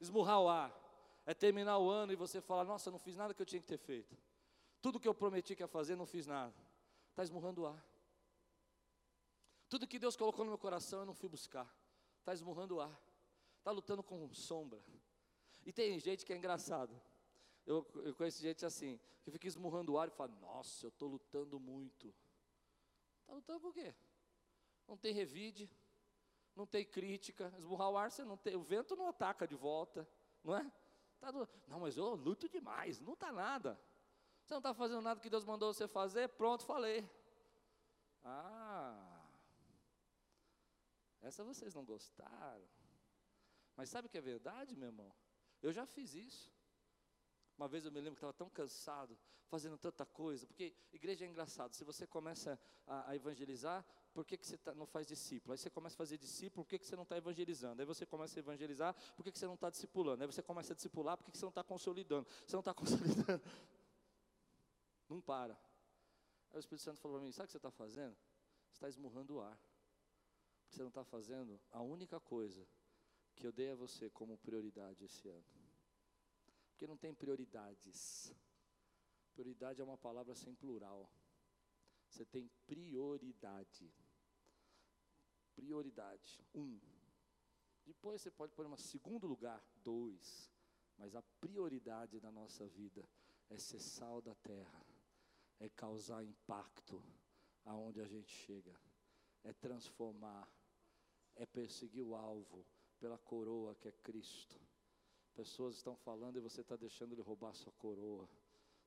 Esmurrar 0.00 0.40
o 0.40 0.48
ar. 0.48 0.78
É 1.26 1.34
terminar 1.34 1.78
o 1.78 1.90
ano 1.90 2.10
e 2.10 2.16
você 2.16 2.40
falar, 2.40 2.64
nossa, 2.64 2.90
não 2.90 2.98
fiz 2.98 3.14
nada 3.14 3.34
que 3.34 3.42
eu 3.42 3.44
tinha 3.44 3.60
que 3.60 3.66
ter 3.66 3.76
feito. 3.76 4.16
Tudo 4.80 5.00
que 5.00 5.08
eu 5.08 5.14
prometi 5.14 5.56
que 5.56 5.62
ia 5.62 5.68
fazer, 5.68 5.96
não 5.96 6.06
fiz 6.06 6.26
nada. 6.26 6.54
Está 7.10 7.22
esmurrando 7.22 7.62
o 7.62 7.66
ar. 7.66 7.84
Tudo 9.68 9.86
que 9.86 9.98
Deus 9.98 10.16
colocou 10.16 10.44
no 10.44 10.50
meu 10.52 10.58
coração, 10.58 11.00
eu 11.00 11.06
não 11.06 11.14
fui 11.14 11.28
buscar. 11.28 11.68
Está 12.20 12.32
esmurrando 12.32 12.76
o 12.76 12.80
ar. 12.80 13.00
Está 13.58 13.70
lutando 13.70 14.02
com 14.02 14.32
sombra. 14.32 14.82
E 15.66 15.72
tem 15.72 15.98
gente 15.98 16.24
que 16.24 16.32
é 16.32 16.36
engraçado. 16.36 16.98
Eu, 17.66 17.86
eu 17.96 18.14
conheço 18.14 18.40
gente 18.40 18.64
assim, 18.64 18.98
que 19.22 19.30
fica 19.30 19.46
esmurrando 19.46 19.92
o 19.92 19.98
ar 19.98 20.08
e 20.08 20.10
fala, 20.10 20.32
nossa, 20.40 20.86
eu 20.86 20.88
estou 20.88 21.08
lutando 21.08 21.60
muito. 21.60 22.14
Está 23.20 23.34
lutando 23.34 23.60
por 23.60 23.74
quê? 23.74 23.94
Não 24.86 24.96
tem 24.96 25.12
revide, 25.12 25.70
não 26.56 26.66
tem 26.66 26.84
crítica. 26.84 27.52
Esmurrar 27.58 27.90
o 27.90 27.98
ar, 27.98 28.10
você 28.10 28.24
não 28.24 28.38
tem, 28.38 28.56
o 28.56 28.62
vento 28.62 28.96
não 28.96 29.06
ataca 29.06 29.46
de 29.46 29.54
volta, 29.54 30.08
não 30.42 30.56
é? 30.56 30.72
Tá 31.20 31.30
não, 31.66 31.80
mas 31.80 31.96
eu 31.96 32.14
luto 32.14 32.48
demais, 32.48 33.00
não 33.00 33.12
está 33.12 33.30
nada. 33.30 33.78
Você 34.48 34.54
não 34.54 34.60
está 34.60 34.72
fazendo 34.72 35.02
nada 35.02 35.20
que 35.20 35.28
Deus 35.28 35.44
mandou 35.44 35.74
você 35.74 35.86
fazer? 35.86 36.26
Pronto, 36.30 36.64
falei. 36.64 37.06
Ah, 38.24 39.26
essa 41.20 41.44
vocês 41.44 41.74
não 41.74 41.84
gostaram. 41.84 42.66
Mas 43.76 43.90
sabe 43.90 44.06
o 44.06 44.10
que 44.10 44.16
é 44.16 44.22
verdade, 44.22 44.74
meu 44.74 44.88
irmão? 44.88 45.12
Eu 45.60 45.70
já 45.70 45.84
fiz 45.84 46.14
isso. 46.14 46.50
Uma 47.58 47.68
vez 47.68 47.84
eu 47.84 47.92
me 47.92 48.00
lembro 48.00 48.14
que 48.14 48.20
estava 48.20 48.32
tão 48.32 48.48
cansado, 48.48 49.18
fazendo 49.48 49.76
tanta 49.76 50.06
coisa, 50.06 50.46
porque 50.46 50.74
igreja 50.94 51.26
é 51.26 51.28
engraçado, 51.28 51.74
se 51.74 51.84
você 51.84 52.06
começa 52.06 52.58
a, 52.86 53.10
a 53.10 53.16
evangelizar, 53.16 53.84
por 54.14 54.24
que, 54.24 54.38
que 54.38 54.46
você 54.46 54.56
tá, 54.56 54.74
não 54.74 54.86
faz 54.86 55.06
discípulo? 55.06 55.52
Aí 55.52 55.58
você 55.58 55.68
começa 55.68 55.94
a 55.94 55.98
fazer 55.98 56.16
discípulo, 56.16 56.64
por 56.64 56.70
que, 56.70 56.78
que 56.78 56.86
você 56.86 56.96
não 56.96 57.02
está 57.02 57.18
evangelizando? 57.18 57.82
Aí 57.82 57.86
você 57.86 58.06
começa 58.06 58.38
a 58.38 58.40
evangelizar, 58.40 58.94
por 59.14 59.22
que, 59.22 59.30
que 59.30 59.38
você 59.38 59.46
não 59.46 59.56
está 59.56 59.68
discipulando? 59.68 60.22
Aí 60.22 60.26
você 60.26 60.42
começa 60.42 60.72
a 60.72 60.76
discipular, 60.76 61.18
por 61.18 61.24
que, 61.24 61.32
que 61.32 61.36
você 61.38 61.44
não 61.44 61.50
está 61.50 61.62
consolidando? 61.62 62.26
Você 62.46 62.56
não 62.56 62.60
está 62.60 62.72
consolidando. 62.74 63.42
Não 65.08 65.20
para. 65.20 65.54
Aí 66.50 66.56
o 66.56 66.60
Espírito 66.60 66.82
Santo 66.82 67.00
falou 67.00 67.18
para 67.18 67.26
mim: 67.26 67.32
sabe 67.32 67.44
o 67.44 67.46
que 67.46 67.52
você 67.52 67.58
está 67.58 67.70
fazendo? 67.70 68.16
Você 68.68 68.76
está 68.76 68.88
esmurrando 68.88 69.36
o 69.36 69.40
ar. 69.40 69.58
Você 70.68 70.82
não 70.82 70.88
está 70.88 71.02
fazendo 71.02 71.58
a 71.70 71.80
única 71.80 72.20
coisa 72.20 72.66
que 73.34 73.46
eu 73.46 73.52
dei 73.52 73.70
a 73.70 73.74
você 73.74 74.10
como 74.10 74.36
prioridade 74.36 75.04
esse 75.04 75.28
ano. 75.28 75.44
Porque 76.70 76.86
não 76.86 76.96
tem 76.96 77.14
prioridades. 77.14 78.32
Prioridade 79.32 79.80
é 79.80 79.84
uma 79.84 79.96
palavra 79.96 80.34
sem 80.34 80.54
plural. 80.54 81.10
Você 82.08 82.24
tem 82.24 82.50
prioridade. 82.66 83.90
Prioridade. 85.54 86.44
Um. 86.54 86.78
Depois 87.86 88.20
você 88.20 88.30
pode 88.30 88.52
pôr 88.52 88.66
em 88.66 88.76
segundo 88.76 89.26
lugar, 89.26 89.64
dois. 89.82 90.52
Mas 90.98 91.14
a 91.14 91.22
prioridade 91.40 92.20
da 92.20 92.30
nossa 92.30 92.66
vida 92.66 93.08
é 93.48 93.58
ser 93.58 93.80
sal 93.80 94.20
da 94.20 94.34
terra 94.34 94.87
é 95.60 95.68
causar 95.68 96.22
impacto 96.22 97.02
aonde 97.64 98.00
a 98.00 98.06
gente 98.06 98.30
chega, 98.30 98.74
é 99.44 99.52
transformar, 99.52 100.48
é 101.34 101.44
perseguir 101.44 102.04
o 102.04 102.14
alvo 102.14 102.64
pela 102.98 103.18
coroa 103.18 103.74
que 103.74 103.88
é 103.88 103.92
Cristo. 103.92 104.60
Pessoas 105.34 105.76
estão 105.76 105.94
falando 105.96 106.36
e 106.36 106.40
você 106.40 106.62
está 106.62 106.76
deixando 106.76 107.12
ele 107.12 107.22
roubar 107.22 107.54
sua 107.54 107.72
coroa. 107.72 108.28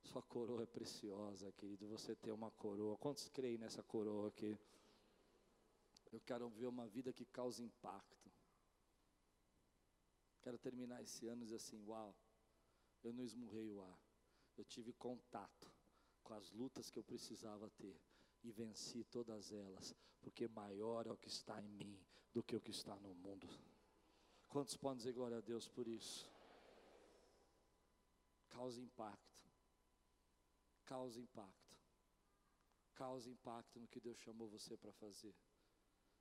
Sua 0.04 0.22
coroa 0.22 0.64
é 0.64 0.66
preciosa, 0.66 1.52
querido. 1.54 1.88
Você 1.88 2.16
tem 2.16 2.34
uma 2.34 2.52
coroa. 2.52 2.98
Quantos 2.98 3.30
creem 3.30 3.58
nessa 3.58 3.84
coroa 3.84 4.28
aqui? 4.28 4.58
Eu 6.12 6.20
quero 6.20 6.50
ver 6.50 6.66
uma 6.66 6.88
vida 6.88 7.14
que 7.14 7.24
cause 7.26 7.64
impacto. 7.64 8.30
Quero 10.42 10.58
terminar 10.58 11.02
esse 11.04 11.28
ano 11.28 11.42
e 11.42 11.46
dizer 11.46 11.58
assim: 11.58 11.82
Uau, 11.86 12.14
eu 13.04 13.14
não 13.14 13.24
esmurrei 13.24 13.70
o 13.70 13.82
ar. 13.82 13.98
Eu 14.58 14.66
tive 14.66 14.92
contato 14.94 15.72
com 16.32 16.36
as 16.36 16.50
lutas 16.52 16.90
que 16.90 16.98
eu 16.98 17.04
precisava 17.04 17.70
ter 17.72 18.00
e 18.42 18.54
venci 18.54 19.04
todas 19.04 19.52
elas, 19.52 19.94
porque 20.22 20.48
maior 20.48 21.06
é 21.06 21.12
o 21.12 21.18
que 21.18 21.28
está 21.28 21.62
em 21.62 21.68
mim 21.68 22.00
do 22.32 22.42
que 22.42 22.56
o 22.56 22.62
que 22.62 22.72
está 22.72 22.96
no 23.02 23.14
mundo. 23.14 23.50
Quantos 24.48 24.78
podem 24.78 25.00
dizer 25.00 25.12
glória 25.12 25.40
a 25.40 25.42
Deus 25.42 25.68
por 25.68 25.90
isso? 25.90 26.32
Causa 28.48 28.80
impacto. 28.80 29.44
Causa 30.86 31.20
impacto. 31.20 31.76
Causa 32.94 33.30
impacto 33.30 33.78
no 33.78 33.90
que 33.90 34.00
Deus 34.00 34.18
chamou 34.20 34.48
você 34.48 34.78
para 34.78 34.94
fazer. 34.94 35.36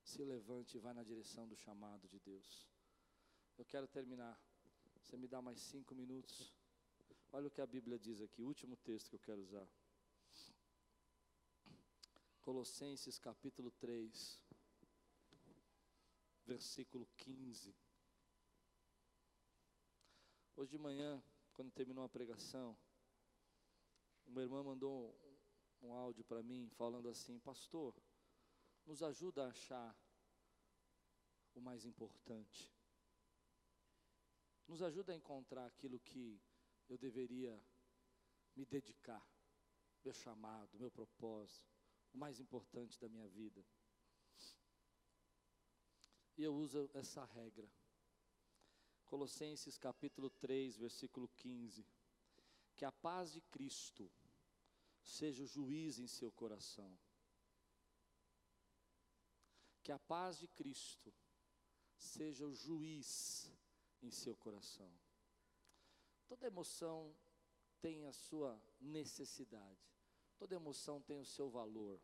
Se 0.03 0.25
levante 0.25 0.77
e 0.77 0.81
vai 0.81 0.93
na 0.93 1.05
direção 1.05 1.47
do 1.47 1.55
chamado 1.55 2.09
de 2.09 2.19
Deus. 2.19 2.69
Eu 3.57 3.65
quero 3.65 3.87
terminar. 3.87 4.37
Você 5.03 5.17
me 5.17 5.29
dá 5.29 5.41
mais 5.41 5.61
cinco 5.61 5.95
minutos. 5.95 6.53
Olha 7.31 7.47
o 7.47 7.51
que 7.51 7.61
a 7.61 7.67
Bíblia 7.67 7.97
diz 7.97 8.21
aqui, 8.21 8.43
último 8.43 8.77
texto 8.77 9.09
que 9.09 9.15
eu 9.15 9.21
quero 9.21 9.41
usar. 9.41 9.69
Colossenses 12.51 13.17
capítulo 13.17 13.71
3, 13.79 14.43
versículo 16.45 17.09
15. 17.17 17.73
Hoje 20.57 20.73
de 20.73 20.77
manhã, 20.77 21.23
quando 21.53 21.71
terminou 21.71 22.03
a 22.03 22.09
pregação, 22.09 22.77
uma 24.27 24.43
irmã 24.43 24.65
mandou 24.65 25.17
um, 25.81 25.93
áudio 25.93 26.25
para 26.25 26.43
mim 26.43 26.69
falando 26.71 27.09
assim: 27.09 27.39
Pastor, 27.39 27.95
nos 28.85 29.01
ajuda 29.01 29.45
a 29.45 29.51
achar 29.51 29.97
o 31.55 31.61
mais 31.61 31.85
importante. 31.85 32.75
Nos 34.67 34.83
ajuda 34.83 35.13
a 35.13 35.17
encontrar 35.17 35.67
aquilo 35.67 36.01
que 36.01 36.43
eu 36.89 36.99
deveria 36.99 37.57
me 38.57 38.67
dedicar, 38.67 39.25
meu 40.03 40.13
chamado, 40.13 40.77
meu 40.81 40.91
propósito, 40.91 41.80
o 42.13 42.19
mais 42.19 42.41
importante 42.41 42.99
da 42.99 43.09
minha 43.09 43.29
vida. 43.29 43.65
E 46.37 46.43
eu 46.43 46.55
uso 46.55 46.91
essa 46.95 47.25
regra. 47.25 47.71
Colossenses 49.05 49.77
capítulo 49.77 50.31
3, 50.31 50.77
versículo 50.77 51.29
15. 51.37 51.87
Que 52.77 52.85
a 52.85 52.93
paz 52.93 53.33
de 53.33 53.41
Cristo 53.43 54.11
seja 55.03 55.43
o 55.43 55.47
juiz 55.47 55.99
em 55.99 56.07
seu 56.07 56.31
coração. 56.33 56.99
Que 59.83 59.93
a 59.93 59.99
paz 59.99 60.39
de 60.39 60.49
Cristo 60.49 61.13
seja 61.97 62.47
o 62.47 62.55
juiz 62.55 63.53
em 64.03 64.11
seu 64.11 64.37
coração. 64.37 64.91
Toda 66.27 66.47
emoção 66.47 67.15
tem 67.81 68.07
a 68.07 68.13
sua 68.13 68.61
necessidade, 68.81 69.85
toda 70.41 70.55
emoção 70.55 71.03
tem 71.03 71.21
o 71.21 71.25
seu 71.25 71.51
valor. 71.51 72.01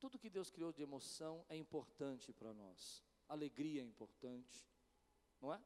Tudo 0.00 0.18
que 0.18 0.28
Deus 0.28 0.50
criou 0.50 0.72
de 0.72 0.82
emoção 0.82 1.46
é 1.48 1.56
importante 1.56 2.32
para 2.32 2.52
nós. 2.52 3.04
Alegria 3.28 3.80
é 3.80 3.84
importante, 3.84 4.68
não 5.40 5.54
é? 5.54 5.64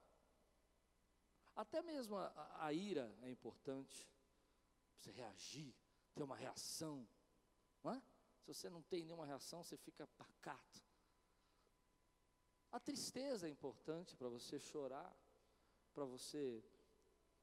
Até 1.54 1.80
mesmo 1.80 2.14
a, 2.18 2.66
a, 2.66 2.72
ira 2.74 3.16
é 3.22 3.30
importante. 3.30 4.06
Você 4.98 5.10
reagir, 5.10 5.74
ter 6.12 6.22
uma 6.22 6.36
reação, 6.36 7.08
não 7.82 7.94
é? 7.94 8.02
Se 8.40 8.52
você 8.52 8.68
não 8.68 8.82
tem 8.82 9.06
nenhuma 9.06 9.24
reação, 9.24 9.62
você 9.62 9.78
fica 9.78 10.06
pacato. 10.08 10.84
A 12.70 12.78
tristeza 12.78 13.46
é 13.46 13.50
importante 13.50 14.14
para 14.14 14.28
você 14.28 14.58
chorar, 14.58 15.16
para 15.94 16.04
você 16.04 16.62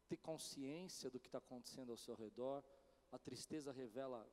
ter 0.07 0.18
consciência 0.18 1.09
do 1.09 1.20
que 1.20 1.28
está 1.28 1.39
acontecendo 1.39 1.91
ao 1.91 1.97
seu 1.97 2.14
redor. 2.14 2.64
A 3.14 3.20
tristeza 3.20 3.72
revela 3.72 4.28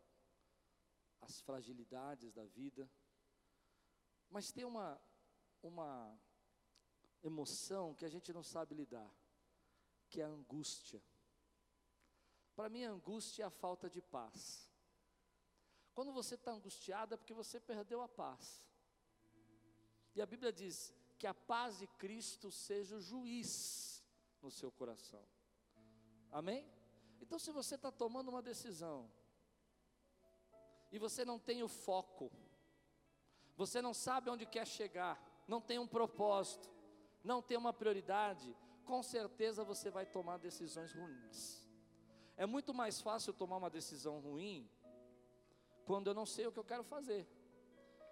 as 1.21 1.39
fragilidades 1.43 2.33
da 2.33 2.47
vida. 2.47 2.91
Mas 4.31 4.51
tem 4.51 4.65
uma, 4.65 4.99
uma 5.63 6.19
emoção 7.23 7.95
que 7.95 8.07
a 8.07 8.09
gente 8.09 8.33
não 8.33 8.43
sabe 8.43 8.75
lidar, 8.75 9.15
que 10.09 10.23
é 10.23 10.25
a 10.25 10.29
angústia. 10.29 11.03
Para 12.57 12.71
mim, 12.71 12.83
a 12.85 12.91
angústia 12.91 13.43
é 13.43 13.47
a 13.47 13.51
falta 13.51 13.91
de 13.91 14.01
paz. 14.01 14.73
Quando 15.93 16.11
você 16.11 16.37
está 16.37 16.53
angustiado 16.53 17.13
é 17.13 17.19
porque 17.19 17.35
você 17.35 17.61
perdeu 17.61 18.01
a 18.01 18.09
paz. 18.09 18.65
E 20.15 20.23
a 20.23 20.27
Bíblia 20.27 20.51
diz 20.51 20.91
que 21.19 21.27
a 21.27 21.35
paz 21.35 21.79
de 21.81 21.87
Cristo 21.87 22.51
seja 22.51 22.97
o 22.97 23.01
juiz 23.01 24.03
no 24.41 24.51
seu 24.51 24.73
coração. 24.73 25.23
Amém? 26.31 26.80
Então, 27.21 27.39
se 27.39 27.53
você 27.53 27.75
está 27.75 27.93
tomando 27.93 28.29
uma 28.29 28.43
decisão 28.43 29.11
e 30.91 30.99
você 30.99 31.25
não 31.25 31.39
tem 31.39 31.63
o 31.63 31.69
foco, 31.69 32.31
você 33.57 33.83
não 33.83 33.93
sabe 33.93 34.31
onde 34.31 34.47
quer 34.47 34.67
chegar, 34.67 35.21
não 35.47 35.61
tem 35.61 35.79
um 35.79 35.87
propósito, 35.87 36.71
não 37.23 37.43
tem 37.43 37.59
uma 37.59 37.73
prioridade, 37.73 38.57
com 38.85 39.03
certeza 39.03 39.63
você 39.63 39.91
vai 39.91 40.07
tomar 40.07 40.39
decisões 40.39 40.93
ruins. 40.93 41.69
É 42.37 42.47
muito 42.47 42.73
mais 42.73 43.01
fácil 43.01 43.33
tomar 43.33 43.59
uma 43.59 43.71
decisão 43.71 44.19
ruim 44.19 44.69
quando 45.85 46.09
eu 46.09 46.15
não 46.15 46.25
sei 46.25 46.47
o 46.47 46.53
que 46.53 46.59
eu 46.59 46.65
quero 46.65 46.83
fazer. 46.83 47.29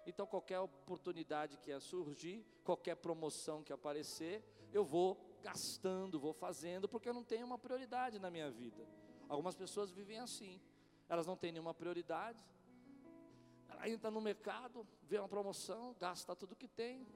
Então, 0.05 0.25
qualquer 0.25 0.59
oportunidade 0.59 1.57
que 1.57 1.77
surgir, 1.79 2.45
qualquer 2.63 2.95
promoção 2.95 3.63
que 3.63 3.73
aparecer, 3.73 4.43
eu 4.71 4.83
vou 4.83 5.17
gastando, 5.41 6.19
vou 6.19 6.33
fazendo, 6.33 6.87
porque 6.87 7.09
eu 7.09 7.13
não 7.13 7.23
tenho 7.23 7.45
uma 7.45 7.57
prioridade 7.57 8.19
na 8.19 8.29
minha 8.29 8.49
vida. 8.49 8.87
Algumas 9.29 9.55
pessoas 9.55 9.91
vivem 9.91 10.19
assim, 10.19 10.59
elas 11.07 11.27
não 11.27 11.37
têm 11.37 11.51
nenhuma 11.51 11.73
prioridade. 11.73 12.43
Ela 13.69 13.87
entra 13.87 14.09
no 14.09 14.19
mercado, 14.19 14.85
vê 15.03 15.19
uma 15.19 15.29
promoção, 15.29 15.95
gasta 15.99 16.35
tudo 16.35 16.55
que 16.55 16.67
tem, 16.67 17.07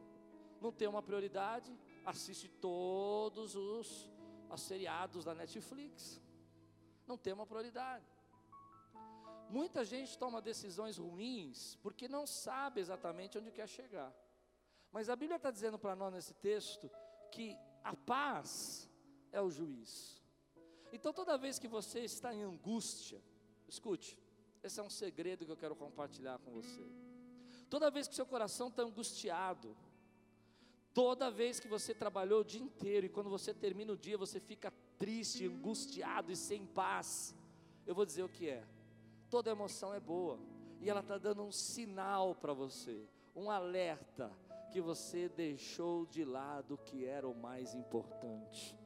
não 0.62 0.72
tem 0.72 0.88
uma 0.88 1.02
prioridade, 1.02 1.76
assiste 2.06 2.48
todos 2.48 3.56
os, 3.56 4.10
os 4.50 4.62
seriados 4.62 5.26
da 5.26 5.34
Netflix, 5.34 6.22
não 7.08 7.18
tem 7.18 7.34
uma 7.34 7.48
prioridade. 7.48 8.06
Muita 9.50 9.84
gente 9.84 10.18
toma 10.18 10.42
decisões 10.42 10.98
ruins 10.98 11.76
porque 11.82 12.08
não 12.08 12.26
sabe 12.26 12.80
exatamente 12.80 13.38
onde 13.38 13.52
quer 13.52 13.68
chegar. 13.68 14.14
Mas 14.92 15.10
a 15.10 15.16
Bíblia 15.16 15.38
está 15.38 15.50
dizendo 15.50 15.80
para 15.80 15.96
nós 15.96 16.14
nesse 16.14 16.34
texto 16.36 16.90
que 17.32 17.58
a 17.84 17.96
paz 17.96 18.90
é 19.32 19.42
o 19.42 19.50
juiz. 19.50 20.23
Então 20.94 21.12
toda 21.12 21.40
vez 21.40 21.58
que 21.58 21.68
você 21.68 22.02
está 22.02 22.34
em 22.36 22.44
angústia, 22.44 23.20
escute, 23.68 24.16
esse 24.62 24.80
é 24.80 24.84
um 24.84 24.92
segredo 24.92 25.44
que 25.44 25.52
eu 25.52 25.58
quero 25.58 25.76
compartilhar 25.76 26.38
com 26.38 26.52
você. 26.52 26.84
Toda 27.68 27.90
vez 27.90 28.08
que 28.08 28.14
seu 28.14 28.28
coração 28.28 28.68
está 28.68 28.84
angustiado, 28.84 29.76
toda 30.94 31.32
vez 31.32 31.60
que 31.60 31.68
você 31.68 31.96
trabalhou 31.96 32.42
o 32.42 32.46
dia 32.46 32.62
inteiro 32.62 33.08
e 33.08 33.10
quando 33.10 33.28
você 33.28 33.56
termina 33.56 33.92
o 33.92 33.98
dia 33.98 34.20
você 34.20 34.40
fica 34.40 34.72
triste, 35.00 35.48
angustiado 35.48 36.32
e 36.32 36.36
sem 36.36 36.64
paz, 36.68 37.36
eu 37.88 37.96
vou 37.96 38.06
dizer 38.06 38.22
o 38.22 38.30
que 38.30 38.48
é. 38.48 38.64
Toda 39.32 39.50
emoção 39.50 39.96
é 39.96 40.00
boa 40.00 40.40
e 40.80 40.92
ela 40.92 41.00
está 41.00 41.18
dando 41.18 41.42
um 41.42 41.52
sinal 41.52 42.36
para 42.36 42.54
você, 42.54 43.04
um 43.36 43.50
alerta 43.50 44.32
que 44.72 44.80
você 44.80 45.28
deixou 45.28 46.06
de 46.06 46.24
lado 46.24 46.76
o 46.76 46.78
que 46.78 47.04
era 47.04 47.28
o 47.28 47.34
mais 47.34 47.74
importante. 47.74 48.83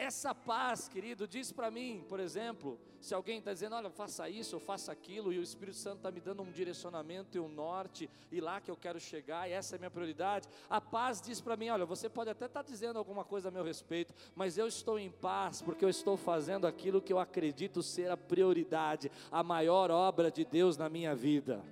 Essa 0.00 0.34
paz, 0.34 0.88
querido, 0.88 1.28
diz 1.28 1.52
para 1.52 1.70
mim, 1.70 2.06
por 2.08 2.18
exemplo, 2.18 2.80
se 3.02 3.12
alguém 3.12 3.38
está 3.38 3.52
dizendo, 3.52 3.76
olha, 3.76 3.90
faça 3.90 4.30
isso, 4.30 4.56
ou 4.56 4.60
faça 4.60 4.90
aquilo, 4.90 5.30
e 5.30 5.38
o 5.38 5.42
Espírito 5.42 5.76
Santo 5.76 5.98
está 5.98 6.10
me 6.10 6.22
dando 6.22 6.42
um 6.42 6.50
direcionamento 6.50 7.36
e 7.36 7.38
um 7.38 7.50
norte, 7.50 8.08
e 8.32 8.40
lá 8.40 8.62
que 8.62 8.70
eu 8.70 8.76
quero 8.78 8.98
chegar, 8.98 9.46
e 9.46 9.52
essa 9.52 9.74
é 9.74 9.76
a 9.76 9.78
minha 9.78 9.90
prioridade. 9.90 10.48
A 10.70 10.80
paz 10.80 11.20
diz 11.20 11.38
para 11.42 11.54
mim, 11.54 11.68
olha, 11.68 11.84
você 11.84 12.08
pode 12.08 12.30
até 12.30 12.46
estar 12.46 12.62
tá 12.62 12.66
dizendo 12.66 12.98
alguma 12.98 13.26
coisa 13.26 13.48
a 13.48 13.50
meu 13.50 13.62
respeito, 13.62 14.14
mas 14.34 14.56
eu 14.56 14.66
estou 14.66 14.98
em 14.98 15.10
paz, 15.10 15.60
porque 15.60 15.84
eu 15.84 15.90
estou 15.90 16.16
fazendo 16.16 16.66
aquilo 16.66 17.02
que 17.02 17.12
eu 17.12 17.18
acredito 17.18 17.82
ser 17.82 18.10
a 18.10 18.16
prioridade, 18.16 19.12
a 19.30 19.42
maior 19.42 19.90
obra 19.90 20.30
de 20.30 20.46
Deus 20.46 20.78
na 20.78 20.88
minha 20.88 21.14
vida. 21.14 21.62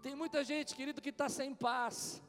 Tem 0.00 0.16
muita 0.16 0.42
gente, 0.42 0.74
querido, 0.74 1.02
que 1.02 1.10
está 1.10 1.28
sem 1.28 1.54
paz. 1.54 2.22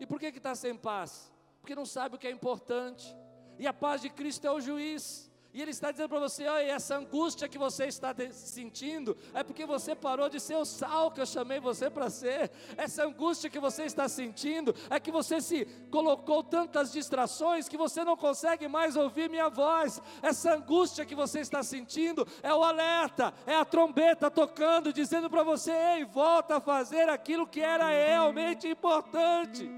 E 0.00 0.06
por 0.06 0.18
que 0.18 0.28
está 0.28 0.54
sem 0.54 0.74
paz? 0.74 1.30
Porque 1.60 1.74
não 1.74 1.84
sabe 1.84 2.16
o 2.16 2.18
que 2.18 2.26
é 2.26 2.30
importante. 2.30 3.14
E 3.58 3.66
a 3.66 3.72
paz 3.72 4.00
de 4.00 4.08
Cristo 4.08 4.46
é 4.46 4.52
o 4.52 4.60
juiz. 4.60 5.28
E 5.52 5.62
Ele 5.62 5.70
está 5.70 5.90
dizendo 5.90 6.10
para 6.10 6.20
você: 6.20 6.46
olha, 6.46 6.70
essa 6.70 6.96
angústia 6.96 7.48
que 7.48 7.58
você 7.58 7.86
está 7.86 8.14
sentindo 8.30 9.16
é 9.32 9.42
porque 9.42 9.64
você 9.66 9.94
parou 9.94 10.28
de 10.28 10.38
ser 10.38 10.56
o 10.56 10.64
sal 10.64 11.10
que 11.10 11.20
eu 11.20 11.26
chamei 11.26 11.58
você 11.58 11.88
para 11.88 12.10
ser. 12.10 12.50
Essa 12.76 13.04
angústia 13.04 13.48
que 13.50 13.58
você 13.58 13.84
está 13.84 14.08
sentindo 14.08 14.74
é 14.90 15.00
que 15.00 15.10
você 15.10 15.40
se 15.40 15.64
colocou 15.90 16.44
tantas 16.44 16.92
distrações 16.92 17.68
que 17.68 17.76
você 17.76 18.04
não 18.04 18.16
consegue 18.16 18.68
mais 18.68 18.94
ouvir 18.94 19.30
minha 19.30 19.48
voz. 19.48 20.00
Essa 20.22 20.54
angústia 20.54 21.06
que 21.06 21.14
você 21.14 21.40
está 21.40 21.62
sentindo 21.62 22.24
é 22.42 22.52
o 22.54 22.62
alerta, 22.62 23.34
é 23.46 23.56
a 23.56 23.64
trombeta 23.64 24.30
tocando, 24.30 24.92
dizendo 24.92 25.30
para 25.30 25.42
você: 25.42 25.72
ei, 25.72 26.04
volta 26.04 26.58
a 26.58 26.60
fazer 26.60 27.08
aquilo 27.08 27.48
que 27.48 27.60
era 27.60 27.88
realmente 27.88 28.68
importante. 28.68 29.68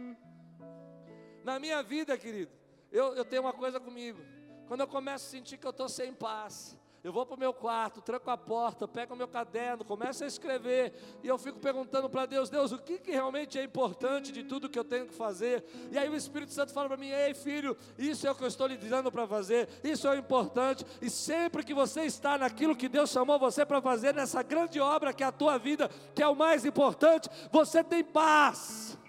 Na 1.44 1.58
minha 1.58 1.82
vida, 1.82 2.18
querido, 2.18 2.59
eu, 2.90 3.14
eu 3.14 3.24
tenho 3.24 3.42
uma 3.42 3.52
coisa 3.52 3.78
comigo. 3.78 4.20
quando 4.66 4.80
eu 4.80 4.88
começo 4.88 5.26
a 5.26 5.30
sentir 5.30 5.56
que 5.56 5.66
eu 5.66 5.70
estou 5.70 5.88
sem 5.88 6.12
paz, 6.12 6.76
eu 7.02 7.14
vou 7.14 7.24
para 7.24 7.34
o 7.34 7.38
meu 7.38 7.54
quarto, 7.54 8.02
tranco 8.02 8.30
a 8.30 8.36
porta, 8.36 8.86
pego 8.86 9.14
o 9.14 9.16
meu 9.16 9.26
caderno, 9.26 9.82
começo 9.86 10.22
a 10.22 10.26
escrever, 10.26 10.92
e 11.22 11.28
eu 11.28 11.38
fico 11.38 11.58
perguntando 11.58 12.10
para 12.10 12.26
Deus: 12.26 12.50
Deus, 12.50 12.72
o 12.72 12.78
que, 12.78 12.98
que 12.98 13.10
realmente 13.10 13.58
é 13.58 13.64
importante 13.64 14.30
de 14.30 14.44
tudo 14.44 14.68
que 14.68 14.78
eu 14.78 14.84
tenho 14.84 15.06
que 15.06 15.14
fazer? 15.14 15.64
E 15.90 15.96
aí 15.96 16.10
o 16.10 16.14
Espírito 16.14 16.52
Santo 16.52 16.74
fala 16.74 16.88
para 16.88 16.98
mim: 16.98 17.08
Ei, 17.08 17.32
filho, 17.32 17.74
isso 17.98 18.26
é 18.26 18.30
o 18.30 18.34
que 18.34 18.44
eu 18.44 18.48
estou 18.48 18.66
lhe 18.66 18.76
dizendo 18.76 19.10
para 19.10 19.26
fazer, 19.26 19.66
isso 19.82 20.06
é 20.06 20.10
o 20.10 20.18
importante, 20.18 20.84
e 21.00 21.08
sempre 21.08 21.64
que 21.64 21.72
você 21.72 22.02
está 22.02 22.36
naquilo 22.36 22.76
que 22.76 22.88
Deus 22.88 23.08
chamou 23.08 23.38
você 23.38 23.64
para 23.64 23.80
fazer, 23.80 24.14
nessa 24.14 24.42
grande 24.42 24.78
obra 24.78 25.14
que 25.14 25.24
é 25.24 25.26
a 25.26 25.32
tua 25.32 25.56
vida, 25.56 25.88
que 26.14 26.22
é 26.22 26.28
o 26.28 26.36
mais 26.36 26.66
importante, 26.66 27.30
você 27.50 27.82
tem 27.82 28.04
paz. 28.04 28.99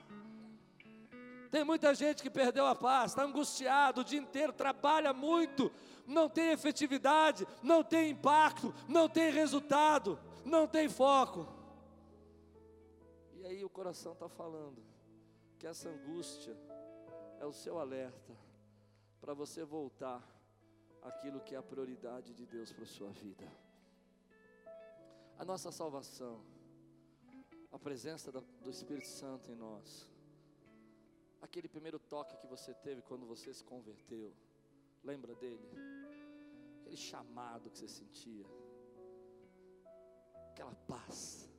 Tem 1.52 1.66
muita 1.66 1.94
gente 1.94 2.24
que 2.24 2.30
perdeu 2.30 2.66
a 2.66 2.74
paz, 2.74 3.12
está 3.12 3.24
angustiado 3.24 4.00
o 4.00 4.04
dia 4.06 4.20
inteiro, 4.20 4.54
trabalha 4.54 5.12
muito, 5.12 5.70
não 6.08 6.30
tem 6.30 6.52
efetividade, 6.52 7.46
não 7.62 7.84
tem 7.84 8.12
impacto, 8.12 8.74
não 8.88 9.10
tem 9.10 9.30
resultado, 9.30 10.18
não 10.46 10.66
tem 10.66 10.88
foco. 10.88 11.46
E 13.34 13.46
aí 13.46 13.66
o 13.66 13.70
coração 13.70 14.14
está 14.14 14.30
falando 14.30 14.82
que 15.60 15.68
essa 15.68 15.90
angústia 15.90 16.56
é 17.38 17.46
o 17.46 17.52
seu 17.52 17.78
alerta 17.80 18.34
para 19.20 19.34
você 19.34 19.66
voltar 19.66 20.26
àquilo 21.02 21.42
que 21.42 21.54
é 21.54 21.58
a 21.58 21.64
prioridade 21.64 22.34
de 22.34 22.46
Deus 22.46 22.72
para 22.72 22.84
a 22.84 22.88
sua 22.88 23.10
vida. 23.12 23.46
A 25.38 25.44
nossa 25.44 25.70
salvação, 25.70 26.42
a 27.74 27.78
presença 27.78 28.32
do 28.32 28.70
Espírito 28.70 29.08
Santo 29.08 29.52
em 29.52 29.56
nós, 29.56 30.11
aquele 31.42 31.68
primeiro 31.68 32.00
toque 32.00 32.38
que 32.38 32.48
você 32.48 32.74
teve 32.74 33.02
quando 33.02 33.26
você 33.26 33.54
se 33.54 33.64
converteu, 33.64 34.34
lembra 35.04 35.36
dele? 35.36 35.68
aquele 36.92 36.98
chamado 36.98 37.70
que 37.70 37.78
você 37.78 37.88
sentia, 37.88 38.46
aquela 40.50 40.76
paz, 40.88 41.50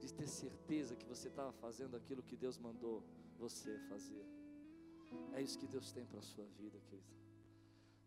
de 0.00 0.12
ter 0.12 0.28
certeza 0.28 0.94
que 0.94 1.06
você 1.06 1.28
estava 1.28 1.52
fazendo 1.52 1.96
aquilo 1.96 2.22
que 2.22 2.36
Deus 2.36 2.58
mandou 2.58 3.02
você 3.38 3.78
fazer. 3.88 4.26
É 5.32 5.40
isso 5.40 5.58
que 5.58 5.66
Deus 5.66 5.92
tem 5.92 6.04
para 6.04 6.18
a 6.18 6.22
sua 6.22 6.44
vida, 6.58 6.78
querido. 6.80 7.14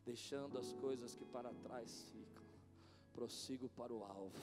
Deixando 0.05 0.59
as 0.59 0.73
coisas 0.73 1.15
que 1.15 1.25
para 1.25 1.51
trás 1.55 2.03
ficam, 2.11 2.45
prossigo 3.13 3.67
para 3.69 3.91
o 3.93 4.03
alvo, 4.03 4.39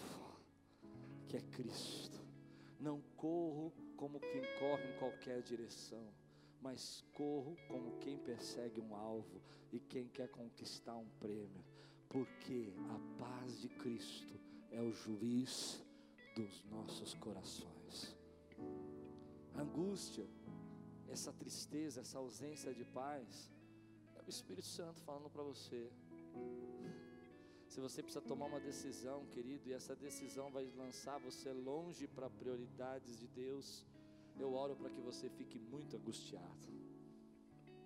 que 1.28 1.36
é 1.36 1.42
Cristo. 1.42 2.18
Não 2.80 3.00
corro 3.16 3.72
como 3.96 4.18
quem 4.18 4.42
corre 4.58 4.84
em 4.90 4.98
qualquer 4.98 5.42
direção 5.42 6.12
mas 6.64 7.04
corro 7.12 7.54
como 7.68 7.98
quem 7.98 8.16
persegue 8.18 8.80
um 8.80 8.96
alvo 8.96 9.42
e 9.70 9.78
quem 9.78 10.08
quer 10.08 10.28
conquistar 10.28 10.96
um 10.96 11.06
prêmio, 11.20 11.62
porque 12.08 12.72
a 12.88 12.98
paz 13.18 13.60
de 13.60 13.68
Cristo 13.68 14.40
é 14.70 14.80
o 14.80 14.90
juiz 14.90 15.84
dos 16.34 16.64
nossos 16.64 17.12
corações. 17.14 18.16
A 19.54 19.60
angústia, 19.60 20.26
essa 21.06 21.34
tristeza, 21.34 22.00
essa 22.00 22.16
ausência 22.16 22.72
de 22.72 22.84
paz, 22.86 23.52
é 24.16 24.22
o 24.22 24.30
Espírito 24.30 24.66
Santo 24.66 25.02
falando 25.02 25.28
para 25.28 25.42
você. 25.42 25.92
Se 27.68 27.78
você 27.78 28.02
precisa 28.02 28.24
tomar 28.24 28.46
uma 28.46 28.60
decisão, 28.60 29.26
querido, 29.26 29.68
e 29.68 29.74
essa 29.74 29.94
decisão 29.94 30.50
vai 30.50 30.66
lançar 30.70 31.18
você 31.18 31.52
longe 31.52 32.06
para 32.06 32.30
prioridades 32.30 33.18
de 33.18 33.28
Deus, 33.28 33.84
eu 34.38 34.52
oro 34.52 34.74
para 34.76 34.90
que 34.90 35.00
você 35.00 35.28
fique 35.28 35.58
muito 35.58 35.96
angustiado. 35.96 36.66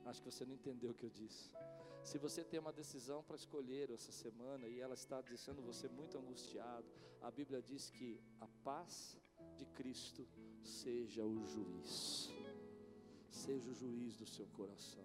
Acho 0.04 0.22
que 0.22 0.30
você 0.30 0.44
não 0.44 0.54
entendeu 0.54 0.90
o 0.90 0.94
que 0.94 1.04
eu 1.04 1.10
disse. 1.10 1.50
Se 2.02 2.16
você 2.16 2.42
tem 2.42 2.58
uma 2.58 2.72
decisão 2.72 3.22
para 3.22 3.36
escolher 3.36 3.90
essa 3.90 4.10
semana 4.10 4.66
e 4.66 4.80
ela 4.80 4.94
está 4.94 5.20
deixando 5.20 5.60
você 5.60 5.88
muito 5.88 6.16
angustiado, 6.16 6.86
a 7.20 7.30
Bíblia 7.30 7.60
diz 7.60 7.90
que 7.90 8.18
a 8.40 8.46
paz 8.64 9.16
de 9.56 9.66
Cristo 9.66 10.26
seja 10.62 11.24
o 11.24 11.44
juiz, 11.46 12.30
seja 13.30 13.70
o 13.70 13.74
juiz 13.74 14.16
do 14.16 14.26
seu 14.26 14.46
coração. 14.48 15.04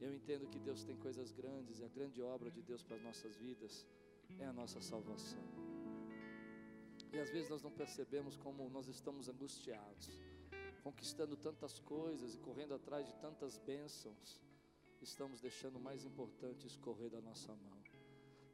Eu 0.00 0.14
entendo 0.14 0.48
que 0.48 0.58
Deus 0.58 0.84
tem 0.84 0.96
coisas 0.96 1.32
grandes 1.32 1.80
e 1.80 1.84
a 1.84 1.88
grande 1.88 2.22
obra 2.22 2.50
de 2.50 2.62
Deus 2.62 2.82
para 2.82 2.96
as 2.96 3.02
nossas 3.02 3.36
vidas 3.36 3.86
é 4.38 4.46
a 4.46 4.52
nossa 4.52 4.80
salvação. 4.80 5.65
E 7.16 7.18
às 7.18 7.30
vezes 7.30 7.48
nós 7.48 7.62
não 7.62 7.70
percebemos 7.70 8.36
como 8.36 8.68
nós 8.68 8.88
estamos 8.88 9.26
angustiados, 9.26 10.20
conquistando 10.82 11.34
tantas 11.34 11.78
coisas 11.78 12.34
e 12.34 12.38
correndo 12.38 12.74
atrás 12.74 13.06
de 13.06 13.14
tantas 13.14 13.56
bênçãos, 13.56 14.38
estamos 15.00 15.40
deixando 15.40 15.76
o 15.76 15.80
mais 15.80 16.04
importante 16.04 16.66
escorrer 16.66 17.08
da 17.08 17.22
nossa 17.22 17.54
mão. 17.54 17.78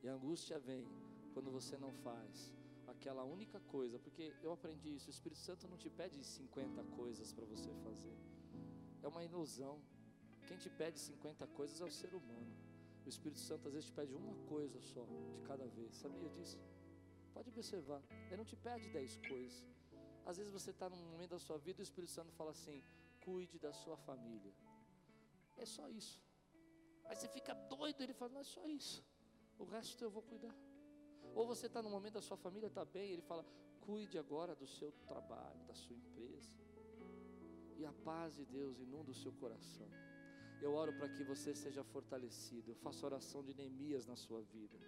E 0.00 0.08
a 0.08 0.14
angústia 0.14 0.60
vem 0.60 0.86
quando 1.34 1.50
você 1.50 1.76
não 1.76 1.92
faz 1.92 2.54
aquela 2.86 3.24
única 3.24 3.58
coisa, 3.62 3.98
porque 3.98 4.32
eu 4.40 4.52
aprendi 4.52 4.94
isso, 4.94 5.08
o 5.08 5.10
Espírito 5.10 5.40
Santo 5.40 5.66
não 5.66 5.76
te 5.76 5.90
pede 5.90 6.22
50 6.22 6.84
coisas 6.84 7.32
para 7.32 7.44
você 7.44 7.74
fazer. 7.82 8.16
É 9.02 9.08
uma 9.08 9.24
ilusão. 9.24 9.82
Quem 10.46 10.56
te 10.56 10.70
pede 10.70 11.00
50 11.00 11.48
coisas 11.48 11.80
é 11.80 11.84
o 11.84 11.90
ser 11.90 12.14
humano. 12.14 12.54
O 13.04 13.08
Espírito 13.08 13.40
Santo 13.40 13.66
às 13.66 13.74
vezes 13.74 13.88
te 13.88 13.92
pede 13.92 14.14
uma 14.14 14.36
coisa 14.46 14.80
só 14.80 15.04
de 15.04 15.42
cada 15.48 15.66
vez. 15.66 15.96
Sabia 15.96 16.28
disso? 16.28 16.60
Pode 17.32 17.48
observar, 17.48 18.02
Ele 18.26 18.36
não 18.36 18.44
te 18.44 18.56
pede 18.56 18.88
dez 18.90 19.16
coisas. 19.28 19.64
Às 20.24 20.36
vezes 20.36 20.52
você 20.52 20.70
está 20.70 20.88
num 20.88 21.02
momento 21.12 21.30
da 21.30 21.38
sua 21.38 21.58
vida 21.58 21.80
e 21.80 21.82
o 21.82 21.88
Espírito 21.88 22.12
Santo 22.12 22.32
fala 22.32 22.50
assim: 22.50 22.82
cuide 23.24 23.58
da 23.58 23.72
sua 23.72 23.96
família. 23.96 24.52
É 25.56 25.64
só 25.64 25.88
isso. 25.88 26.20
Aí 27.06 27.16
você 27.16 27.28
fica 27.28 27.54
doido, 27.54 28.02
ele 28.02 28.12
fala: 28.12 28.32
não 28.32 28.40
é 28.40 28.44
só 28.44 28.66
isso. 28.68 29.04
O 29.58 29.64
resto 29.64 30.02
eu 30.04 30.10
vou 30.10 30.22
cuidar. 30.22 30.54
Ou 31.34 31.46
você 31.46 31.66
está 31.66 31.82
no 31.82 31.90
momento 31.90 32.14
da 32.14 32.22
sua 32.22 32.36
família, 32.36 32.66
está 32.66 32.84
bem, 32.84 33.10
ele 33.12 33.22
fala: 33.22 33.44
cuide 33.80 34.18
agora 34.18 34.54
do 34.54 34.66
seu 34.66 34.92
trabalho, 35.06 35.64
da 35.64 35.74
sua 35.74 35.96
empresa. 35.96 36.52
E 37.78 37.84
a 37.84 37.92
paz 37.92 38.36
de 38.36 38.44
Deus 38.44 38.78
inunda 38.78 39.10
o 39.10 39.14
seu 39.14 39.32
coração. 39.32 39.88
Eu 40.60 40.74
oro 40.74 40.92
para 40.92 41.08
que 41.08 41.24
você 41.24 41.54
seja 41.54 41.82
fortalecido. 41.82 42.70
Eu 42.70 42.76
faço 42.76 43.04
oração 43.04 43.42
de 43.42 43.52
Neemias 43.52 44.06
na 44.06 44.14
sua 44.14 44.40
vida 44.42 44.78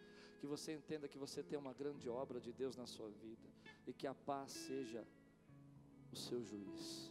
que 0.44 0.48
você 0.56 0.74
entenda 0.74 1.08
que 1.08 1.16
você 1.16 1.42
tem 1.42 1.58
uma 1.58 1.72
grande 1.72 2.06
obra 2.06 2.38
de 2.38 2.52
Deus 2.52 2.76
na 2.76 2.86
sua 2.86 3.08
vida 3.08 3.48
e 3.86 3.94
que 3.94 4.06
a 4.06 4.12
paz 4.12 4.52
seja 4.52 5.02
o 6.12 6.16
seu 6.24 6.44
juiz. 6.44 7.10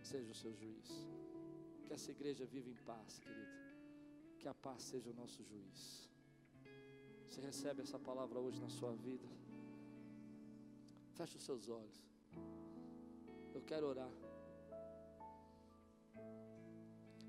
Seja 0.00 0.30
o 0.30 0.34
seu 0.42 0.52
juiz. 0.54 0.88
Que 1.84 1.92
essa 1.92 2.12
igreja 2.12 2.46
viva 2.46 2.68
em 2.70 2.78
paz, 2.90 3.18
querido. 3.18 3.56
Que 4.38 4.46
a 4.46 4.54
paz 4.54 4.80
seja 4.84 5.10
o 5.10 5.12
nosso 5.12 5.42
juiz. 5.42 6.08
Você 7.26 7.40
recebe 7.40 7.82
essa 7.82 7.98
palavra 7.98 8.38
hoje 8.38 8.60
na 8.60 8.68
sua 8.68 8.94
vida? 8.94 9.28
Feche 11.16 11.36
os 11.36 11.42
seus 11.42 11.68
olhos. 11.68 12.00
Eu 13.52 13.62
quero 13.62 13.88
orar. 13.88 14.12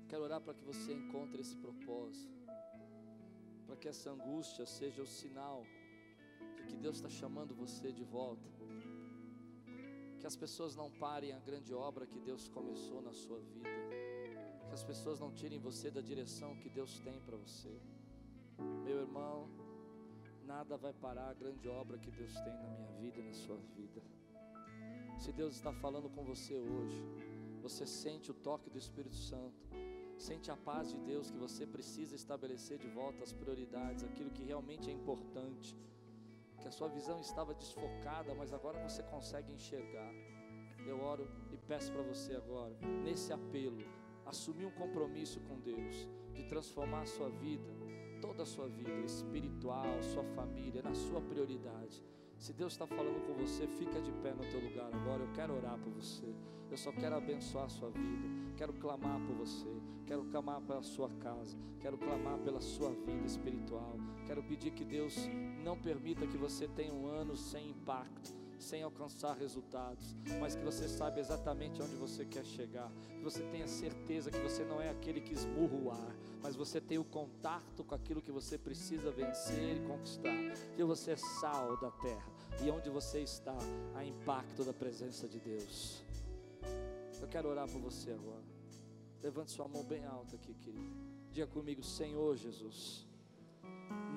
Quero 0.08 0.22
orar 0.22 0.40
para 0.40 0.54
que 0.54 0.62
você 0.62 0.92
encontre 0.92 1.40
esse 1.40 1.56
propósito 1.56 2.39
para 3.70 3.76
que 3.76 3.86
essa 3.86 4.10
angústia 4.10 4.66
seja 4.66 5.00
o 5.00 5.06
sinal 5.06 5.64
de 6.56 6.64
que 6.64 6.76
Deus 6.76 6.96
está 6.96 7.08
chamando 7.08 7.54
você 7.54 7.92
de 7.92 8.02
volta. 8.02 8.48
Que 10.18 10.26
as 10.26 10.34
pessoas 10.34 10.74
não 10.74 10.90
parem 10.90 11.32
a 11.32 11.38
grande 11.38 11.72
obra 11.72 12.04
que 12.04 12.18
Deus 12.18 12.48
começou 12.48 13.00
na 13.00 13.12
sua 13.12 13.38
vida. 13.38 13.70
Que 14.66 14.74
as 14.74 14.82
pessoas 14.82 15.20
não 15.20 15.30
tirem 15.30 15.60
você 15.60 15.88
da 15.88 16.00
direção 16.00 16.56
que 16.56 16.68
Deus 16.68 16.98
tem 16.98 17.20
para 17.20 17.36
você. 17.36 17.80
Meu 18.58 18.98
irmão, 19.02 19.48
nada 20.44 20.76
vai 20.76 20.92
parar 20.92 21.28
a 21.28 21.34
grande 21.34 21.68
obra 21.68 21.96
que 21.96 22.10
Deus 22.10 22.34
tem 22.40 22.52
na 22.52 22.70
minha 22.70 22.90
vida 23.00 23.20
e 23.20 23.22
na 23.22 23.32
sua 23.32 23.56
vida. 23.76 24.02
Se 25.16 25.30
Deus 25.30 25.54
está 25.54 25.72
falando 25.72 26.10
com 26.10 26.24
você 26.24 26.58
hoje, 26.58 27.00
você 27.62 27.86
sente 27.86 28.32
o 28.32 28.34
toque 28.34 28.68
do 28.68 28.78
Espírito 28.78 29.14
Santo 29.14 29.62
Sente 30.26 30.50
a 30.50 30.56
paz 30.68 30.90
de 30.90 30.98
Deus 30.98 31.30
que 31.30 31.38
você 31.38 31.66
precisa 31.66 32.14
estabelecer 32.14 32.76
de 32.78 32.88
volta 32.88 33.24
as 33.24 33.32
prioridades, 33.32 34.04
aquilo 34.04 34.30
que 34.30 34.44
realmente 34.44 34.90
é 34.90 34.92
importante. 34.92 35.74
Que 36.60 36.68
a 36.68 36.70
sua 36.70 36.88
visão 36.88 37.18
estava 37.18 37.54
desfocada, 37.54 38.34
mas 38.34 38.52
agora 38.52 38.86
você 38.86 39.02
consegue 39.02 39.50
enxergar. 39.50 40.12
Eu 40.86 41.00
oro 41.00 41.26
e 41.50 41.56
peço 41.56 41.90
para 41.90 42.02
você 42.02 42.36
agora, 42.36 42.76
nesse 43.02 43.32
apelo, 43.32 43.82
assumir 44.26 44.66
um 44.66 44.70
compromisso 44.82 45.40
com 45.40 45.58
Deus, 45.58 46.06
de 46.34 46.44
transformar 46.44 47.00
a 47.00 47.06
sua 47.06 47.30
vida, 47.30 47.72
toda 48.20 48.42
a 48.42 48.46
sua 48.46 48.68
vida 48.68 49.00
espiritual, 49.00 50.02
sua 50.02 50.24
família, 50.36 50.82
na 50.82 50.94
sua 50.94 51.22
prioridade. 51.22 52.04
Se 52.40 52.54
Deus 52.54 52.72
está 52.72 52.86
falando 52.86 53.22
com 53.26 53.34
você, 53.34 53.66
fica 53.66 54.00
de 54.00 54.10
pé 54.12 54.32
no 54.32 54.42
teu 54.50 54.60
lugar 54.60 54.88
agora. 54.94 55.22
Eu 55.22 55.32
quero 55.34 55.54
orar 55.54 55.78
por 55.78 55.92
você. 55.92 56.24
Eu 56.70 56.76
só 56.78 56.90
quero 56.90 57.14
abençoar 57.14 57.66
a 57.66 57.68
sua 57.68 57.90
vida. 57.90 58.28
Quero 58.56 58.72
clamar 58.72 59.20
por 59.20 59.34
você. 59.34 59.68
Quero 60.06 60.24
clamar 60.24 60.62
pela 60.62 60.82
sua 60.82 61.10
casa. 61.20 61.54
Quero 61.80 61.98
clamar 61.98 62.38
pela 62.38 62.62
sua 62.62 62.92
vida 62.92 63.26
espiritual. 63.26 63.94
Quero 64.24 64.42
pedir 64.42 64.70
que 64.70 64.86
Deus 64.86 65.28
não 65.62 65.76
permita 65.76 66.26
que 66.26 66.38
você 66.38 66.66
tenha 66.66 66.94
um 66.94 67.06
ano 67.06 67.36
sem 67.36 67.68
impacto, 67.68 68.34
sem 68.60 68.82
alcançar 68.82 69.36
resultados, 69.36 70.14
mas 70.38 70.54
que 70.54 70.62
você 70.62 70.88
sabe 70.88 71.20
exatamente 71.20 71.82
onde 71.82 71.94
você 71.96 72.24
quer 72.24 72.44
chegar, 72.44 72.90
que 73.16 73.22
você 73.22 73.42
tenha 73.44 73.66
certeza 73.66 74.30
que 74.30 74.38
você 74.38 74.64
não 74.64 74.80
é 74.80 74.90
aquele 74.90 75.20
que 75.20 75.32
esmurra 75.32 75.76
o 75.76 75.90
ar, 75.90 76.16
mas 76.42 76.56
você 76.56 76.80
tem 76.80 76.98
o 76.98 77.04
contato 77.04 77.82
com 77.82 77.94
aquilo 77.94 78.20
que 78.20 78.30
você 78.30 78.58
precisa 78.58 79.10
vencer 79.10 79.76
e 79.76 79.86
conquistar, 79.86 80.36
que 80.76 80.84
você 80.84 81.12
é 81.12 81.16
sal 81.16 81.80
da 81.80 81.90
terra, 81.90 82.30
e 82.62 82.70
onde 82.70 82.90
você 82.90 83.20
está, 83.20 83.56
há 83.94 84.04
impacto 84.04 84.64
da 84.64 84.72
presença 84.72 85.26
de 85.26 85.40
Deus. 85.40 86.02
Eu 87.20 87.28
quero 87.28 87.48
orar 87.48 87.68
por 87.68 87.80
você 87.80 88.12
agora. 88.12 88.44
Levante 89.22 89.50
sua 89.50 89.68
mão 89.68 89.84
bem 89.84 90.04
alta 90.06 90.36
aqui, 90.36 90.54
querido. 90.54 90.96
Diga 91.32 91.46
comigo, 91.46 91.82
Senhor 91.82 92.36
Jesus, 92.36 93.06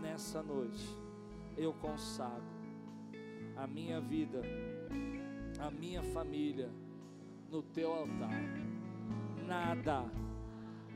nessa 0.02 0.42
noite 0.42 0.98
eu 1.58 1.74
consagro 1.74 2.53
a 3.56 3.68
minha 3.68 4.00
vida, 4.02 4.42
a 5.60 5.70
minha 5.70 6.02
família 6.02 6.70
no 7.50 7.62
teu 7.62 7.92
altar. 7.92 8.42
Nada 9.46 10.06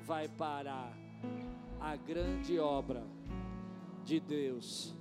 vai 0.04 0.28
parar 0.28 0.98
a 1.80 1.96
grande 1.96 2.60
obra 2.60 3.04
de 4.04 4.20
Deus 4.20 4.96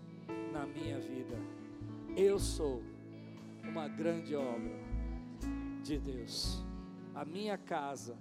na 0.53 0.67
minha 0.67 0.99
vida. 0.99 1.37
Eu 2.17 2.39
sou 2.39 2.83
uma 3.63 3.89
grande 3.89 4.35
obra 4.35 4.75
de 5.83 5.99
Deus. 5.99 6.63
A 7.15 7.25
minha 7.25 7.57
casa 7.57 8.17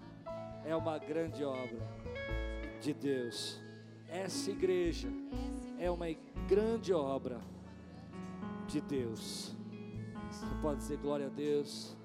é 0.63 0.75
uma 0.75 0.97
grande 0.97 1.43
obra 1.43 1.79
de 2.81 2.93
Deus. 2.93 3.61
Essa 4.07 4.51
igreja 4.51 5.09
é 5.79 5.89
uma 5.89 6.07
grande 6.47 6.93
obra 6.93 7.41
de 8.65 8.81
Deus. 8.81 9.55
Você 10.31 10.45
pode 10.61 10.79
dizer 10.79 10.97
glória 10.97 11.27
a 11.27 11.29
Deus. 11.29 11.95